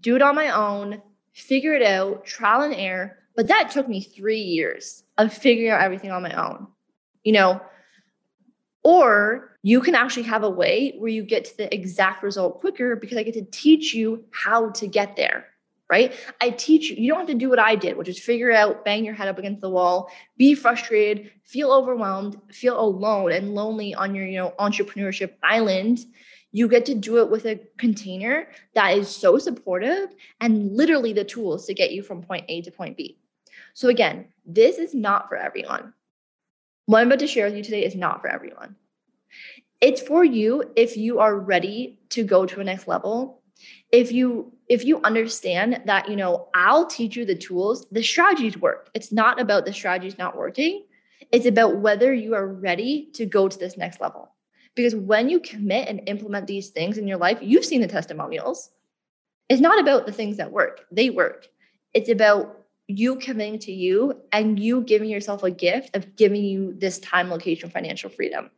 do 0.00 0.16
it 0.16 0.22
on 0.22 0.34
my 0.34 0.50
own, 0.50 1.00
figure 1.32 1.72
it 1.72 1.82
out, 1.82 2.24
trial 2.24 2.62
and 2.62 2.74
error. 2.74 3.18
But 3.34 3.48
that 3.48 3.70
took 3.70 3.88
me 3.88 4.02
three 4.02 4.40
years 4.40 5.04
of 5.18 5.32
figuring 5.32 5.70
out 5.70 5.80
everything 5.80 6.10
on 6.10 6.22
my 6.22 6.32
own, 6.32 6.66
you 7.24 7.32
know. 7.32 7.60
Or 8.84 9.56
you 9.62 9.80
can 9.80 9.94
actually 9.94 10.24
have 10.24 10.42
a 10.42 10.50
way 10.50 10.96
where 10.98 11.10
you 11.10 11.22
get 11.22 11.44
to 11.46 11.56
the 11.56 11.74
exact 11.74 12.22
result 12.22 12.60
quicker 12.60 12.96
because 12.96 13.16
I 13.16 13.22
get 13.22 13.34
to 13.34 13.44
teach 13.44 13.94
you 13.94 14.24
how 14.32 14.70
to 14.70 14.86
get 14.86 15.16
there 15.16 15.46
right? 15.92 16.14
I 16.40 16.48
teach 16.48 16.88
you, 16.88 16.96
you 16.96 17.10
don't 17.10 17.18
have 17.18 17.28
to 17.28 17.34
do 17.34 17.50
what 17.50 17.58
I 17.58 17.74
did, 17.74 17.98
which 17.98 18.08
is 18.08 18.18
figure 18.18 18.50
out, 18.50 18.82
bang 18.82 19.04
your 19.04 19.12
head 19.12 19.28
up 19.28 19.38
against 19.38 19.60
the 19.60 19.68
wall, 19.68 20.10
be 20.38 20.54
frustrated, 20.54 21.30
feel 21.44 21.70
overwhelmed, 21.70 22.40
feel 22.50 22.80
alone 22.80 23.30
and 23.30 23.54
lonely 23.54 23.94
on 23.94 24.14
your, 24.14 24.24
you 24.24 24.38
know, 24.38 24.54
entrepreneurship 24.58 25.34
island. 25.42 25.98
You 26.50 26.66
get 26.66 26.86
to 26.86 26.94
do 26.94 27.18
it 27.18 27.30
with 27.30 27.44
a 27.44 27.60
container 27.76 28.48
that 28.74 28.96
is 28.96 29.14
so 29.14 29.36
supportive 29.36 30.14
and 30.40 30.74
literally 30.74 31.12
the 31.12 31.24
tools 31.24 31.66
to 31.66 31.74
get 31.74 31.92
you 31.92 32.02
from 32.02 32.22
point 32.22 32.46
A 32.48 32.62
to 32.62 32.70
point 32.70 32.96
B. 32.96 33.18
So 33.74 33.88
again, 33.88 34.26
this 34.44 34.78
is 34.78 34.94
not 34.94 35.28
for 35.28 35.36
everyone. 35.36 35.94
What 36.86 37.00
I'm 37.00 37.06
about 37.06 37.20
to 37.20 37.26
share 37.26 37.46
with 37.46 37.56
you 37.56 37.62
today 37.62 37.84
is 37.84 37.94
not 37.94 38.20
for 38.20 38.28
everyone. 38.28 38.76
It's 39.80 40.00
for 40.00 40.24
you 40.24 40.64
if 40.76 40.96
you 40.96 41.20
are 41.20 41.38
ready 41.38 42.00
to 42.10 42.24
go 42.24 42.46
to 42.46 42.60
a 42.60 42.64
next 42.64 42.86
level. 42.86 43.42
If 43.90 44.12
you 44.12 44.52
if 44.68 44.84
you 44.84 45.00
understand 45.02 45.82
that 45.86 46.08
you 46.08 46.16
know 46.16 46.48
i'll 46.54 46.86
teach 46.86 47.14
you 47.14 47.24
the 47.24 47.34
tools 47.34 47.86
the 47.92 48.02
strategies 48.02 48.58
work. 48.58 48.90
It's 48.94 49.12
not 49.12 49.40
about 49.40 49.64
the 49.64 49.72
strategies 49.72 50.18
not 50.18 50.36
working. 50.36 50.84
It's 51.30 51.46
about 51.46 51.76
whether 51.76 52.12
you 52.12 52.34
are 52.34 52.46
ready 52.46 53.10
to 53.14 53.26
go 53.26 53.48
to 53.48 53.58
this 53.58 53.76
next 53.76 54.00
level. 54.00 54.30
Because 54.74 54.94
when 54.94 55.28
you 55.28 55.38
commit 55.38 55.88
and 55.88 56.08
implement 56.08 56.46
these 56.46 56.70
things 56.70 56.98
in 56.98 57.06
your 57.06 57.18
life 57.18 57.38
you've 57.40 57.64
seen 57.64 57.80
the 57.80 57.88
testimonials. 57.88 58.70
It's 59.48 59.60
not 59.60 59.80
about 59.80 60.06
the 60.06 60.12
things 60.12 60.38
that 60.38 60.50
work. 60.50 60.86
They 60.90 61.10
work. 61.10 61.46
It's 61.92 62.08
about 62.08 62.61
you 62.98 63.16
committing 63.16 63.58
to 63.58 63.72
you 63.72 64.20
and 64.32 64.58
you 64.58 64.82
giving 64.82 65.08
yourself 65.08 65.42
a 65.42 65.50
gift 65.50 65.94
of 65.96 66.16
giving 66.16 66.44
you 66.44 66.74
this 66.78 66.98
time 67.00 67.30
location 67.30 67.70
financial 67.70 68.10
freedom 68.10 68.50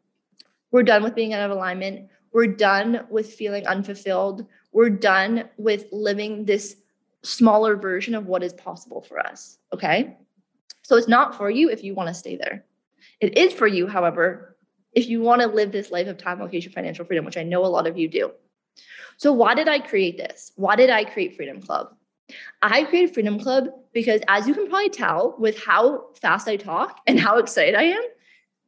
we're 0.70 0.82
done 0.82 1.02
with 1.02 1.14
being 1.14 1.32
out 1.32 1.50
of 1.50 1.56
alignment 1.56 2.08
we're 2.34 2.48
done 2.48 3.06
with 3.10 3.32
feeling 3.32 3.64
unfulfilled. 3.66 4.44
We're 4.72 4.90
done 4.90 5.48
with 5.56 5.86
living 5.92 6.44
this 6.44 6.76
smaller 7.22 7.76
version 7.76 8.14
of 8.16 8.26
what 8.26 8.42
is 8.42 8.52
possible 8.52 9.00
for 9.00 9.20
us. 9.20 9.58
Okay. 9.72 10.18
So 10.82 10.96
it's 10.96 11.08
not 11.08 11.36
for 11.36 11.48
you 11.48 11.70
if 11.70 11.84
you 11.84 11.94
want 11.94 12.08
to 12.08 12.14
stay 12.14 12.36
there. 12.36 12.64
It 13.20 13.38
is 13.38 13.52
for 13.52 13.68
you, 13.68 13.86
however, 13.86 14.56
if 14.92 15.08
you 15.08 15.20
want 15.20 15.42
to 15.42 15.46
live 15.46 15.70
this 15.70 15.92
life 15.92 16.08
of 16.08 16.18
time, 16.18 16.40
location, 16.40 16.72
financial 16.72 17.04
freedom, 17.04 17.24
which 17.24 17.36
I 17.36 17.44
know 17.44 17.64
a 17.64 17.68
lot 17.68 17.86
of 17.86 17.96
you 17.96 18.08
do. 18.08 18.32
So, 19.16 19.32
why 19.32 19.54
did 19.54 19.68
I 19.68 19.78
create 19.78 20.18
this? 20.18 20.50
Why 20.56 20.74
did 20.74 20.90
I 20.90 21.04
create 21.04 21.36
Freedom 21.36 21.62
Club? 21.62 21.94
I 22.60 22.82
created 22.82 23.14
Freedom 23.14 23.38
Club 23.38 23.68
because, 23.94 24.20
as 24.28 24.46
you 24.46 24.52
can 24.52 24.68
probably 24.68 24.90
tell 24.90 25.36
with 25.38 25.58
how 25.58 26.08
fast 26.20 26.48
I 26.48 26.56
talk 26.56 27.00
and 27.06 27.18
how 27.18 27.38
excited 27.38 27.74
I 27.74 27.84
am, 27.84 28.02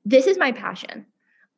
this 0.05 0.27
is 0.27 0.39
my 0.39 0.53
passion. 0.53 1.05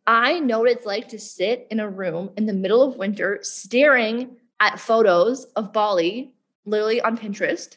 I 0.07 0.41
know 0.41 0.61
what 0.61 0.71
it's 0.71 0.87
like 0.87 1.09
to 1.11 1.19
sit 1.19 1.69
in 1.71 1.81
a 1.81 1.89
room 1.89 2.31
in 2.39 2.47
the 2.47 2.55
middle 2.55 2.83
of 2.83 2.97
winter 2.97 3.39
staring 3.43 4.37
at 4.59 4.81
photos 4.81 5.45
of 5.55 5.73
Bali, 5.73 6.33
literally 6.65 7.03
on 7.03 7.19
Pinterest, 7.19 7.77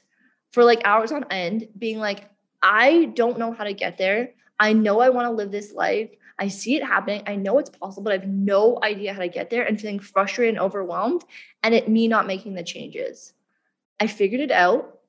for 0.52 0.64
like 0.64 0.82
hours 0.86 1.12
on 1.12 1.26
end, 1.30 1.68
being 1.78 2.00
like, 2.00 2.30
I 2.64 3.12
don't 3.16 3.38
know 3.38 3.52
how 3.52 3.66
to 3.66 3.74
get 3.74 3.98
there. 3.98 4.32
I 4.60 4.72
know 4.72 5.02
I 5.02 5.10
want 5.10 5.28
to 5.28 5.32
live 5.32 5.52
this 5.52 5.74
life. 5.74 6.10
I 6.40 6.48
see 6.48 6.78
it 6.78 6.84
happening. 6.84 7.24
I 7.28 7.36
know 7.36 7.60
it's 7.60 7.70
possible, 7.70 8.04
but 8.04 8.14
I 8.14 8.18
have 8.18 8.28
no 8.28 8.80
idea 8.82 9.14
how 9.14 9.20
to 9.20 9.28
get 9.28 9.50
there 9.50 9.64
and 9.64 9.80
feeling 9.80 10.00
frustrated 10.00 10.56
and 10.56 10.64
overwhelmed 10.64 11.24
and 11.64 11.76
it 11.76 11.90
me 11.90 12.08
not 12.08 12.28
making 12.28 12.54
the 12.54 12.64
changes. 12.64 13.34
I 14.00 14.08
figured 14.08 14.42
it 14.42 14.52
out 14.52 15.01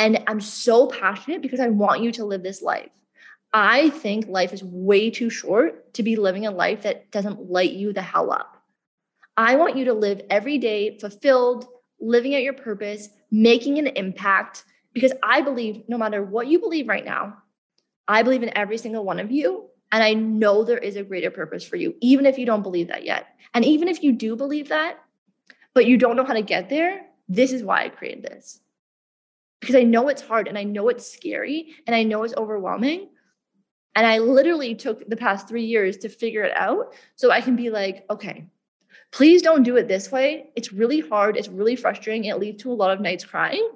and 0.00 0.22
I'm 0.26 0.40
so 0.40 0.86
passionate 0.86 1.42
because 1.42 1.60
I 1.60 1.68
want 1.68 2.02
you 2.02 2.10
to 2.12 2.24
live 2.24 2.42
this 2.42 2.62
life. 2.62 2.88
I 3.52 3.90
think 3.90 4.28
life 4.28 4.54
is 4.54 4.64
way 4.64 5.10
too 5.10 5.28
short 5.28 5.92
to 5.92 6.02
be 6.02 6.16
living 6.16 6.46
a 6.46 6.50
life 6.50 6.84
that 6.84 7.10
doesn't 7.10 7.50
light 7.50 7.72
you 7.72 7.92
the 7.92 8.00
hell 8.00 8.32
up. 8.32 8.56
I 9.36 9.56
want 9.56 9.76
you 9.76 9.84
to 9.84 9.92
live 9.92 10.22
every 10.30 10.56
day 10.56 10.98
fulfilled, 10.98 11.66
living 12.00 12.34
at 12.34 12.42
your 12.42 12.54
purpose, 12.54 13.10
making 13.30 13.78
an 13.78 13.88
impact, 13.88 14.64
because 14.94 15.12
I 15.22 15.42
believe 15.42 15.82
no 15.86 15.98
matter 15.98 16.24
what 16.24 16.46
you 16.46 16.60
believe 16.60 16.88
right 16.88 17.04
now, 17.04 17.36
I 18.08 18.22
believe 18.22 18.42
in 18.42 18.56
every 18.56 18.78
single 18.78 19.04
one 19.04 19.20
of 19.20 19.30
you. 19.30 19.68
And 19.92 20.02
I 20.02 20.14
know 20.14 20.64
there 20.64 20.78
is 20.78 20.96
a 20.96 21.02
greater 21.02 21.30
purpose 21.30 21.62
for 21.62 21.76
you, 21.76 21.94
even 22.00 22.24
if 22.24 22.38
you 22.38 22.46
don't 22.46 22.62
believe 22.62 22.88
that 22.88 23.04
yet. 23.04 23.26
And 23.52 23.66
even 23.66 23.86
if 23.86 24.02
you 24.02 24.12
do 24.12 24.34
believe 24.34 24.70
that, 24.70 24.98
but 25.74 25.84
you 25.84 25.98
don't 25.98 26.16
know 26.16 26.24
how 26.24 26.32
to 26.32 26.42
get 26.42 26.70
there, 26.70 27.02
this 27.28 27.52
is 27.52 27.62
why 27.62 27.84
I 27.84 27.90
created 27.90 28.24
this. 28.24 28.60
Because 29.60 29.76
I 29.76 29.82
know 29.82 30.08
it's 30.08 30.22
hard 30.22 30.48
and 30.48 30.56
I 30.56 30.64
know 30.64 30.88
it's 30.88 31.10
scary 31.10 31.74
and 31.86 31.94
I 31.94 32.02
know 32.02 32.22
it's 32.22 32.34
overwhelming. 32.36 33.08
And 33.94 34.06
I 34.06 34.18
literally 34.18 34.74
took 34.74 35.08
the 35.08 35.16
past 35.16 35.48
three 35.48 35.64
years 35.64 35.96
to 35.98 36.08
figure 36.08 36.42
it 36.42 36.56
out 36.56 36.94
so 37.16 37.30
I 37.30 37.40
can 37.40 37.56
be 37.56 37.70
like, 37.70 38.06
okay, 38.08 38.46
please 39.10 39.42
don't 39.42 39.62
do 39.62 39.76
it 39.76 39.88
this 39.88 40.12
way. 40.12 40.50
It's 40.56 40.72
really 40.72 41.00
hard. 41.00 41.36
It's 41.36 41.48
really 41.48 41.76
frustrating. 41.76 42.24
It 42.26 42.38
leads 42.38 42.62
to 42.62 42.72
a 42.72 42.74
lot 42.74 42.90
of 42.90 43.00
nights 43.00 43.24
crying. 43.24 43.68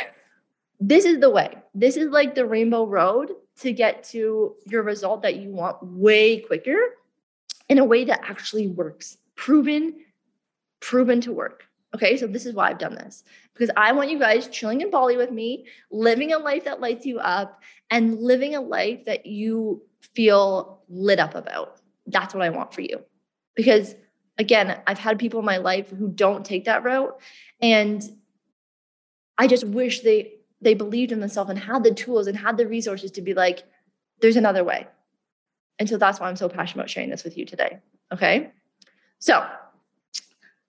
this 0.80 1.04
is 1.04 1.20
the 1.20 1.30
way. 1.30 1.56
This 1.74 1.96
is 1.96 2.10
like 2.10 2.34
the 2.34 2.46
rainbow 2.46 2.86
road 2.86 3.32
to 3.60 3.72
get 3.72 4.04
to 4.04 4.54
your 4.66 4.82
result 4.82 5.22
that 5.22 5.36
you 5.36 5.50
want 5.50 5.82
way 5.82 6.40
quicker 6.40 6.76
in 7.68 7.78
a 7.78 7.84
way 7.84 8.04
that 8.04 8.20
actually 8.28 8.68
works. 8.68 9.16
Proven, 9.34 10.00
proven 10.80 11.20
to 11.22 11.32
work. 11.32 11.65
Okay, 11.94 12.16
so 12.16 12.26
this 12.26 12.46
is 12.46 12.54
why 12.54 12.68
I've 12.68 12.78
done 12.78 12.94
this 12.94 13.24
because 13.54 13.70
I 13.76 13.92
want 13.92 14.10
you 14.10 14.18
guys 14.18 14.48
chilling 14.48 14.82
in 14.82 14.90
Bali 14.90 15.16
with 15.16 15.30
me, 15.30 15.66
living 15.90 16.32
a 16.32 16.38
life 16.38 16.64
that 16.64 16.80
lights 16.80 17.06
you 17.06 17.18
up, 17.18 17.62
and 17.90 18.18
living 18.20 18.54
a 18.54 18.60
life 18.60 19.04
that 19.06 19.24
you 19.26 19.82
feel 20.00 20.82
lit 20.88 21.18
up 21.18 21.34
about. 21.34 21.80
That's 22.06 22.34
what 22.34 22.42
I 22.42 22.50
want 22.50 22.74
for 22.74 22.82
you. 22.82 23.02
Because 23.54 23.94
again, 24.38 24.80
I've 24.86 24.98
had 24.98 25.18
people 25.18 25.40
in 25.40 25.46
my 25.46 25.56
life 25.56 25.90
who 25.90 26.08
don't 26.08 26.44
take 26.44 26.64
that 26.64 26.84
route. 26.84 27.18
And 27.60 28.02
I 29.38 29.46
just 29.46 29.64
wish 29.64 30.00
they 30.00 30.32
they 30.62 30.74
believed 30.74 31.12
in 31.12 31.20
themselves 31.20 31.50
and 31.50 31.58
had 31.58 31.84
the 31.84 31.92
tools 31.92 32.26
and 32.26 32.36
had 32.36 32.56
the 32.56 32.66
resources 32.66 33.10
to 33.12 33.22
be 33.22 33.34
like, 33.34 33.64
there's 34.20 34.36
another 34.36 34.64
way. 34.64 34.86
And 35.78 35.88
so 35.88 35.98
that's 35.98 36.18
why 36.18 36.28
I'm 36.28 36.36
so 36.36 36.48
passionate 36.48 36.82
about 36.82 36.90
sharing 36.90 37.10
this 37.10 37.24
with 37.24 37.36
you 37.36 37.44
today. 37.44 37.78
Okay. 38.12 38.50
So 39.18 39.46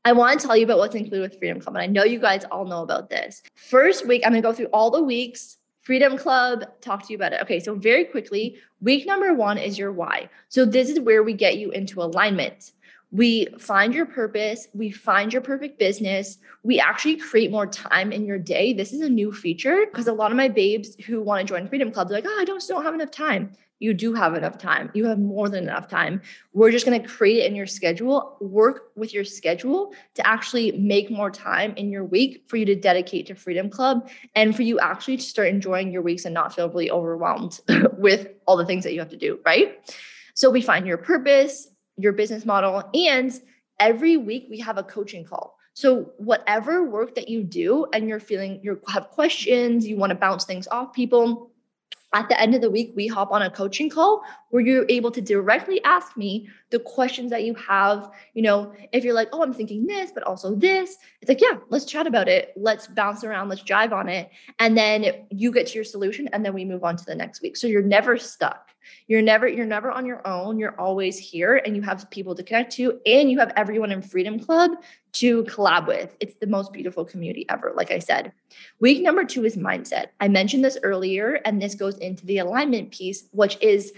I 0.07 0.13
want 0.13 0.39
to 0.39 0.47
tell 0.47 0.55
you 0.55 0.63
about 0.63 0.77
what's 0.77 0.95
included 0.95 1.19
with 1.19 1.37
Freedom 1.37 1.59
Club. 1.59 1.75
And 1.75 1.83
I 1.83 1.85
know 1.85 2.05
you 2.05 2.17
guys 2.17 2.45
all 2.49 2.63
know 2.63 2.81
about 2.81 3.09
this. 3.09 3.43
First 3.55 4.07
week, 4.07 4.21
I'm 4.23 4.31
going 4.31 4.41
to 4.41 4.47
go 4.47 4.53
through 4.53 4.67
all 4.67 4.89
the 4.89 5.03
weeks. 5.03 5.57
Freedom 5.81 6.17
Club, 6.17 6.63
talk 6.79 7.05
to 7.05 7.11
you 7.11 7.17
about 7.17 7.33
it. 7.33 7.41
Okay, 7.41 7.59
so 7.59 7.75
very 7.75 8.05
quickly, 8.05 8.55
week 8.79 9.05
number 9.05 9.33
one 9.33 9.57
is 9.57 9.77
your 9.77 9.91
why. 9.91 10.29
So 10.47 10.63
this 10.63 10.89
is 10.89 11.01
where 11.01 11.23
we 11.23 11.33
get 11.33 11.57
you 11.57 11.71
into 11.71 12.01
alignment. 12.01 12.71
We 13.11 13.47
find 13.59 13.93
your 13.93 14.05
purpose, 14.05 14.69
we 14.73 14.91
find 14.91 15.33
your 15.33 15.41
perfect 15.41 15.77
business, 15.77 16.37
we 16.63 16.79
actually 16.79 17.17
create 17.17 17.51
more 17.51 17.67
time 17.67 18.13
in 18.13 18.25
your 18.25 18.37
day. 18.37 18.73
This 18.73 18.93
is 18.93 19.01
a 19.01 19.09
new 19.09 19.33
feature 19.33 19.85
because 19.89 20.07
a 20.07 20.13
lot 20.13 20.31
of 20.31 20.37
my 20.37 20.49
babes 20.49 20.95
who 21.05 21.21
want 21.21 21.45
to 21.45 21.53
join 21.53 21.67
Freedom 21.67 21.91
Club, 21.91 22.07
they're 22.07 22.17
like, 22.17 22.25
oh, 22.27 22.37
I 22.39 22.45
just 22.45 22.67
don't 22.67 22.83
have 22.83 22.93
enough 22.93 23.11
time 23.11 23.51
you 23.79 23.93
do 23.93 24.13
have 24.13 24.33
enough 24.33 24.57
time. 24.57 24.89
You 24.93 25.05
have 25.05 25.19
more 25.19 25.49
than 25.49 25.63
enough 25.63 25.87
time. 25.87 26.21
We're 26.53 26.71
just 26.71 26.85
going 26.85 27.01
to 27.01 27.07
create 27.07 27.43
it 27.43 27.45
in 27.45 27.55
your 27.55 27.67
schedule, 27.67 28.37
work 28.41 28.91
with 28.95 29.13
your 29.13 29.23
schedule 29.23 29.93
to 30.15 30.25
actually 30.25 30.71
make 30.73 31.11
more 31.11 31.29
time 31.29 31.73
in 31.77 31.91
your 31.91 32.03
week 32.03 32.43
for 32.47 32.57
you 32.57 32.65
to 32.65 32.75
dedicate 32.75 33.27
to 33.27 33.35
Freedom 33.35 33.69
Club 33.69 34.09
and 34.35 34.55
for 34.55 34.63
you 34.63 34.79
actually 34.79 35.17
to 35.17 35.23
start 35.23 35.49
enjoying 35.49 35.91
your 35.91 36.01
weeks 36.01 36.25
and 36.25 36.33
not 36.33 36.55
feel 36.55 36.69
really 36.69 36.89
overwhelmed 36.89 37.59
with 37.97 38.29
all 38.45 38.57
the 38.57 38.65
things 38.65 38.83
that 38.83 38.93
you 38.93 38.99
have 38.99 39.09
to 39.09 39.17
do, 39.17 39.39
right? 39.45 39.93
So 40.33 40.49
we 40.49 40.61
find 40.61 40.87
your 40.87 40.97
purpose, 40.97 41.67
your 41.97 42.13
business 42.13 42.45
model, 42.45 42.83
and 42.93 43.31
every 43.79 44.17
week 44.17 44.47
we 44.49 44.59
have 44.59 44.77
a 44.77 44.83
coaching 44.83 45.23
call. 45.23 45.57
So 45.73 46.11
whatever 46.17 46.89
work 46.89 47.13
that 47.13 47.29
you 47.29 47.43
do 47.43 47.85
and 47.93 48.09
you're 48.09 48.19
feeling 48.19 48.59
you 48.63 48.81
have 48.87 49.09
questions, 49.09 49.85
you 49.87 49.95
want 49.95 50.09
to 50.09 50.15
bounce 50.15 50.43
things 50.43 50.67
off 50.69 50.91
people, 50.91 51.51
at 52.13 52.29
the 52.29 52.39
end 52.39 52.55
of 52.55 52.61
the 52.61 52.69
week, 52.69 52.93
we 52.95 53.07
hop 53.07 53.31
on 53.31 53.41
a 53.41 53.49
coaching 53.49 53.89
call 53.89 54.23
where 54.49 54.63
you're 54.63 54.85
able 54.89 55.11
to 55.11 55.21
directly 55.21 55.83
ask 55.83 56.15
me 56.17 56.47
the 56.69 56.79
questions 56.79 57.31
that 57.31 57.43
you 57.43 57.53
have. 57.55 58.11
You 58.33 58.43
know, 58.43 58.73
if 58.91 59.03
you're 59.03 59.13
like, 59.13 59.29
oh, 59.31 59.43
I'm 59.43 59.53
thinking 59.53 59.85
this, 59.85 60.11
but 60.11 60.23
also 60.23 60.55
this, 60.55 60.97
it's 61.21 61.29
like, 61.29 61.41
yeah, 61.41 61.57
let's 61.69 61.85
chat 61.85 62.07
about 62.07 62.27
it. 62.27 62.53
Let's 62.55 62.87
bounce 62.87 63.23
around, 63.23 63.49
let's 63.49 63.63
jive 63.63 63.91
on 63.91 64.09
it. 64.09 64.29
And 64.59 64.77
then 64.77 65.25
you 65.29 65.51
get 65.51 65.67
to 65.67 65.75
your 65.75 65.83
solution 65.83 66.27
and 66.33 66.43
then 66.45 66.53
we 66.53 66.65
move 66.65 66.83
on 66.83 66.97
to 66.97 67.05
the 67.05 67.15
next 67.15 67.41
week. 67.41 67.57
So 67.57 67.67
you're 67.67 67.81
never 67.81 68.17
stuck. 68.17 68.69
You're 69.07 69.21
never, 69.21 69.49
you're 69.49 69.65
never 69.65 69.91
on 69.91 70.05
your 70.05 70.25
own. 70.25 70.57
You're 70.57 70.79
always 70.79 71.17
here 71.17 71.61
and 71.65 71.75
you 71.75 71.81
have 71.81 72.09
people 72.09 72.33
to 72.35 72.43
connect 72.43 72.71
to, 72.73 72.99
and 73.05 73.29
you 73.29 73.37
have 73.39 73.51
everyone 73.57 73.91
in 73.91 74.01
Freedom 74.01 74.39
Club 74.39 74.71
to 75.13 75.43
collab 75.43 75.87
with. 75.87 76.15
It's 76.21 76.35
the 76.35 76.47
most 76.47 76.71
beautiful 76.71 77.03
community 77.03 77.45
ever, 77.49 77.73
like 77.75 77.91
I 77.91 77.99
said. 77.99 78.31
Week 78.79 79.01
number 79.01 79.25
two 79.25 79.43
is 79.43 79.57
mindset. 79.57 80.07
I 80.21 80.29
mentioned 80.29 80.63
this 80.63 80.77
earlier, 80.83 81.41
and 81.43 81.61
this 81.61 81.75
goes 81.75 81.97
into 81.97 82.25
the 82.25 82.37
alignment 82.37 82.91
piece, 82.91 83.27
which 83.31 83.57
is 83.61 83.91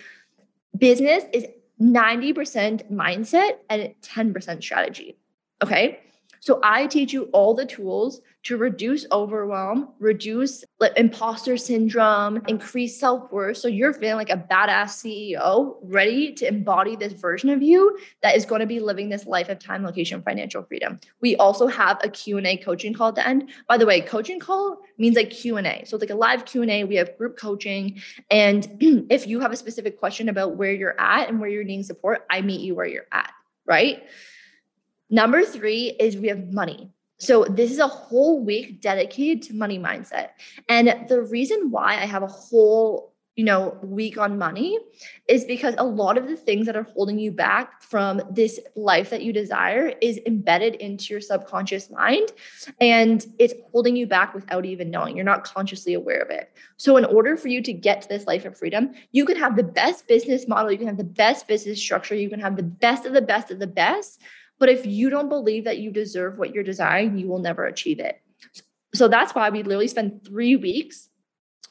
business 0.78 1.24
is 1.34 1.46
90% 1.82 2.92
mindset 2.92 3.58
and 3.70 3.94
10% 4.02 4.62
strategy. 4.62 5.18
Okay. 5.64 6.00
So 6.40 6.60
I 6.64 6.88
teach 6.88 7.14
you 7.14 7.24
all 7.34 7.54
the 7.54 7.66
tools 7.66 8.22
to 8.42 8.58
reduce 8.58 9.06
overwhelm, 9.12 9.90
reduce 10.00 10.64
like, 10.80 10.94
imposter 10.96 11.58
syndrome, 11.58 12.42
increase 12.48 12.98
self 12.98 13.30
worth. 13.32 13.58
So 13.58 13.68
you're 13.68 13.94
feeling 13.94 14.16
like 14.16 14.30
a 14.30 14.38
badass 14.38 15.04
CEO, 15.04 15.76
ready 15.82 16.34
to 16.34 16.48
embody 16.48 16.96
this 16.96 17.14
version 17.14 17.50
of 17.50 17.62
you 17.62 17.98
that 18.24 18.36
is 18.38 18.46
going 18.46 18.62
to 18.62 18.66
be 18.66 18.80
living 18.80 19.10
this 19.10 19.26
life 19.26 19.50
of 19.50 19.60
time, 19.60 19.84
location, 19.84 20.22
financial 20.22 20.64
freedom. 20.64 21.00
We 21.22 21.36
also 21.36 21.68
have 21.68 22.00
a 22.02 22.10
Q&A 22.10 22.58
coaching 22.58 22.94
call 22.94 23.10
at 23.10 23.16
the 23.16 23.28
end. 23.28 23.50
By 23.68 23.78
the 23.78 23.86
way, 23.86 24.00
coaching 24.00 24.40
call 24.40 24.80
means 24.98 25.18
like 25.18 25.32
Q&A. 25.32 25.84
So 25.86 25.98
it's 25.98 26.02
like 26.02 26.10
a 26.10 26.16
live 26.16 26.46
Q&A. 26.46 26.86
We 26.86 26.96
have 26.96 27.18
group 27.18 27.38
coaching. 27.38 28.02
And 28.32 28.68
if 29.10 29.28
you 29.28 29.42
have 29.42 29.52
a 29.52 29.58
specific 29.58 30.00
question 30.00 30.30
about 30.30 30.56
where 30.56 30.72
you're 30.72 31.00
at 31.00 31.28
and 31.28 31.42
where 31.42 31.50
you're 31.50 31.66
needing 31.66 31.84
support, 31.84 32.26
I 32.30 32.42
meet 32.42 32.62
you 32.62 32.74
where 32.74 32.86
you're 32.86 33.08
at, 33.12 33.34
right? 33.66 34.04
Number 35.10 35.44
three 35.44 35.96
is 36.00 36.18
we 36.18 36.28
have 36.28 36.54
money. 36.54 36.92
So 37.20 37.44
this 37.44 37.72
is 37.72 37.80
a 37.80 37.88
whole 37.88 38.44
week 38.44 38.82
dedicated 38.82 39.44
to 39.44 39.54
money 39.54 39.78
mindset. 39.78 40.30
And 40.70 41.06
the 41.10 41.22
reason 41.22 41.70
why 41.70 41.96
I 41.96 42.06
have 42.06 42.24
a 42.24 42.28
whole, 42.28 43.14
you 43.36 43.44
know, 43.44 43.78
week 43.84 44.18
on 44.18 44.38
money 44.38 44.80
is 45.28 45.44
because 45.44 45.76
a 45.78 45.84
lot 45.84 46.18
of 46.18 46.30
the 46.30 46.38
things 46.38 46.66
that 46.66 46.78
are 46.78 46.84
holding 46.84 47.20
you 47.20 47.32
back 47.32 47.82
from 47.82 48.22
this 48.32 48.58
life 48.78 49.10
that 49.10 49.22
you 49.22 49.34
desire 49.34 49.94
is 50.02 50.20
embedded 50.26 50.76
into 50.76 51.14
your 51.14 51.20
subconscious 51.20 51.90
mind 51.90 52.32
and 52.80 53.26
it's 53.38 53.54
holding 53.72 53.98
you 53.98 54.08
back 54.08 54.34
without 54.34 54.66
even 54.66 54.90
knowing. 54.90 55.16
You're 55.16 55.26
not 55.26 55.44
consciously 55.44 55.96
aware 55.96 56.22
of 56.22 56.30
it. 56.30 56.52
So 56.78 56.96
in 56.96 57.04
order 57.04 57.36
for 57.36 57.50
you 57.50 57.62
to 57.64 57.74
get 57.74 58.02
to 58.02 58.08
this 58.08 58.28
life 58.28 58.46
of 58.46 58.58
freedom, 58.58 58.94
you 59.12 59.26
can 59.26 59.38
have 59.38 59.58
the 59.58 59.64
best 59.64 60.08
business 60.08 60.48
model, 60.48 60.72
you 60.72 60.78
can 60.78 60.88
have 60.88 60.98
the 60.98 61.04
best 61.04 61.50
business 61.50 61.82
structure, 61.82 62.16
you 62.16 62.30
can 62.30 62.40
have 62.40 62.56
the 62.56 62.64
best 62.64 63.06
of 63.06 63.12
the 63.12 63.22
best 63.22 63.52
of 63.52 63.60
the 63.60 63.68
best, 63.68 64.22
but 64.60 64.70
if 64.70 64.86
you 64.86 65.10
don't 65.10 65.30
believe 65.30 65.64
that 65.64 65.80
you 65.80 65.92
deserve 65.92 66.38
what 66.38 66.54
you're 66.54 66.64
desiring, 66.64 67.18
you 67.18 67.28
will 67.28 67.40
never 67.40 67.66
achieve 67.66 68.00
it. 68.00 68.22
So 68.94 69.08
that's 69.08 69.34
why 69.34 69.50
we 69.50 69.64
literally 69.64 69.88
spend 69.88 70.26
three 70.26 70.56
weeks 70.56 71.10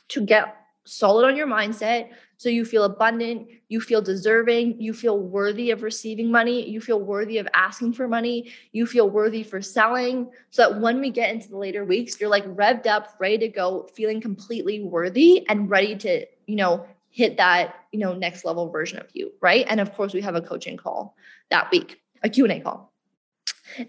to 0.08 0.24
get 0.24 0.56
solid 0.84 1.26
on 1.26 1.36
your 1.36 1.46
mindset. 1.46 2.10
So 2.38 2.48
you 2.48 2.64
feel 2.64 2.84
abundant, 2.84 3.48
you 3.68 3.80
feel 3.80 4.00
deserving, 4.00 4.80
you 4.80 4.94
feel 4.94 5.18
worthy 5.18 5.70
of 5.70 5.82
receiving 5.82 6.30
money, 6.30 6.66
you 6.68 6.80
feel 6.80 7.00
worthy 7.00 7.38
of 7.38 7.48
asking 7.52 7.92
for 7.92 8.08
money, 8.08 8.52
you 8.72 8.86
feel 8.86 9.10
worthy 9.10 9.42
for 9.42 9.60
selling. 9.60 10.30
So 10.50 10.62
that 10.62 10.80
when 10.80 11.00
we 11.00 11.10
get 11.10 11.30
into 11.30 11.48
the 11.48 11.58
later 11.58 11.84
weeks, 11.84 12.18
you're 12.18 12.30
like 12.30 12.46
revved 12.56 12.86
up, 12.86 13.16
ready 13.18 13.38
to 13.38 13.48
go, 13.48 13.88
feeling 13.94 14.20
completely 14.20 14.82
worthy 14.82 15.46
and 15.48 15.68
ready 15.68 15.96
to, 15.96 16.24
you 16.46 16.56
know, 16.56 16.86
hit 17.10 17.36
that, 17.36 17.74
you 17.92 17.98
know, 17.98 18.14
next 18.14 18.44
level 18.44 18.70
version 18.70 18.98
of 18.98 19.08
you, 19.12 19.32
right? 19.42 19.66
And 19.68 19.80
of 19.80 19.92
course, 19.94 20.14
we 20.14 20.20
have 20.20 20.36
a 20.36 20.42
coaching 20.42 20.76
call 20.76 21.16
that 21.50 21.70
week 21.72 22.00
a 22.22 22.28
Q&A 22.28 22.60
call. 22.60 22.92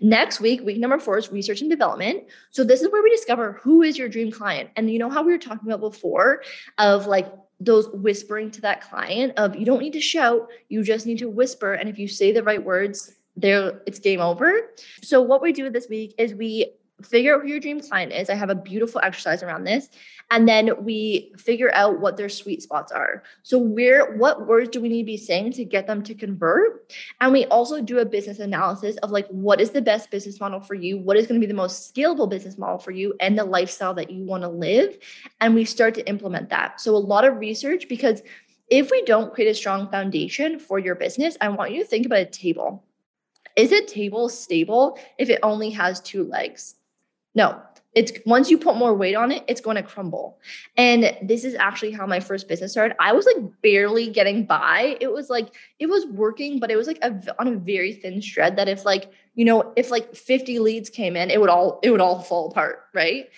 Next 0.02 0.40
week, 0.40 0.62
week 0.64 0.78
number 0.78 1.00
four 1.00 1.18
is 1.18 1.32
research 1.32 1.62
and 1.62 1.70
development. 1.70 2.26
So 2.52 2.64
this 2.64 2.82
is 2.82 2.92
where 2.92 3.02
we 3.02 3.10
discover 3.10 3.54
who 3.54 3.82
is 3.82 3.98
your 3.98 4.10
dream 4.10 4.32
client. 4.32 4.70
And 4.76 4.92
you 4.92 5.00
know 5.00 5.10
how 5.10 5.24
we 5.24 5.32
were 5.32 5.40
talking 5.40 5.68
about 5.68 5.80
before 5.80 6.44
of 6.78 7.08
like 7.08 7.32
those 7.60 7.90
whispering 7.90 8.52
to 8.52 8.62
that 8.62 8.82
client 8.82 9.34
of 9.38 9.56
you 9.56 9.66
don't 9.66 9.82
need 9.82 9.94
to 9.94 10.02
shout, 10.02 10.50
you 10.70 10.84
just 10.84 11.06
need 11.06 11.20
to 11.20 11.30
whisper. 11.30 11.74
And 11.74 11.90
if 11.90 11.98
you 11.98 12.08
say 12.08 12.32
the 12.32 12.44
right 12.44 12.64
words, 12.64 13.16
there 13.36 13.82
it's 13.86 14.00
game 14.00 14.22
over. 14.22 14.72
So 15.02 15.22
what 15.22 15.42
we 15.42 15.52
do 15.52 15.70
this 15.70 15.88
week 15.90 16.14
is 16.18 16.34
we 16.34 16.74
figure 17.04 17.36
out 17.36 17.42
who 17.42 17.48
your 17.48 17.60
dream 17.60 17.80
client 17.80 18.12
is. 18.12 18.30
I 18.30 18.36
have 18.36 18.50
a 18.50 18.56
beautiful 18.56 19.02
exercise 19.04 19.44
around 19.44 19.64
this. 19.64 19.90
And 20.32 20.48
then 20.48 20.84
we 20.84 21.34
figure 21.38 21.72
out 21.74 22.00
what 22.00 22.16
their 22.16 22.30
sweet 22.30 22.62
spots 22.62 22.92
are. 22.92 23.24
So 23.42 23.58
where 23.58 24.16
what 24.18 24.48
words 24.48 24.70
do 24.70 24.80
we 24.80 24.90
need 24.90 25.02
to 25.02 25.06
be 25.06 25.18
saying 25.18 25.54
to 25.54 25.66
get 25.66 25.88
them 25.88 26.04
to 26.04 26.14
convert? 26.14 26.94
And 27.20 27.32
we 27.32 27.46
also 27.46 27.82
do 27.82 28.00
a 28.00 28.06
business 28.06 28.40
analysis 28.40 28.98
of 28.98 29.10
like 29.10 29.28
what 29.30 29.60
is 29.60 29.72
the 29.72 29.82
best 29.82 30.12
business 30.12 30.40
model 30.40 30.60
for 30.60 30.76
you? 30.76 31.00
What 31.00 31.18
is 31.18 31.26
going 31.26 31.42
to 31.42 31.46
be 31.46 31.52
the 31.52 31.58
most 31.58 31.94
scalable 31.94 32.30
business 32.30 32.58
model 32.58 32.78
for 32.78 32.92
you 32.92 33.16
and 33.20 33.38
the 33.38 33.44
lifestyle 33.44 33.94
that 33.96 34.12
you 34.12 34.24
want 34.24 34.44
to 34.44 34.50
live? 34.50 34.98
And 35.42 35.56
we 35.56 35.66
start 35.66 35.96
to 35.96 36.08
implement 36.08 36.50
that. 36.50 36.80
So 36.80 36.96
a 36.96 36.98
lot 36.98 37.26
of 37.26 37.40
research 37.40 37.88
because 37.90 38.22
if 38.70 38.92
we 38.92 39.02
don't 39.04 39.34
create 39.34 39.50
a 39.50 39.56
strong 39.56 39.90
foundation 39.90 40.60
for 40.60 40.78
your 40.78 40.94
business, 40.94 41.38
I 41.42 41.50
want 41.50 41.72
you 41.72 41.82
to 41.82 41.88
think 41.88 42.06
about 42.06 42.20
a 42.20 42.26
table. 42.26 42.84
Is 43.56 43.72
a 43.72 43.84
table 43.84 44.30
stable 44.30 45.00
if 45.18 45.30
it 45.30 45.40
only 45.42 45.72
has 45.72 46.00
two 46.02 46.24
legs? 46.24 46.76
No, 47.36 47.62
it's 47.96 48.12
once 48.26 48.52
you 48.52 48.58
put 48.58 48.76
more 48.76 48.94
weight 48.94 49.16
on 49.16 49.32
it, 49.32 49.44
it's 49.48 49.62
going 49.62 49.76
to 49.76 49.84
crumble. 49.84 50.40
And 50.78 51.18
this 51.24 51.44
is 51.44 51.56
actually 51.56 51.92
how 51.92 52.06
my 52.06 52.20
first 52.20 52.48
business 52.48 52.72
started. 52.72 52.96
I 53.00 53.14
was 53.14 53.26
like 53.26 53.44
barely 53.62 54.10
getting 54.10 54.46
by. 54.46 54.96
It 55.02 55.12
was 55.12 55.30
like 55.30 55.50
it 55.80 55.88
was 55.88 56.06
working, 56.06 56.60
but 56.60 56.70
it 56.70 56.76
was 56.76 56.88
like 56.88 57.00
a, 57.02 57.20
on 57.40 57.48
a 57.48 57.56
very 57.56 57.94
thin 57.94 58.22
shred 58.22 58.58
that 58.58 58.70
if 58.70 58.86
like, 58.86 59.12
you 59.34 59.44
know, 59.44 59.74
if 59.76 59.90
like 59.90 60.16
50 60.16 60.60
leads 60.60 60.90
came 60.90 61.16
in, 61.16 61.32
it 61.32 61.42
would 61.42 61.50
all 61.50 61.80
it 61.82 61.90
would 61.90 62.02
all 62.02 62.22
fall 62.22 62.52
apart, 62.52 62.86
right? 62.94 63.30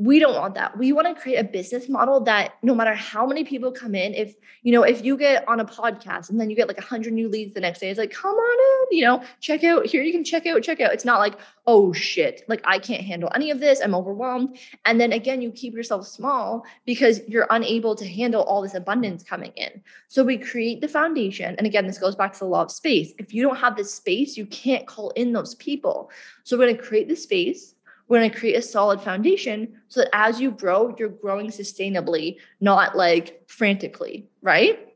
We 0.00 0.18
don't 0.18 0.34
want 0.34 0.54
that. 0.54 0.78
We 0.78 0.92
want 0.94 1.14
to 1.14 1.20
create 1.20 1.36
a 1.36 1.44
business 1.44 1.86
model 1.86 2.20
that 2.20 2.54
no 2.62 2.74
matter 2.74 2.94
how 2.94 3.26
many 3.26 3.44
people 3.44 3.70
come 3.70 3.94
in, 3.94 4.14
if 4.14 4.34
you 4.62 4.72
know, 4.72 4.82
if 4.82 5.04
you 5.04 5.14
get 5.14 5.46
on 5.46 5.60
a 5.60 5.64
podcast 5.64 6.30
and 6.30 6.40
then 6.40 6.48
you 6.48 6.56
get 6.56 6.68
like 6.68 6.78
a 6.78 6.82
hundred 6.82 7.12
new 7.12 7.28
leads 7.28 7.52
the 7.52 7.60
next 7.60 7.80
day, 7.80 7.90
it's 7.90 7.98
like, 7.98 8.10
come 8.10 8.34
on 8.34 8.86
in, 8.88 8.96
you 8.96 9.04
know, 9.04 9.22
check 9.40 9.62
out 9.62 9.84
here. 9.84 10.02
You 10.02 10.10
can 10.10 10.24
check 10.24 10.46
out, 10.46 10.62
check 10.62 10.80
out. 10.80 10.94
It's 10.94 11.04
not 11.04 11.18
like, 11.18 11.34
oh 11.66 11.92
shit, 11.92 12.44
like 12.48 12.62
I 12.64 12.78
can't 12.78 13.02
handle 13.02 13.30
any 13.34 13.50
of 13.50 13.60
this. 13.60 13.80
I'm 13.80 13.94
overwhelmed. 13.94 14.58
And 14.86 14.98
then 14.98 15.12
again, 15.12 15.42
you 15.42 15.52
keep 15.52 15.74
yourself 15.74 16.06
small 16.06 16.64
because 16.86 17.20
you're 17.28 17.46
unable 17.50 17.94
to 17.96 18.08
handle 18.08 18.42
all 18.44 18.62
this 18.62 18.74
abundance 18.74 19.22
coming 19.22 19.52
in. 19.56 19.82
So 20.08 20.24
we 20.24 20.38
create 20.38 20.80
the 20.80 20.88
foundation. 20.88 21.56
And 21.58 21.66
again, 21.66 21.86
this 21.86 21.98
goes 21.98 22.16
back 22.16 22.32
to 22.32 22.38
the 22.38 22.46
law 22.46 22.62
of 22.62 22.70
space. 22.70 23.12
If 23.18 23.34
you 23.34 23.42
don't 23.42 23.56
have 23.56 23.76
this 23.76 23.92
space, 23.92 24.38
you 24.38 24.46
can't 24.46 24.86
call 24.86 25.10
in 25.10 25.34
those 25.34 25.56
people. 25.56 26.10
So 26.44 26.56
we're 26.56 26.64
going 26.64 26.78
to 26.78 26.82
create 26.82 27.08
the 27.08 27.16
space 27.16 27.74
we're 28.10 28.18
going 28.18 28.30
to 28.30 28.38
create 28.38 28.56
a 28.56 28.62
solid 28.62 29.00
foundation 29.00 29.72
so 29.86 30.00
that 30.00 30.10
as 30.12 30.40
you 30.40 30.50
grow, 30.50 30.94
you're 30.98 31.08
growing 31.08 31.46
sustainably, 31.46 32.38
not 32.60 32.96
like 32.96 33.44
frantically, 33.46 34.28
right? 34.42 34.92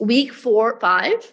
Week 0.00 0.32
four, 0.32 0.78
five, 0.80 1.32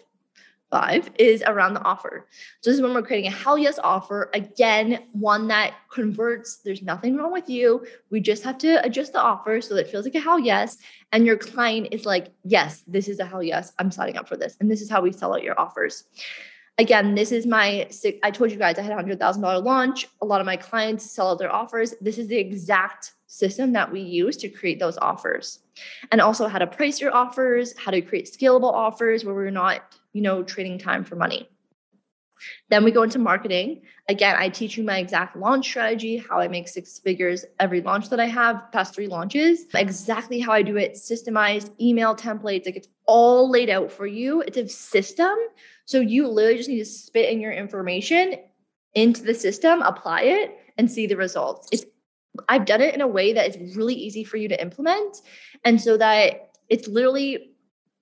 five 0.70 1.10
is 1.18 1.42
around 1.44 1.74
the 1.74 1.82
offer. 1.82 2.28
So 2.60 2.70
this 2.70 2.76
is 2.76 2.82
when 2.82 2.94
we're 2.94 3.02
creating 3.02 3.32
a 3.32 3.34
hell 3.34 3.58
yes 3.58 3.80
offer. 3.82 4.30
Again, 4.32 5.06
one 5.10 5.48
that 5.48 5.74
converts. 5.90 6.58
There's 6.58 6.82
nothing 6.82 7.16
wrong 7.16 7.32
with 7.32 7.50
you. 7.50 7.84
We 8.10 8.20
just 8.20 8.44
have 8.44 8.58
to 8.58 8.80
adjust 8.84 9.12
the 9.12 9.20
offer 9.20 9.60
so 9.60 9.74
that 9.74 9.86
it 9.86 9.90
feels 9.90 10.04
like 10.04 10.14
a 10.14 10.20
hell 10.20 10.38
yes. 10.38 10.76
And 11.10 11.26
your 11.26 11.36
client 11.36 11.88
is 11.90 12.06
like, 12.06 12.28
yes, 12.44 12.84
this 12.86 13.08
is 13.08 13.18
a 13.18 13.24
hell 13.24 13.42
yes. 13.42 13.72
I'm 13.80 13.90
signing 13.90 14.18
up 14.18 14.28
for 14.28 14.36
this. 14.36 14.56
And 14.60 14.70
this 14.70 14.80
is 14.80 14.88
how 14.88 15.00
we 15.00 15.10
sell 15.10 15.34
out 15.34 15.42
your 15.42 15.58
offers 15.58 16.04
again, 16.78 17.14
this 17.14 17.32
is 17.32 17.46
my, 17.46 17.88
I 18.22 18.30
told 18.30 18.50
you 18.50 18.56
guys 18.56 18.78
I 18.78 18.82
had 18.82 18.92
a 18.92 19.02
$100,000 19.02 19.64
launch. 19.64 20.08
A 20.22 20.26
lot 20.26 20.40
of 20.40 20.46
my 20.46 20.56
clients 20.56 21.10
sell 21.10 21.36
their 21.36 21.52
offers. 21.52 21.94
This 22.00 22.18
is 22.18 22.28
the 22.28 22.36
exact 22.36 23.12
system 23.26 23.72
that 23.72 23.90
we 23.90 24.00
use 24.00 24.36
to 24.38 24.48
create 24.48 24.78
those 24.78 24.96
offers. 24.98 25.60
And 26.10 26.20
also 26.20 26.48
how 26.48 26.58
to 26.58 26.66
price 26.66 27.00
your 27.00 27.14
offers, 27.14 27.76
how 27.76 27.90
to 27.90 28.00
create 28.00 28.26
scalable 28.26 28.72
offers 28.72 29.24
where 29.24 29.34
we're 29.34 29.50
not, 29.50 29.96
you 30.12 30.22
know, 30.22 30.42
trading 30.42 30.78
time 30.78 31.04
for 31.04 31.16
money. 31.16 31.48
Then 32.68 32.84
we 32.84 32.90
go 32.90 33.02
into 33.02 33.18
marketing. 33.18 33.82
Again, 34.08 34.36
I 34.38 34.48
teach 34.48 34.76
you 34.76 34.84
my 34.84 34.98
exact 34.98 35.36
launch 35.36 35.66
strategy, 35.66 36.16
how 36.16 36.40
I 36.40 36.48
make 36.48 36.68
six 36.68 36.98
figures 36.98 37.44
every 37.60 37.80
launch 37.80 38.08
that 38.10 38.20
I 38.20 38.26
have, 38.26 38.70
past 38.72 38.94
three 38.94 39.06
launches, 39.06 39.66
exactly 39.74 40.40
how 40.40 40.52
I 40.52 40.62
do 40.62 40.76
it, 40.76 40.94
systemized 40.94 41.70
email 41.80 42.14
templates. 42.14 42.66
Like 42.66 42.76
it's 42.76 42.88
all 43.06 43.50
laid 43.50 43.70
out 43.70 43.90
for 43.90 44.06
you. 44.06 44.42
It's 44.42 44.56
a 44.56 44.68
system 44.68 45.36
so 45.88 46.00
you 46.00 46.28
literally 46.28 46.58
just 46.58 46.68
need 46.68 46.78
to 46.80 46.84
spit 46.84 47.30
in 47.30 47.40
your 47.40 47.50
information 47.50 48.34
into 48.92 49.22
the 49.22 49.32
system, 49.32 49.80
apply 49.80 50.20
it, 50.20 50.58
and 50.76 50.90
see 50.90 51.06
the 51.06 51.16
results. 51.16 51.66
It's 51.72 51.86
I've 52.46 52.66
done 52.66 52.82
it 52.82 52.94
in 52.94 53.00
a 53.00 53.06
way 53.06 53.32
that 53.32 53.56
is 53.56 53.74
really 53.74 53.94
easy 53.94 54.22
for 54.22 54.36
you 54.36 54.48
to 54.50 54.60
implement. 54.60 55.22
And 55.64 55.80
so 55.80 55.96
that 55.96 56.50
it's 56.68 56.88
literally 56.88 57.54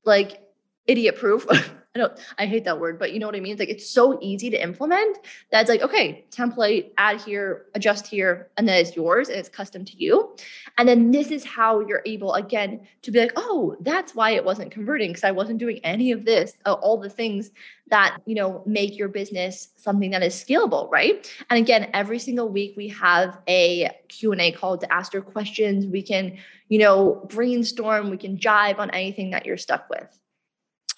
like 0.05 0.43
idiot 0.89 1.17
proof. 1.17 1.47
I 1.97 1.99
don't, 1.99 2.13
I 2.39 2.47
hate 2.47 2.65
that 2.65 2.79
word, 2.79 2.99
but 2.99 3.13
you 3.13 3.19
know 3.19 3.27
what 3.27 3.35
I 3.35 3.41
mean? 3.41 3.53
It's 3.53 3.59
like 3.59 3.71
it's 3.71 3.89
so 3.89 4.19
easy 4.21 4.51
to 4.51 4.63
implement 4.63 5.19
that's 5.51 5.71
like, 5.71 5.81
okay, 5.81 6.27
template, 6.31 6.91
add 6.99 7.23
here, 7.23 7.67
adjust 7.75 8.07
here, 8.07 8.51
and 8.59 8.69
then 8.69 8.79
it's 8.79 8.95
yours 8.95 9.31
and 9.31 9.39
it's 9.39 9.49
custom 9.49 9.83
to 9.87 9.97
you. 9.97 10.37
And 10.77 10.87
then 10.87 11.11
this 11.11 11.31
is 11.31 11.43
how 11.43 11.81
you're 11.81 12.03
able, 12.05 12.35
again, 12.35 12.87
to 13.01 13.11
be 13.11 13.19
like, 13.19 13.33
oh, 13.37 13.77
that's 13.81 14.15
why 14.15 14.33
it 14.33 14.45
wasn't 14.45 14.71
converting 14.71 15.09
because 15.09 15.25
I 15.25 15.31
wasn't 15.31 15.59
doing 15.59 15.81
any 15.85 16.13
of 16.13 16.27
this, 16.27 16.53
uh, 16.67 16.75
all 16.75 16.99
the 16.99 17.09
things 17.09 17.51
that, 17.89 18.19
you 18.27 18.35
know, 18.35 18.63
make 18.67 18.99
your 18.99 19.09
business 19.09 19.69
something 19.77 20.11
that 20.11 20.23
is 20.23 20.35
scalable, 20.35 20.91
right? 20.91 21.33
And 21.49 21.59
again, 21.59 21.89
every 21.95 22.19
single 22.19 22.49
week 22.49 22.75
we 22.77 22.89
have 22.89 23.39
a 23.49 23.91
Q&A 24.09 24.53
call 24.53 24.77
to 24.77 24.93
ask 24.93 25.15
your 25.15 25.23
questions. 25.23 25.87
We 25.87 26.03
can, 26.03 26.37
you 26.69 26.79
know, 26.79 27.27
brainstorm, 27.31 28.11
we 28.11 28.19
can 28.19 28.37
jive 28.37 28.79
on 28.79 28.91
anything 28.91 29.31
that 29.31 29.47
you're 29.47 29.57
stuck 29.57 29.89
with. 29.89 30.19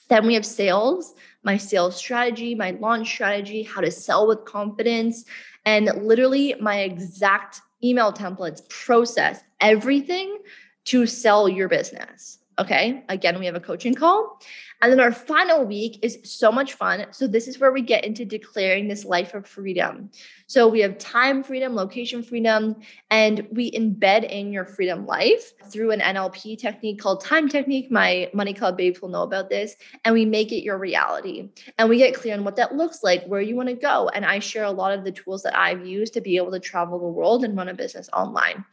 Then 0.09 0.27
we 0.27 0.35
have 0.35 0.47
sales, 0.47 1.15
my 1.43 1.57
sales 1.57 1.97
strategy, 1.97 2.55
my 2.55 2.71
launch 2.73 3.09
strategy, 3.09 3.63
how 3.63 3.81
to 3.81 3.91
sell 3.91 4.27
with 4.27 4.45
confidence, 4.45 5.25
and 5.65 5.91
literally 6.03 6.55
my 6.61 6.81
exact 6.81 7.61
email 7.85 8.13
templates, 8.13 8.67
process, 8.69 9.43
everything 9.61 10.39
to 10.87 11.07
sell 11.07 11.49
your 11.49 11.69
business. 11.69 12.39
Okay. 12.59 13.05
Again, 13.09 13.39
we 13.39 13.47
have 13.47 13.55
a 13.55 13.61
coaching 13.61 13.95
call. 13.95 14.41
And 14.81 14.93
then 14.93 15.01
our 15.01 15.13
final 15.13 15.65
week 15.65 15.99
is 16.03 16.19
so 16.25 16.53
much 16.53 16.75
fun. 16.75 17.07
So, 17.11 17.27
this 17.27 17.49
is 17.49 17.59
where 17.59 17.73
we 17.73 17.83
get 17.83 18.05
into 18.05 18.25
declaring 18.25 18.87
this 18.87 19.05
life 19.05 19.35
of 19.35 19.47
freedom. 19.47 20.11
So, 20.47 20.69
we 20.69 20.81
have 20.81 20.99
time 20.99 21.43
freedom, 21.43 21.75
location 21.75 22.23
freedom, 22.23 22.77
and 23.11 23.47
we 23.51 23.73
embed 23.73 24.29
in 24.31 24.53
your 24.53 24.65
freedom 24.65 25.07
life 25.07 25.53
through 25.71 25.91
an 25.93 26.01
NLP 26.01 26.59
technique 26.59 27.01
called 27.01 27.25
time 27.25 27.49
technique. 27.49 27.91
My 27.91 28.31
Money 28.35 28.55
Club 28.55 28.77
babes 28.77 29.01
will 29.01 29.09
know 29.09 29.23
about 29.23 29.51
this. 29.51 29.75
And 30.05 30.13
we 30.13 30.25
make 30.25 30.53
it 30.53 30.63
your 30.63 30.79
reality. 30.79 31.51
And 31.77 31.89
we 31.89 31.99
get 31.99 32.15
clear 32.15 32.35
on 32.35 32.45
what 32.45 32.57
that 32.57 32.75
looks 32.75 33.03
like, 33.03 33.25
where 33.27 33.41
you 33.41 33.57
want 33.57 33.69
to 33.69 33.75
go. 33.75 34.09
And 34.09 34.25
I 34.25 34.39
share 34.39 34.65
a 34.65 34.71
lot 34.71 34.97
of 34.97 35.05
the 35.05 35.13
tools 35.13 35.43
that 35.43 35.59
I've 35.59 35.87
used 35.87 36.15
to 36.15 36.21
be 36.21 36.37
able 36.37 36.53
to 36.53 36.61
travel 36.61 36.99
the 36.99 37.07
world 37.07 37.45
and 37.45 37.57
run 37.57 37.69
a 37.69 37.75
business 37.75 38.09
online. 38.13 38.65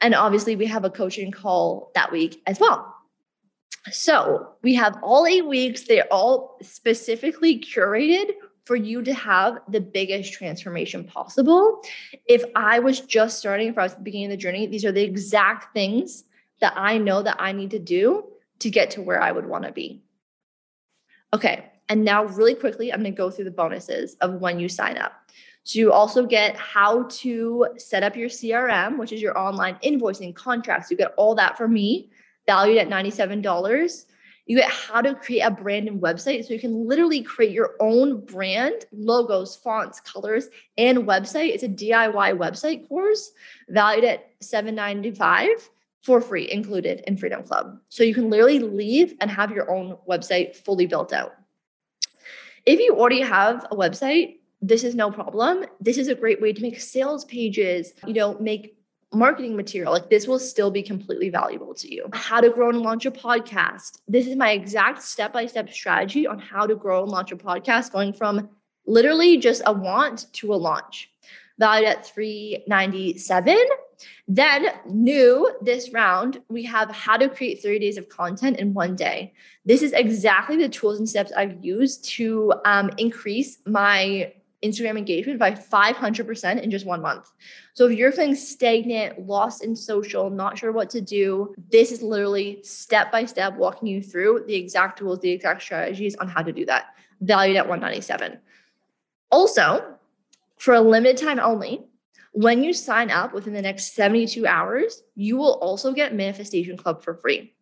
And 0.00 0.14
obviously, 0.14 0.56
we 0.56 0.66
have 0.66 0.84
a 0.84 0.90
coaching 0.90 1.32
call 1.32 1.90
that 1.94 2.12
week 2.12 2.42
as 2.46 2.60
well. 2.60 2.94
So 3.90 4.54
we 4.62 4.74
have 4.74 4.98
all 5.02 5.26
eight 5.26 5.46
weeks. 5.46 5.82
They're 5.82 6.12
all 6.12 6.58
specifically 6.62 7.58
curated 7.58 8.32
for 8.64 8.76
you 8.76 9.02
to 9.02 9.14
have 9.14 9.60
the 9.68 9.80
biggest 9.80 10.34
transformation 10.34 11.04
possible. 11.04 11.82
If 12.26 12.44
I 12.54 12.80
was 12.80 13.00
just 13.00 13.38
starting, 13.38 13.68
if 13.68 13.78
I 13.78 13.84
was 13.84 13.94
beginning 13.94 14.26
of 14.26 14.32
the 14.32 14.36
journey, 14.36 14.66
these 14.66 14.84
are 14.84 14.92
the 14.92 15.02
exact 15.02 15.72
things 15.72 16.24
that 16.60 16.74
I 16.76 16.98
know 16.98 17.22
that 17.22 17.36
I 17.38 17.52
need 17.52 17.70
to 17.70 17.78
do 17.78 18.24
to 18.58 18.70
get 18.70 18.90
to 18.92 19.02
where 19.02 19.22
I 19.22 19.32
would 19.32 19.46
want 19.46 19.64
to 19.64 19.72
be. 19.72 20.02
Okay. 21.32 21.64
And 21.88 22.04
now, 22.04 22.24
really 22.24 22.54
quickly, 22.54 22.92
I'm 22.92 23.00
going 23.00 23.14
to 23.14 23.16
go 23.16 23.30
through 23.30 23.46
the 23.46 23.50
bonuses 23.50 24.16
of 24.20 24.34
when 24.34 24.60
you 24.60 24.68
sign 24.68 24.98
up. 24.98 25.12
You 25.70 25.92
also 25.92 26.24
get 26.24 26.56
how 26.56 27.04
to 27.04 27.68
set 27.76 28.02
up 28.02 28.16
your 28.16 28.28
CRM, 28.28 28.98
which 28.98 29.12
is 29.12 29.20
your 29.20 29.38
online 29.38 29.76
invoicing 29.84 30.34
contracts. 30.34 30.90
You 30.90 30.96
get 30.96 31.14
all 31.16 31.34
that 31.34 31.58
from 31.58 31.72
me 31.72 32.10
valued 32.46 32.78
at 32.78 32.88
$97. 32.88 34.04
You 34.46 34.56
get 34.56 34.70
how 34.70 35.02
to 35.02 35.14
create 35.14 35.42
a 35.42 35.50
brand 35.50 35.88
and 35.88 36.00
website. 36.00 36.46
So 36.46 36.54
you 36.54 36.58
can 36.58 36.88
literally 36.88 37.20
create 37.20 37.52
your 37.52 37.74
own 37.80 38.24
brand, 38.24 38.86
logos, 38.92 39.56
fonts, 39.56 40.00
colors, 40.00 40.48
and 40.78 41.00
website. 41.00 41.50
It's 41.50 41.62
a 41.62 41.68
DIY 41.68 42.38
website 42.38 42.88
course 42.88 43.32
valued 43.68 44.04
at 44.04 44.30
795 44.40 45.48
for 46.02 46.22
free, 46.22 46.50
included 46.50 47.02
in 47.06 47.18
Freedom 47.18 47.42
Club. 47.42 47.78
So 47.90 48.02
you 48.04 48.14
can 48.14 48.30
literally 48.30 48.60
leave 48.60 49.14
and 49.20 49.30
have 49.30 49.50
your 49.50 49.70
own 49.70 49.98
website 50.08 50.56
fully 50.56 50.86
built 50.86 51.12
out. 51.12 51.34
If 52.64 52.80
you 52.80 52.96
already 52.96 53.20
have 53.20 53.66
a 53.70 53.76
website, 53.76 54.37
this 54.60 54.84
is 54.84 54.94
no 54.94 55.10
problem. 55.10 55.64
This 55.80 55.98
is 55.98 56.08
a 56.08 56.14
great 56.14 56.40
way 56.40 56.52
to 56.52 56.62
make 56.62 56.80
sales 56.80 57.24
pages, 57.24 57.92
you 58.06 58.14
know, 58.14 58.36
make 58.40 58.76
marketing 59.12 59.56
material, 59.56 59.92
like 59.92 60.10
this 60.10 60.26
will 60.26 60.38
still 60.38 60.70
be 60.70 60.82
completely 60.82 61.30
valuable 61.30 61.74
to 61.74 61.92
you. 61.92 62.08
How 62.12 62.40
to 62.40 62.50
grow 62.50 62.68
and 62.68 62.80
launch 62.80 63.06
a 63.06 63.10
podcast. 63.10 64.00
This 64.06 64.26
is 64.26 64.36
my 64.36 64.50
exact 64.50 65.02
step 65.02 65.32
by 65.32 65.46
step 65.46 65.70
strategy 65.70 66.26
on 66.26 66.38
how 66.38 66.66
to 66.66 66.74
grow 66.74 67.02
and 67.02 67.10
launch 67.10 67.32
a 67.32 67.36
podcast, 67.36 67.92
going 67.92 68.12
from 68.12 68.50
literally 68.86 69.38
just 69.38 69.62
a 69.66 69.72
want 69.72 70.32
to 70.34 70.52
a 70.52 70.56
launch, 70.56 71.10
valued 71.58 71.88
at 71.88 72.06
397. 72.06 73.56
Then, 74.28 74.66
new 74.86 75.50
this 75.62 75.92
round, 75.92 76.40
we 76.48 76.62
have 76.64 76.90
how 76.90 77.16
to 77.16 77.28
create 77.28 77.62
30 77.62 77.78
days 77.78 77.96
of 77.96 78.08
content 78.08 78.58
in 78.58 78.74
one 78.74 78.94
day. 78.94 79.32
This 79.64 79.82
is 79.82 79.92
exactly 79.92 80.56
the 80.56 80.68
tools 80.68 80.98
and 80.98 81.08
steps 81.08 81.32
I've 81.32 81.64
used 81.64 82.04
to 82.10 82.52
um, 82.64 82.90
increase 82.98 83.58
my 83.66 84.32
Instagram 84.64 84.98
engagement 84.98 85.38
by 85.38 85.52
500% 85.52 86.62
in 86.62 86.70
just 86.70 86.86
one 86.86 87.00
month. 87.00 87.30
So 87.74 87.86
if 87.86 87.96
you're 87.96 88.12
feeling 88.12 88.34
stagnant, 88.34 89.26
lost 89.26 89.62
in 89.62 89.76
social, 89.76 90.30
not 90.30 90.58
sure 90.58 90.72
what 90.72 90.90
to 90.90 91.00
do, 91.00 91.54
this 91.70 91.92
is 91.92 92.02
literally 92.02 92.60
step 92.62 93.12
by 93.12 93.24
step 93.24 93.54
walking 93.54 93.88
you 93.88 94.02
through 94.02 94.44
the 94.46 94.54
exact 94.54 94.98
tools, 94.98 95.20
the 95.20 95.30
exact 95.30 95.62
strategies 95.62 96.16
on 96.16 96.28
how 96.28 96.42
to 96.42 96.52
do 96.52 96.66
that, 96.66 96.86
valued 97.20 97.56
at 97.56 97.68
197. 97.68 98.38
Also, 99.30 99.94
for 100.56 100.74
a 100.74 100.80
limited 100.80 101.16
time 101.16 101.38
only, 101.38 101.84
when 102.32 102.62
you 102.62 102.72
sign 102.72 103.10
up 103.10 103.32
within 103.32 103.52
the 103.52 103.62
next 103.62 103.94
72 103.94 104.46
hours, 104.46 105.02
you 105.14 105.36
will 105.36 105.54
also 105.54 105.92
get 105.92 106.14
Manifestation 106.14 106.76
Club 106.76 107.02
for 107.02 107.14
free. 107.14 107.54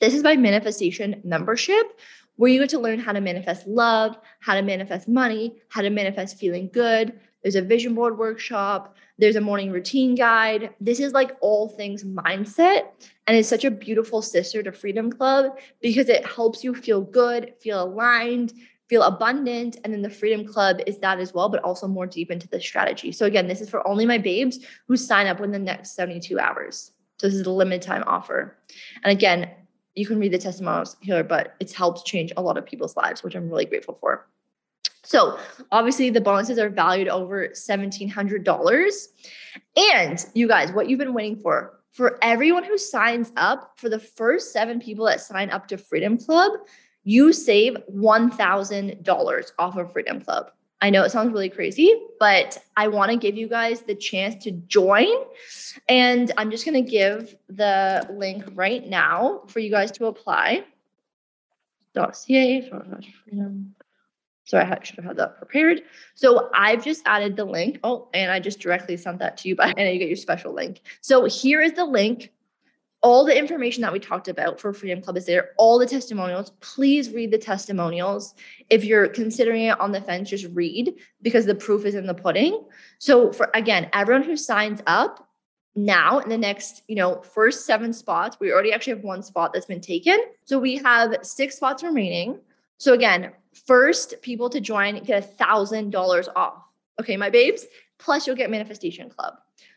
This 0.00 0.14
is 0.14 0.22
my 0.22 0.36
manifestation 0.36 1.20
membership, 1.24 1.98
where 2.36 2.50
you 2.50 2.60
get 2.60 2.70
to 2.70 2.78
learn 2.78 2.98
how 2.98 3.12
to 3.12 3.20
manifest 3.20 3.66
love, 3.66 4.16
how 4.40 4.54
to 4.54 4.62
manifest 4.62 5.08
money, 5.08 5.56
how 5.68 5.82
to 5.82 5.90
manifest 5.90 6.38
feeling 6.38 6.70
good. 6.72 7.18
There's 7.42 7.56
a 7.56 7.62
vision 7.62 7.94
board 7.94 8.18
workshop, 8.18 8.96
there's 9.18 9.36
a 9.36 9.40
morning 9.40 9.70
routine 9.70 10.14
guide. 10.14 10.74
This 10.80 11.00
is 11.00 11.12
like 11.12 11.36
all 11.40 11.68
things 11.68 12.04
mindset. 12.04 12.88
And 13.26 13.36
it's 13.36 13.48
such 13.48 13.64
a 13.64 13.70
beautiful 13.70 14.20
sister 14.20 14.62
to 14.62 14.72
Freedom 14.72 15.10
Club 15.10 15.58
because 15.80 16.08
it 16.08 16.26
helps 16.26 16.62
you 16.62 16.74
feel 16.74 17.00
good, 17.00 17.54
feel 17.60 17.82
aligned, 17.82 18.52
feel 18.88 19.02
abundant. 19.02 19.78
And 19.82 19.92
then 19.92 20.02
the 20.02 20.10
Freedom 20.10 20.46
Club 20.46 20.80
is 20.86 20.98
that 20.98 21.18
as 21.18 21.32
well, 21.32 21.48
but 21.48 21.62
also 21.62 21.88
more 21.88 22.06
deep 22.06 22.30
into 22.30 22.48
the 22.48 22.60
strategy. 22.60 23.10
So 23.10 23.26
again, 23.26 23.48
this 23.48 23.60
is 23.60 23.70
for 23.70 23.86
only 23.86 24.06
my 24.06 24.18
babes 24.18 24.58
who 24.86 24.96
sign 24.96 25.26
up 25.26 25.40
within 25.40 25.52
the 25.52 25.58
next 25.58 25.96
72 25.96 26.38
hours. 26.38 26.92
So 27.18 27.26
this 27.26 27.36
is 27.36 27.46
a 27.46 27.50
limited 27.50 27.82
time 27.82 28.04
offer. 28.06 28.58
And 29.02 29.12
again, 29.12 29.50
you 29.96 30.06
can 30.06 30.20
read 30.20 30.32
the 30.32 30.38
testimonials 30.38 30.96
here, 31.00 31.24
but 31.24 31.56
it's 31.58 31.72
helped 31.72 32.06
change 32.06 32.32
a 32.36 32.42
lot 32.42 32.56
of 32.58 32.66
people's 32.66 32.96
lives, 32.96 33.22
which 33.22 33.34
I'm 33.34 33.48
really 33.48 33.64
grateful 33.64 33.98
for. 34.00 34.28
So 35.02 35.38
obviously 35.72 36.10
the 36.10 36.20
bonuses 36.20 36.58
are 36.58 36.68
valued 36.68 37.08
over 37.08 37.48
$1,700. 37.48 39.06
And 39.76 40.26
you 40.34 40.48
guys, 40.48 40.72
what 40.72 40.88
you've 40.88 40.98
been 40.98 41.14
waiting 41.14 41.36
for, 41.36 41.80
for 41.92 42.18
everyone 42.22 42.64
who 42.64 42.76
signs 42.76 43.32
up, 43.36 43.72
for 43.76 43.88
the 43.88 43.98
first 43.98 44.52
seven 44.52 44.80
people 44.80 45.06
that 45.06 45.20
sign 45.20 45.48
up 45.50 45.66
to 45.68 45.78
Freedom 45.78 46.18
Club, 46.18 46.52
you 47.04 47.32
save 47.32 47.76
$1,000 47.94 49.52
off 49.58 49.76
of 49.76 49.92
Freedom 49.92 50.20
Club. 50.20 50.50
I 50.80 50.90
know 50.90 51.04
it 51.04 51.10
sounds 51.10 51.32
really 51.32 51.48
crazy, 51.48 51.94
but 52.20 52.58
I 52.76 52.88
want 52.88 53.10
to 53.10 53.16
give 53.16 53.36
you 53.36 53.48
guys 53.48 53.82
the 53.82 53.94
chance 53.94 54.44
to 54.44 54.50
join. 54.50 55.08
And 55.88 56.32
I'm 56.36 56.50
just 56.50 56.64
going 56.66 56.84
to 56.84 56.90
give 56.90 57.34
the 57.48 58.06
link 58.12 58.44
right 58.54 58.86
now 58.86 59.42
for 59.46 59.60
you 59.60 59.70
guys 59.70 59.90
to 59.92 60.06
apply. 60.06 60.64
.ca. 61.94 62.70
Sorry, 64.44 64.64
I 64.64 64.78
should 64.84 64.96
have 64.96 65.04
had 65.04 65.16
that 65.16 65.38
prepared. 65.38 65.82
So 66.14 66.50
I've 66.54 66.84
just 66.84 67.02
added 67.04 67.36
the 67.36 67.44
link. 67.44 67.80
Oh, 67.82 68.08
and 68.14 68.30
I 68.30 68.38
just 68.38 68.60
directly 68.60 68.96
sent 68.96 69.18
that 69.18 69.36
to 69.38 69.48
you, 69.48 69.56
but 69.56 69.66
I 69.78 69.82
know 69.82 69.90
you 69.90 69.98
get 69.98 70.08
your 70.08 70.16
special 70.16 70.52
link. 70.52 70.82
So 71.00 71.24
here 71.24 71.60
is 71.60 71.72
the 71.72 71.84
link 71.84 72.32
all 73.06 73.24
the 73.24 73.38
information 73.38 73.82
that 73.82 73.92
we 73.92 74.00
talked 74.00 74.26
about 74.26 74.58
for 74.58 74.72
Freedom 74.72 75.00
Club 75.00 75.16
is 75.16 75.26
there, 75.26 75.50
all 75.58 75.78
the 75.78 75.86
testimonials. 75.86 76.50
Please 76.58 77.10
read 77.10 77.30
the 77.30 77.38
testimonials. 77.38 78.34
If 78.68 78.84
you're 78.84 79.06
considering 79.06 79.62
it 79.62 79.78
on 79.78 79.92
the 79.92 80.00
fence, 80.00 80.28
just 80.28 80.46
read 80.52 80.92
because 81.22 81.46
the 81.46 81.54
proof 81.54 81.84
is 81.84 81.94
in 81.94 82.08
the 82.08 82.14
pudding. 82.14 82.64
So 82.98 83.32
for 83.32 83.48
again, 83.54 83.88
everyone 83.92 84.24
who 84.24 84.36
signs 84.36 84.80
up 84.88 85.28
now 85.76 86.18
in 86.18 86.28
the 86.28 86.36
next, 86.36 86.82
you 86.88 86.96
know, 86.96 87.22
first 87.22 87.64
seven 87.64 87.92
spots, 87.92 88.38
we 88.40 88.52
already 88.52 88.72
actually 88.72 88.94
have 88.94 89.04
one 89.04 89.22
spot 89.22 89.52
that's 89.52 89.66
been 89.66 89.80
taken. 89.80 90.18
So 90.44 90.58
we 90.58 90.76
have 90.78 91.14
six 91.22 91.54
spots 91.54 91.84
remaining. 91.84 92.40
So 92.78 92.92
again, 92.92 93.30
first 93.68 94.20
people 94.20 94.50
to 94.50 94.60
join 94.60 95.00
get 95.04 95.22
a 95.22 95.24
thousand 95.24 95.90
dollars 95.90 96.28
off. 96.34 96.60
Okay, 97.00 97.16
my 97.16 97.30
babes. 97.30 97.66
Plus 97.98 98.26
you'll 98.26 98.34
get 98.34 98.50
Manifestation 98.50 99.10
Club. 99.10 99.34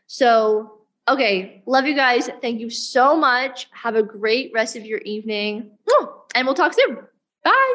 So 0.08 0.79
Okay, 1.10 1.64
love 1.66 1.88
you 1.88 1.96
guys. 1.96 2.30
Thank 2.40 2.60
you 2.60 2.70
so 2.70 3.18
much. 3.18 3.68
Have 3.72 3.96
a 3.96 4.04
great 4.04 4.52
rest 4.54 4.76
of 4.76 4.86
your 4.86 5.00
evening. 5.00 5.72
And 6.36 6.46
we'll 6.46 6.54
talk 6.54 6.76
soon. 6.76 7.00
Bye. 7.44 7.74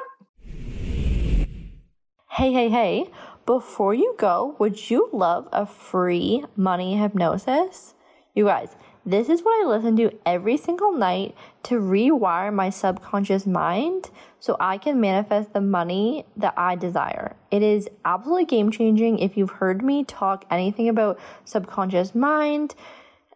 Hey, 2.30 2.52
hey, 2.52 2.68
hey. 2.68 3.10
Before 3.44 3.92
you 3.92 4.14
go, 4.18 4.54
would 4.60 4.88
you 4.88 5.08
love 5.12 5.48
a 5.52 5.66
free 5.66 6.44
money 6.54 6.96
hypnosis? 6.96 7.94
You 8.34 8.44
guys, 8.44 8.76
this 9.04 9.28
is 9.28 9.42
what 9.42 9.64
I 9.64 9.68
listen 9.68 9.96
to 9.96 10.12
every 10.24 10.56
single 10.56 10.92
night 10.92 11.34
to 11.64 11.80
rewire 11.80 12.54
my 12.54 12.70
subconscious 12.70 13.46
mind 13.46 14.10
so 14.38 14.56
I 14.60 14.78
can 14.78 15.00
manifest 15.00 15.52
the 15.52 15.60
money 15.60 16.24
that 16.36 16.54
I 16.56 16.76
desire. 16.76 17.34
It 17.50 17.62
is 17.62 17.88
absolutely 18.04 18.44
game 18.44 18.70
changing. 18.70 19.18
If 19.18 19.36
you've 19.36 19.50
heard 19.50 19.82
me 19.82 20.04
talk 20.04 20.44
anything 20.50 20.88
about 20.88 21.18
subconscious 21.44 22.14
mind, 22.14 22.76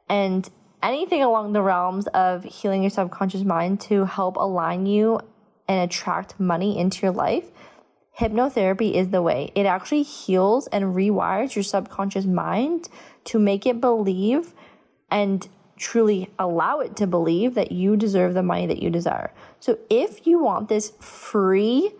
and 0.09 0.49
anything 0.83 1.23
along 1.23 1.53
the 1.53 1.63
realms 1.63 2.07
of 2.09 2.45
healing 2.45 2.83
your 2.83 2.91
subconscious 2.91 3.43
mind 3.43 3.81
to 3.83 4.05
help 4.05 4.37
align 4.37 4.87
you 4.87 5.21
and 5.67 5.81
attract 5.81 6.39
money 6.41 6.79
into 6.79 7.07
your 7.07 7.13
life, 7.13 7.51
hypnotherapy 8.19 8.95
is 8.95 9.11
the 9.11 9.23
way. 9.23 9.53
It 9.55 9.67
actually 9.67 10.03
heals 10.03 10.67
and 10.69 10.95
rewires 10.95 11.55
your 11.55 11.63
subconscious 11.63 12.25
mind 12.25 12.89
to 13.25 13.39
make 13.39 13.67
it 13.67 13.81
believe 13.81 14.55
and 15.11 15.47
truly 15.77 16.29
allow 16.39 16.81
it 16.81 16.97
to 16.97 17.07
believe 17.07 17.55
that 17.55 17.71
you 17.71 17.97
deserve 17.97 18.35
the 18.35 18.43
money 18.43 18.67
that 18.67 18.83
you 18.83 18.91
desire. 18.91 19.33
So 19.61 19.79
if 19.89 20.27
you 20.27 20.43
want 20.43 20.69
this 20.69 20.93
free 21.01 21.93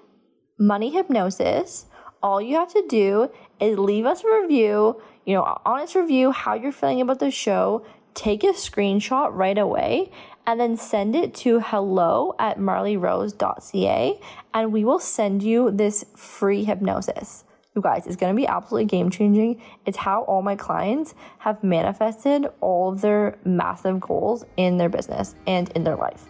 money 0.59 0.91
hypnosis, 0.91 1.87
all 2.23 2.43
you 2.43 2.57
have 2.57 2.73
to 2.73 2.85
do 2.89 3.31
is 3.61 3.79
leave 3.79 4.05
us 4.05 4.25
a 4.25 4.43
review, 4.43 5.01
you 5.25 5.35
know, 5.35 5.61
honest 5.65 5.95
review, 5.95 6.33
how 6.33 6.55
you're 6.55 6.73
feeling 6.73 7.01
about 7.01 7.21
the 7.21 7.31
show, 7.31 7.85
take 8.19 8.43
a 8.43 8.49
screenshot 8.49 9.29
right 9.33 9.57
away 9.57 10.11
and 10.45 10.59
then 10.59 10.77
send 10.77 11.15
it 11.15 11.33
to 11.35 11.61
hello 11.61 12.35
at 12.41 12.59
marleyrose.ca 12.59 14.21
and 14.55 14.73
we 14.73 14.85
will 14.85 14.99
send 14.99 15.43
you 15.43 15.71
this 15.71 16.05
free 16.17 16.65
hypnosis. 16.65 17.45
You 17.77 17.83
guys, 17.83 18.09
it's 18.09 18.17
going 18.17 18.35
to 18.35 18.37
be 18.37 18.47
absolutely 18.47 18.87
game 18.87 19.09
changing. 19.09 19.63
It's 19.87 19.97
how 19.97 20.23
all 20.23 20.43
my 20.43 20.57
clients 20.57 21.15
have 21.39 21.63
manifested 21.63 22.47
all 22.61 22.91
of 22.91 23.01
their 23.03 23.39
massive 23.45 24.01
goals 24.01 24.45
in 24.57 24.79
their 24.79 24.89
business 24.89 25.37
and 25.47 25.71
in 25.77 25.85
their 25.85 25.95
life. 25.97 26.25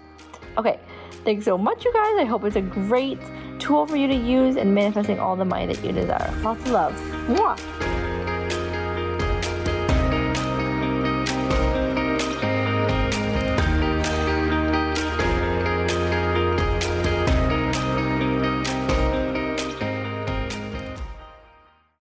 Okay, 0.59 0.79
thanks 1.25 1.47
so 1.47 1.57
much, 1.57 1.87
you 1.87 1.93
guys. 1.95 2.17
I 2.19 2.25
hope 2.25 2.45
it's 2.45 2.57
a 2.57 2.61
great 2.61 3.19
tool 3.59 3.87
for 3.87 3.97
you 3.97 4.09
to 4.09 4.15
use 4.15 4.57
in 4.57 4.75
manifesting 4.75 5.19
all 5.19 5.37
the 5.37 5.45
money 5.47 5.73
that 5.73 5.83
you 5.83 5.93
desire. 5.93 6.35
Lots 6.43 6.61
of 6.61 6.71
love. 6.71 6.93
Mwah. 7.29 8.18